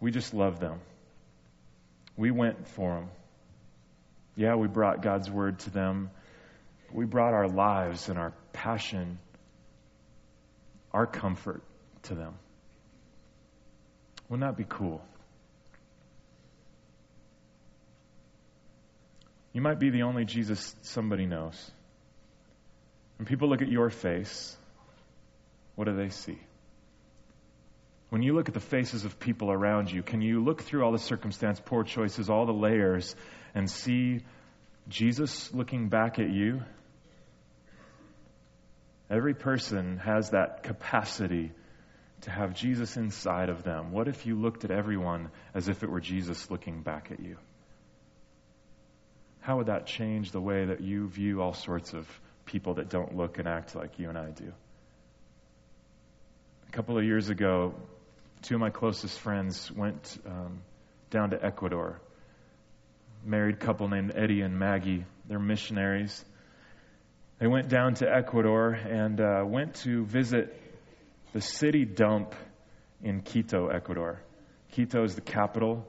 we 0.00 0.10
just 0.10 0.34
love 0.34 0.58
them. 0.60 0.80
We 2.16 2.30
went 2.30 2.66
for 2.68 2.94
them. 2.94 3.08
Yeah, 4.34 4.56
we 4.56 4.68
brought 4.68 5.02
God's 5.02 5.30
word 5.30 5.60
to 5.60 5.70
them. 5.70 6.10
We 6.92 7.04
brought 7.04 7.34
our 7.34 7.48
lives 7.48 8.08
and 8.08 8.18
our 8.18 8.32
passion, 8.52 9.18
our 10.92 11.06
comfort 11.06 11.62
to 12.04 12.14
them. 12.14 12.34
Wouldn't 14.28 14.46
that 14.46 14.56
be 14.56 14.66
cool? 14.68 15.02
You 19.52 19.62
might 19.62 19.78
be 19.78 19.90
the 19.90 20.02
only 20.02 20.24
Jesus 20.24 20.74
somebody 20.82 21.26
knows. 21.26 21.70
When 23.18 23.24
people 23.24 23.48
look 23.48 23.62
at 23.62 23.68
your 23.68 23.88
face, 23.88 24.54
what 25.76 25.86
do 25.86 25.96
they 25.96 26.10
see? 26.10 26.38
When 28.08 28.22
you 28.22 28.34
look 28.34 28.48
at 28.48 28.54
the 28.54 28.60
faces 28.60 29.04
of 29.04 29.18
people 29.18 29.50
around 29.50 29.90
you, 29.90 30.02
can 30.02 30.20
you 30.20 30.42
look 30.42 30.62
through 30.62 30.84
all 30.84 30.92
the 30.92 30.98
circumstance, 30.98 31.60
poor 31.64 31.82
choices, 31.82 32.30
all 32.30 32.46
the 32.46 32.52
layers, 32.52 33.16
and 33.54 33.68
see 33.68 34.20
Jesus 34.88 35.52
looking 35.52 35.88
back 35.88 36.18
at 36.18 36.30
you? 36.30 36.62
Every 39.10 39.34
person 39.34 39.98
has 39.98 40.30
that 40.30 40.62
capacity 40.62 41.52
to 42.22 42.30
have 42.30 42.54
Jesus 42.54 42.96
inside 42.96 43.48
of 43.48 43.62
them. 43.62 43.92
What 43.92 44.08
if 44.08 44.26
you 44.26 44.36
looked 44.36 44.64
at 44.64 44.70
everyone 44.70 45.30
as 45.54 45.68
if 45.68 45.82
it 45.82 45.90
were 45.90 46.00
Jesus 46.00 46.50
looking 46.50 46.82
back 46.82 47.10
at 47.10 47.20
you? 47.20 47.36
How 49.40 49.58
would 49.58 49.66
that 49.66 49.86
change 49.86 50.32
the 50.32 50.40
way 50.40 50.64
that 50.64 50.80
you 50.80 51.08
view 51.08 51.40
all 51.40 51.54
sorts 51.54 51.92
of 51.92 52.08
people 52.46 52.74
that 52.74 52.88
don't 52.88 53.16
look 53.16 53.38
and 53.38 53.46
act 53.46 53.76
like 53.76 53.98
you 53.98 54.08
and 54.08 54.18
I 54.18 54.30
do? 54.30 54.52
A 56.68 56.72
couple 56.72 56.98
of 56.98 57.04
years 57.04 57.28
ago, 57.28 57.74
two 58.42 58.54
of 58.54 58.60
my 58.60 58.70
closest 58.70 59.18
friends 59.18 59.70
went 59.72 60.18
um, 60.26 60.60
down 61.10 61.30
to 61.30 61.44
Ecuador. 61.44 62.00
Married 63.24 63.58
couple 63.58 63.88
named 63.88 64.12
Eddie 64.14 64.40
and 64.40 64.58
Maggie. 64.58 65.04
They're 65.28 65.38
missionaries. 65.38 66.24
They 67.38 67.46
went 67.46 67.68
down 67.68 67.94
to 67.94 68.08
Ecuador 68.10 68.70
and 68.70 69.20
uh, 69.20 69.42
went 69.44 69.74
to 69.76 70.04
visit 70.06 70.54
the 71.32 71.40
city 71.40 71.84
dump 71.84 72.34
in 73.02 73.20
Quito, 73.20 73.68
Ecuador. 73.68 74.22
Quito 74.72 75.04
is 75.04 75.14
the 75.14 75.20
capital. 75.20 75.86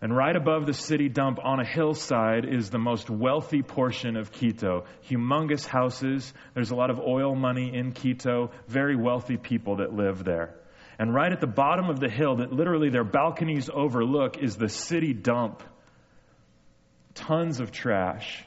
And 0.00 0.16
right 0.16 0.36
above 0.36 0.66
the 0.66 0.74
city 0.74 1.08
dump 1.08 1.40
on 1.42 1.58
a 1.58 1.64
hillside 1.64 2.44
is 2.44 2.70
the 2.70 2.78
most 2.78 3.10
wealthy 3.10 3.62
portion 3.62 4.16
of 4.16 4.30
Quito. 4.30 4.84
Humongous 5.10 5.66
houses. 5.66 6.32
There's 6.54 6.70
a 6.70 6.76
lot 6.76 6.90
of 6.90 7.00
oil 7.00 7.34
money 7.34 7.74
in 7.74 7.90
Quito. 7.92 8.52
Very 8.68 8.94
wealthy 8.94 9.36
people 9.36 9.76
that 9.76 9.92
live 9.92 10.22
there. 10.22 10.54
And 10.98 11.14
right 11.14 11.30
at 11.30 11.40
the 11.40 11.46
bottom 11.46 11.90
of 11.90 12.00
the 12.00 12.08
hill, 12.08 12.36
that 12.36 12.52
literally 12.52 12.90
their 12.90 13.04
balconies 13.04 13.70
overlook, 13.72 14.38
is 14.38 14.56
the 14.56 14.68
city 14.68 15.12
dump. 15.12 15.62
Tons 17.14 17.60
of 17.60 17.70
trash. 17.70 18.44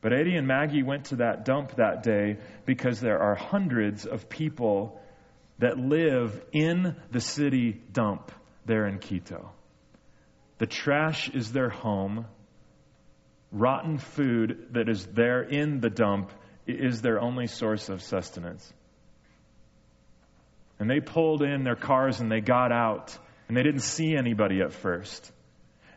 But 0.00 0.12
Eddie 0.12 0.36
and 0.36 0.46
Maggie 0.46 0.82
went 0.82 1.06
to 1.06 1.16
that 1.16 1.44
dump 1.44 1.76
that 1.76 2.02
day 2.02 2.38
because 2.66 3.00
there 3.00 3.20
are 3.20 3.34
hundreds 3.34 4.06
of 4.06 4.28
people 4.28 5.00
that 5.58 5.76
live 5.76 6.40
in 6.52 6.96
the 7.10 7.20
city 7.20 7.80
dump 7.92 8.30
there 8.64 8.86
in 8.86 8.98
Quito. 8.98 9.50
The 10.58 10.66
trash 10.66 11.30
is 11.30 11.52
their 11.52 11.68
home. 11.68 12.26
Rotten 13.50 13.98
food 13.98 14.68
that 14.72 14.88
is 14.88 15.06
there 15.06 15.42
in 15.42 15.80
the 15.80 15.90
dump 15.90 16.32
is 16.66 17.00
their 17.00 17.20
only 17.20 17.46
source 17.46 17.88
of 17.88 18.02
sustenance. 18.02 18.72
And 20.78 20.88
they 20.88 21.00
pulled 21.00 21.42
in 21.42 21.64
their 21.64 21.76
cars 21.76 22.20
and 22.20 22.30
they 22.30 22.40
got 22.40 22.72
out, 22.72 23.16
and 23.48 23.56
they 23.56 23.62
didn't 23.62 23.80
see 23.80 24.14
anybody 24.16 24.60
at 24.60 24.72
first. 24.72 25.32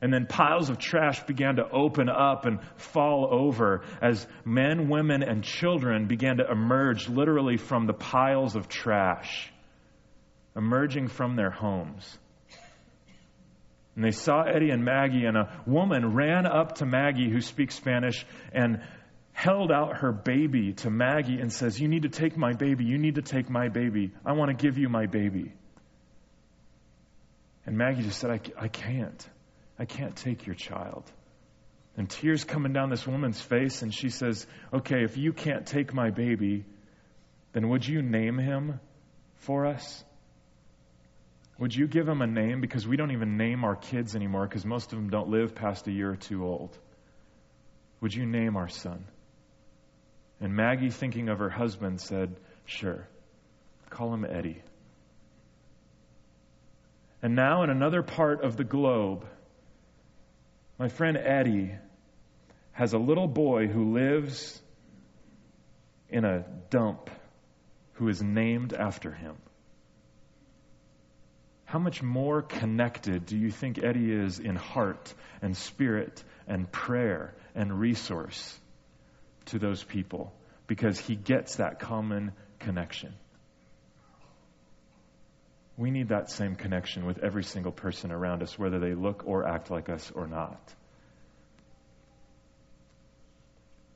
And 0.02 0.12
then 0.12 0.26
piles 0.26 0.72
of 0.72 0.80
trash 0.80 1.24
began 1.26 1.58
to 1.58 1.70
open 1.70 2.10
up 2.10 2.46
and 2.46 2.60
fall 2.78 3.28
over 3.32 3.84
as 4.02 4.26
men, 4.44 4.90
women, 4.90 5.22
and 5.22 5.44
children 5.44 6.08
began 6.08 6.38
to 6.38 6.50
emerge 6.50 7.08
literally 7.08 7.58
from 7.58 7.86
the 7.86 7.94
piles 7.94 8.56
of 8.56 8.68
trash, 8.68 9.52
emerging 10.56 11.08
from 11.08 11.36
their 11.36 11.52
homes. 11.52 12.18
And 13.96 14.04
they 14.04 14.12
saw 14.12 14.42
Eddie 14.42 14.72
and 14.72 14.84
Maggie, 14.84 15.26
and 15.26 15.38
a 15.38 15.62
woman 15.68 16.16
ran 16.16 16.48
up 16.48 16.76
to 16.76 16.86
Maggie, 16.88 17.30
who 17.30 17.42
speaks 17.42 17.76
Spanish, 17.76 18.26
and 18.52 18.82
held 19.34 19.72
out 19.72 19.98
her 19.98 20.12
baby 20.12 20.74
to 20.74 20.90
Maggie 20.90 21.40
and 21.40 21.52
says, 21.52 21.80
You 21.80 21.88
need 21.88 22.04
to 22.04 22.10
take 22.10 22.38
my 22.38 22.54
baby. 22.54 22.86
You 22.86 22.98
need 22.98 23.16
to 23.16 23.22
take 23.22 23.50
my 23.50 23.70
baby. 23.70 24.12
I 24.26 24.34
want 24.34 24.50
to 24.50 24.62
give 24.62 24.78
you 24.78 24.90
my 24.90 25.06
baby. 25.06 25.54
And 27.66 27.78
Maggie 27.78 28.04
just 28.04 28.20
said, 28.20 28.32
I, 28.32 28.40
I 28.64 28.68
can't. 28.68 29.30
I 29.78 29.86
can't 29.86 30.16
take 30.16 30.46
your 30.46 30.56
child. 30.56 31.10
And 31.98 32.10
tears 32.10 32.44
coming 32.44 32.74
down 32.74 32.90
this 32.90 33.06
woman's 33.06 33.42
face, 33.42 33.82
and 33.82 33.94
she 33.94 34.10
says, 34.10 34.46
Okay, 34.74 35.04
if 35.04 35.18
you 35.18 35.34
can't 35.34 35.66
take 35.66 35.94
my 35.94 36.10
baby, 36.10 36.66
then 37.54 37.70
would 37.70 37.86
you 37.86 38.02
name 38.02 38.38
him 38.38 38.80
for 39.36 39.66
us? 39.66 40.04
Would 41.60 41.76
you 41.76 41.88
give 41.88 42.08
him 42.08 42.22
a 42.22 42.28
name? 42.28 42.60
Because 42.60 42.88
we 42.88 42.98
don't 42.98 43.12
even 43.12 43.38
name 43.38 43.64
our 43.64 43.76
kids 43.76 44.16
anymore 44.16 44.48
because 44.48 44.66
most 44.66 44.94
of 44.94 44.98
them 44.98 45.10
don't 45.10 45.30
live 45.30 45.54
past 45.54 45.88
a 45.88 45.92
year 45.92 46.10
or 46.10 46.16
two 46.16 46.44
old. 46.44 46.76
Would 48.02 48.16
you 48.16 48.26
name 48.26 48.58
our 48.58 48.70
son? 48.70 49.06
And 50.42 50.56
Maggie, 50.56 50.90
thinking 50.90 51.30
of 51.30 51.38
her 51.38 51.52
husband, 51.52 52.02
said, 52.02 52.36
Sure. 52.66 53.08
Call 53.92 54.12
him 54.14 54.26
Eddie. 54.26 54.62
And 57.22 57.36
now, 57.36 57.62
in 57.62 57.70
another 57.70 58.02
part 58.02 58.44
of 58.44 58.58
the 58.58 58.64
globe, 58.64 59.28
my 60.80 60.90
friend 60.90 61.16
Eddie 61.16 61.76
has 62.72 62.94
a 62.94 62.98
little 62.98 63.28
boy 63.28 63.68
who 63.68 63.94
lives 63.94 64.60
in 66.10 66.26
a 66.26 66.44
dump 66.72 67.12
who 67.94 68.08
is 68.08 68.24
named 68.24 68.74
after 68.74 69.12
him. 69.12 69.36
How 71.66 71.78
much 71.78 72.02
more 72.02 72.42
connected 72.42 73.28
do 73.28 73.38
you 73.38 73.52
think 73.52 73.82
Eddie 73.84 74.12
is 74.12 74.40
in 74.40 74.56
heart 74.56 75.14
and 75.44 75.56
spirit 75.56 76.24
and 76.48 76.70
prayer 76.72 77.36
and 77.54 77.80
resource 77.80 78.60
to 79.48 79.60
those 79.60 79.84
people? 79.84 80.34
Because 80.68 81.00
he 81.00 81.16
gets 81.16 81.56
that 81.56 81.80
common 81.80 82.32
connection. 82.60 83.14
We 85.78 85.92
need 85.92 86.10
that 86.10 86.30
same 86.30 86.56
connection 86.56 87.06
with 87.06 87.20
every 87.20 87.44
single 87.44 87.72
person 87.72 88.12
around 88.12 88.44
us, 88.44 88.58
whether 88.58 88.80
they 88.80 88.94
look 88.94 89.24
or 89.26 89.48
act 89.48 89.72
like 89.72 89.90
us 89.90 90.12
or 90.14 90.28
not. 90.28 90.62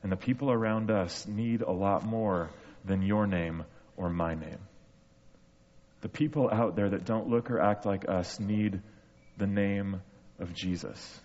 And 0.01 0.11
the 0.11 0.17
people 0.17 0.51
around 0.51 0.91
us 0.91 1.25
need 1.27 1.61
a 1.61 1.71
lot 1.71 2.03
more 2.05 2.49
than 2.85 3.01
your 3.01 3.27
name 3.27 3.65
or 3.97 4.09
my 4.09 4.35
name. 4.35 4.59
The 6.01 6.09
people 6.09 6.49
out 6.51 6.75
there 6.75 6.89
that 6.89 7.05
don't 7.05 7.29
look 7.29 7.49
or 7.49 7.59
act 7.59 7.85
like 7.85 8.07
us 8.07 8.39
need 8.39 8.81
the 9.37 9.47
name 9.47 10.01
of 10.39 10.53
Jesus. 10.53 11.19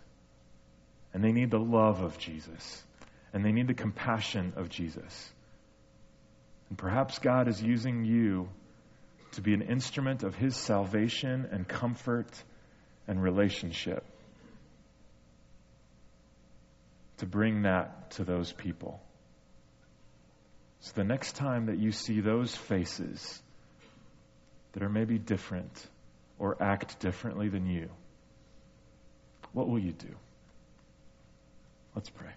And 1.12 1.22
they 1.22 1.32
need 1.32 1.50
the 1.50 1.58
love 1.58 2.00
of 2.00 2.18
Jesus. 2.18 2.82
And 3.32 3.44
they 3.44 3.52
need 3.52 3.68
the 3.68 3.74
compassion 3.74 4.54
of 4.56 4.68
Jesus. 4.68 5.30
And 6.68 6.78
perhaps 6.78 7.18
God 7.18 7.48
is 7.48 7.62
using 7.62 8.04
you 8.04 8.48
to 9.32 9.42
be 9.42 9.54
an 9.54 9.62
instrument 9.62 10.22
of 10.22 10.34
his 10.34 10.56
salvation 10.56 11.48
and 11.50 11.66
comfort 11.66 12.30
and 13.06 13.22
relationship. 13.22 14.04
To 17.18 17.26
bring 17.26 17.62
that 17.62 18.12
to 18.12 18.24
those 18.24 18.52
people. 18.52 19.00
So 20.80 20.92
the 20.94 21.04
next 21.04 21.36
time 21.36 21.66
that 21.66 21.78
you 21.78 21.92
see 21.92 22.20
those 22.20 22.54
faces 22.54 23.42
that 24.72 24.82
are 24.82 24.88
maybe 24.88 25.18
different 25.18 25.86
or 26.38 26.60
act 26.62 26.98
differently 27.00 27.48
than 27.48 27.66
you, 27.66 27.90
what 29.52 29.68
will 29.68 29.78
you 29.78 29.92
do? 29.92 30.14
Let's 31.94 32.08
pray. 32.08 32.30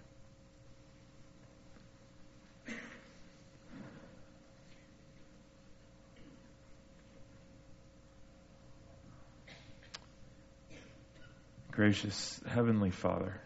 Gracious 11.74 12.40
Heavenly 12.46 12.92
Father, 12.92 13.40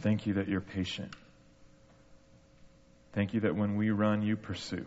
thank 0.00 0.26
you 0.26 0.34
that 0.34 0.48
you're 0.48 0.62
patient. 0.62 1.14
Thank 3.12 3.34
you 3.34 3.40
that 3.40 3.54
when 3.54 3.76
we 3.76 3.90
run, 3.90 4.22
you 4.22 4.34
pursue. 4.38 4.86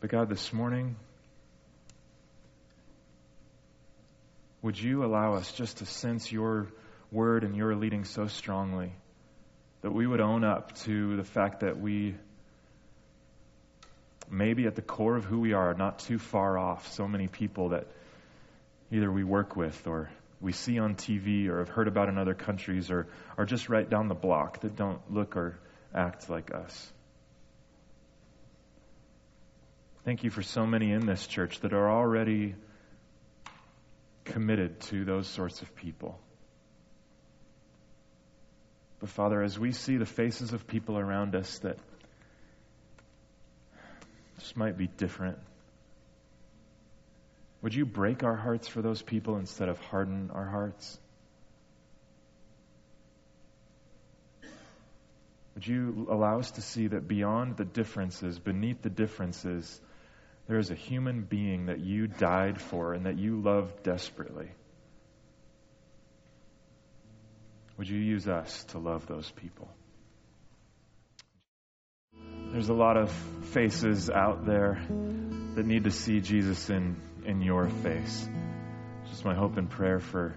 But 0.00 0.10
God, 0.10 0.28
this 0.28 0.52
morning, 0.52 0.96
would 4.60 4.78
you 4.78 5.02
allow 5.02 5.32
us 5.36 5.50
just 5.52 5.78
to 5.78 5.86
sense 5.86 6.30
your 6.30 6.68
word 7.10 7.42
and 7.42 7.56
your 7.56 7.74
leading 7.74 8.04
so 8.04 8.26
strongly 8.26 8.92
that 9.80 9.92
we 9.92 10.06
would 10.06 10.20
own 10.20 10.44
up 10.44 10.74
to 10.80 11.16
the 11.16 11.24
fact 11.24 11.60
that 11.60 11.80
we 11.80 12.16
maybe 14.30 14.66
at 14.66 14.76
the 14.76 14.82
core 14.82 15.16
of 15.16 15.24
who 15.24 15.40
we 15.40 15.52
are, 15.52 15.74
not 15.74 15.98
too 16.00 16.18
far 16.18 16.56
off 16.56 16.92
so 16.92 17.08
many 17.08 17.28
people 17.28 17.70
that 17.70 17.86
either 18.90 19.10
we 19.10 19.24
work 19.24 19.56
with 19.56 19.86
or 19.86 20.10
we 20.40 20.52
see 20.52 20.78
on 20.78 20.94
TV 20.94 21.48
or 21.48 21.58
have 21.58 21.68
heard 21.68 21.88
about 21.88 22.08
in 22.08 22.16
other 22.16 22.34
countries 22.34 22.90
or 22.90 23.06
are 23.36 23.44
just 23.44 23.68
right 23.68 23.88
down 23.88 24.08
the 24.08 24.14
block 24.14 24.60
that 24.60 24.76
don't 24.76 25.00
look 25.12 25.36
or 25.36 25.58
act 25.94 26.30
like 26.30 26.54
us. 26.54 26.92
Thank 30.04 30.24
you 30.24 30.30
for 30.30 30.42
so 30.42 30.66
many 30.66 30.92
in 30.92 31.04
this 31.04 31.26
church 31.26 31.60
that 31.60 31.74
are 31.74 31.90
already 31.90 32.54
committed 34.24 34.80
to 34.80 35.04
those 35.04 35.26
sorts 35.26 35.60
of 35.60 35.74
people. 35.76 36.18
But 39.00 39.10
Father, 39.10 39.42
as 39.42 39.58
we 39.58 39.72
see 39.72 39.96
the 39.96 40.06
faces 40.06 40.52
of 40.52 40.66
people 40.66 40.98
around 40.98 41.34
us 41.34 41.58
that 41.58 41.78
just 44.40 44.56
might 44.56 44.76
be 44.76 44.86
different, 44.86 45.38
would 47.62 47.74
you 47.74 47.84
break 47.84 48.24
our 48.24 48.36
hearts 48.36 48.68
for 48.68 48.80
those 48.82 49.02
people 49.02 49.36
instead 49.36 49.68
of 49.68 49.78
harden 49.78 50.30
our 50.32 50.46
hearts? 50.46 50.98
Would 55.54 55.66
you 55.66 56.06
allow 56.10 56.38
us 56.38 56.52
to 56.52 56.62
see 56.62 56.86
that 56.86 57.06
beyond 57.06 57.58
the 57.58 57.66
differences, 57.66 58.38
beneath 58.38 58.80
the 58.80 58.88
differences, 58.88 59.78
there 60.48 60.58
is 60.58 60.70
a 60.70 60.74
human 60.74 61.22
being 61.22 61.66
that 61.66 61.80
you 61.80 62.06
died 62.06 62.60
for 62.60 62.94
and 62.94 63.04
that 63.04 63.18
you 63.18 63.40
love 63.40 63.82
desperately? 63.82 64.48
Would 67.76 67.88
you 67.88 67.98
use 67.98 68.26
us 68.26 68.64
to 68.68 68.78
love 68.78 69.06
those 69.06 69.30
people? 69.32 69.68
There's 72.52 72.68
a 72.68 72.74
lot 72.74 72.96
of 72.96 73.12
faces 73.52 74.10
out 74.10 74.44
there 74.44 74.84
that 75.54 75.64
need 75.64 75.84
to 75.84 75.92
see 75.92 76.20
Jesus 76.20 76.68
in, 76.68 76.96
in 77.24 77.42
your 77.42 77.68
face. 77.68 78.28
Just 79.08 79.24
my 79.24 79.36
hope 79.36 79.56
and 79.56 79.70
prayer 79.70 80.00
for 80.00 80.34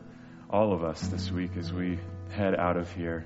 all 0.48 0.74
of 0.74 0.84
us 0.84 1.02
this 1.08 1.32
week 1.32 1.58
as 1.58 1.74
we 1.74 1.98
head 2.30 2.54
out 2.56 2.78
of 2.78 2.94
here. 2.94 3.26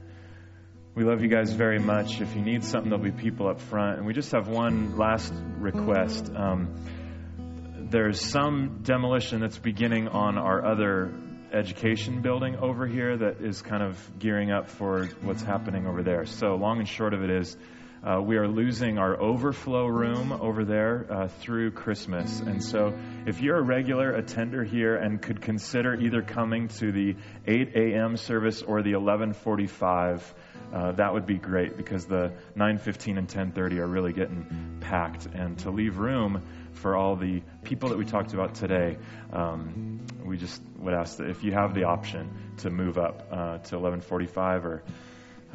We 0.96 1.04
love 1.04 1.22
you 1.22 1.28
guys 1.28 1.52
very 1.52 1.80
much. 1.80 2.22
If 2.22 2.34
you 2.34 2.42
need 2.42 2.64
something, 2.64 2.90
there'll 2.90 3.04
be 3.04 3.12
people 3.12 3.50
up 3.50 3.60
front. 3.60 3.98
And 3.98 4.08
we 4.08 4.14
just 4.14 4.32
have 4.32 4.48
one 4.48 4.98
last 4.98 5.34
request. 5.58 6.32
Um, 6.34 7.88
there's 7.92 8.22
some 8.22 8.80
demolition 8.84 9.42
that's 9.42 9.58
beginning 9.58 10.08
on 10.08 10.38
our 10.38 10.66
other 10.66 11.14
education 11.52 12.22
building 12.22 12.56
over 12.56 12.88
here 12.88 13.18
that 13.18 13.42
is 13.42 13.62
kind 13.62 13.84
of 13.84 14.00
gearing 14.18 14.50
up 14.50 14.70
for 14.70 15.08
what's 15.24 15.44
happening 15.44 15.88
over 15.88 16.04
there. 16.04 16.26
So, 16.26 16.56
long 16.56 16.80
and 16.80 16.88
short 16.88 17.14
of 17.14 17.22
it 17.22 17.30
is, 17.30 17.58
uh, 18.04 18.22
we 18.22 18.38
are 18.38 18.48
losing 18.48 18.98
our 18.98 19.20
overflow 19.20 19.86
room 19.88 20.32
over 20.32 20.64
there 20.64 21.06
uh, 21.10 21.28
through 21.28 21.72
Christmas. 21.72 22.40
And 22.40 22.64
so, 22.64 22.94
if 23.26 23.42
you're 23.42 23.58
a 23.58 23.64
regular 23.64 24.12
attender 24.12 24.64
here 24.64 24.96
and 24.96 25.22
could 25.22 25.42
consider 25.42 25.96
either 25.96 26.22
coming 26.22 26.68
to 26.80 26.92
the 26.92 27.16
8 27.46 27.76
a.m. 27.76 28.18
service 28.18 28.62
or 28.62 28.82
the 28.82 28.96
1145, 28.96 30.34
uh, 30.74 30.92
that 30.94 31.14
would 31.14 31.26
be 31.26 31.38
great 31.38 31.78
because 31.78 32.06
the 32.06 32.34
9:15 32.56 33.18
and 33.18 33.28
10:30 33.28 33.80
are 33.80 33.88
really 33.88 34.14
getting 34.14 34.78
packed, 34.82 35.26
and 35.26 35.58
to 35.60 35.72
leave 35.72 35.98
room 35.98 36.42
for 36.74 36.96
all 36.96 37.16
the 37.16 37.42
people 37.64 37.90
that 37.90 37.98
we 37.98 38.06
talked 38.06 38.34
about 38.34 38.56
today, 38.56 38.98
um, 39.32 40.06
we 40.24 40.38
just 40.38 40.62
would 40.78 40.94
ask 40.94 41.18
that 41.18 41.30
if 41.30 41.44
you 41.44 41.52
have 41.54 41.74
the 41.74 41.86
option 41.86 42.30
to 42.58 42.70
move 42.70 42.98
up 42.98 43.28
uh, 43.32 43.58
to 43.60 43.76
11:45 43.76 44.66
or 44.66 44.84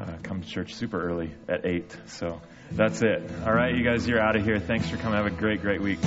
uh, 0.03 0.16
come 0.22 0.42
to 0.42 0.48
church 0.48 0.74
super 0.74 1.00
early 1.00 1.32
at 1.48 1.64
8. 1.64 1.96
So 2.07 2.40
that's 2.72 3.03
it. 3.03 3.22
All 3.44 3.53
right, 3.53 3.74
you 3.74 3.84
guys, 3.84 4.09
you're 4.09 4.20
out 4.20 4.36
of 4.36 4.44
here. 4.44 4.59
Thanks 4.59 4.88
for 4.88 4.96
coming. 4.96 5.16
Have 5.16 5.26
a 5.26 5.30
great, 5.30 5.62
great 5.62 5.80
week. 5.80 5.98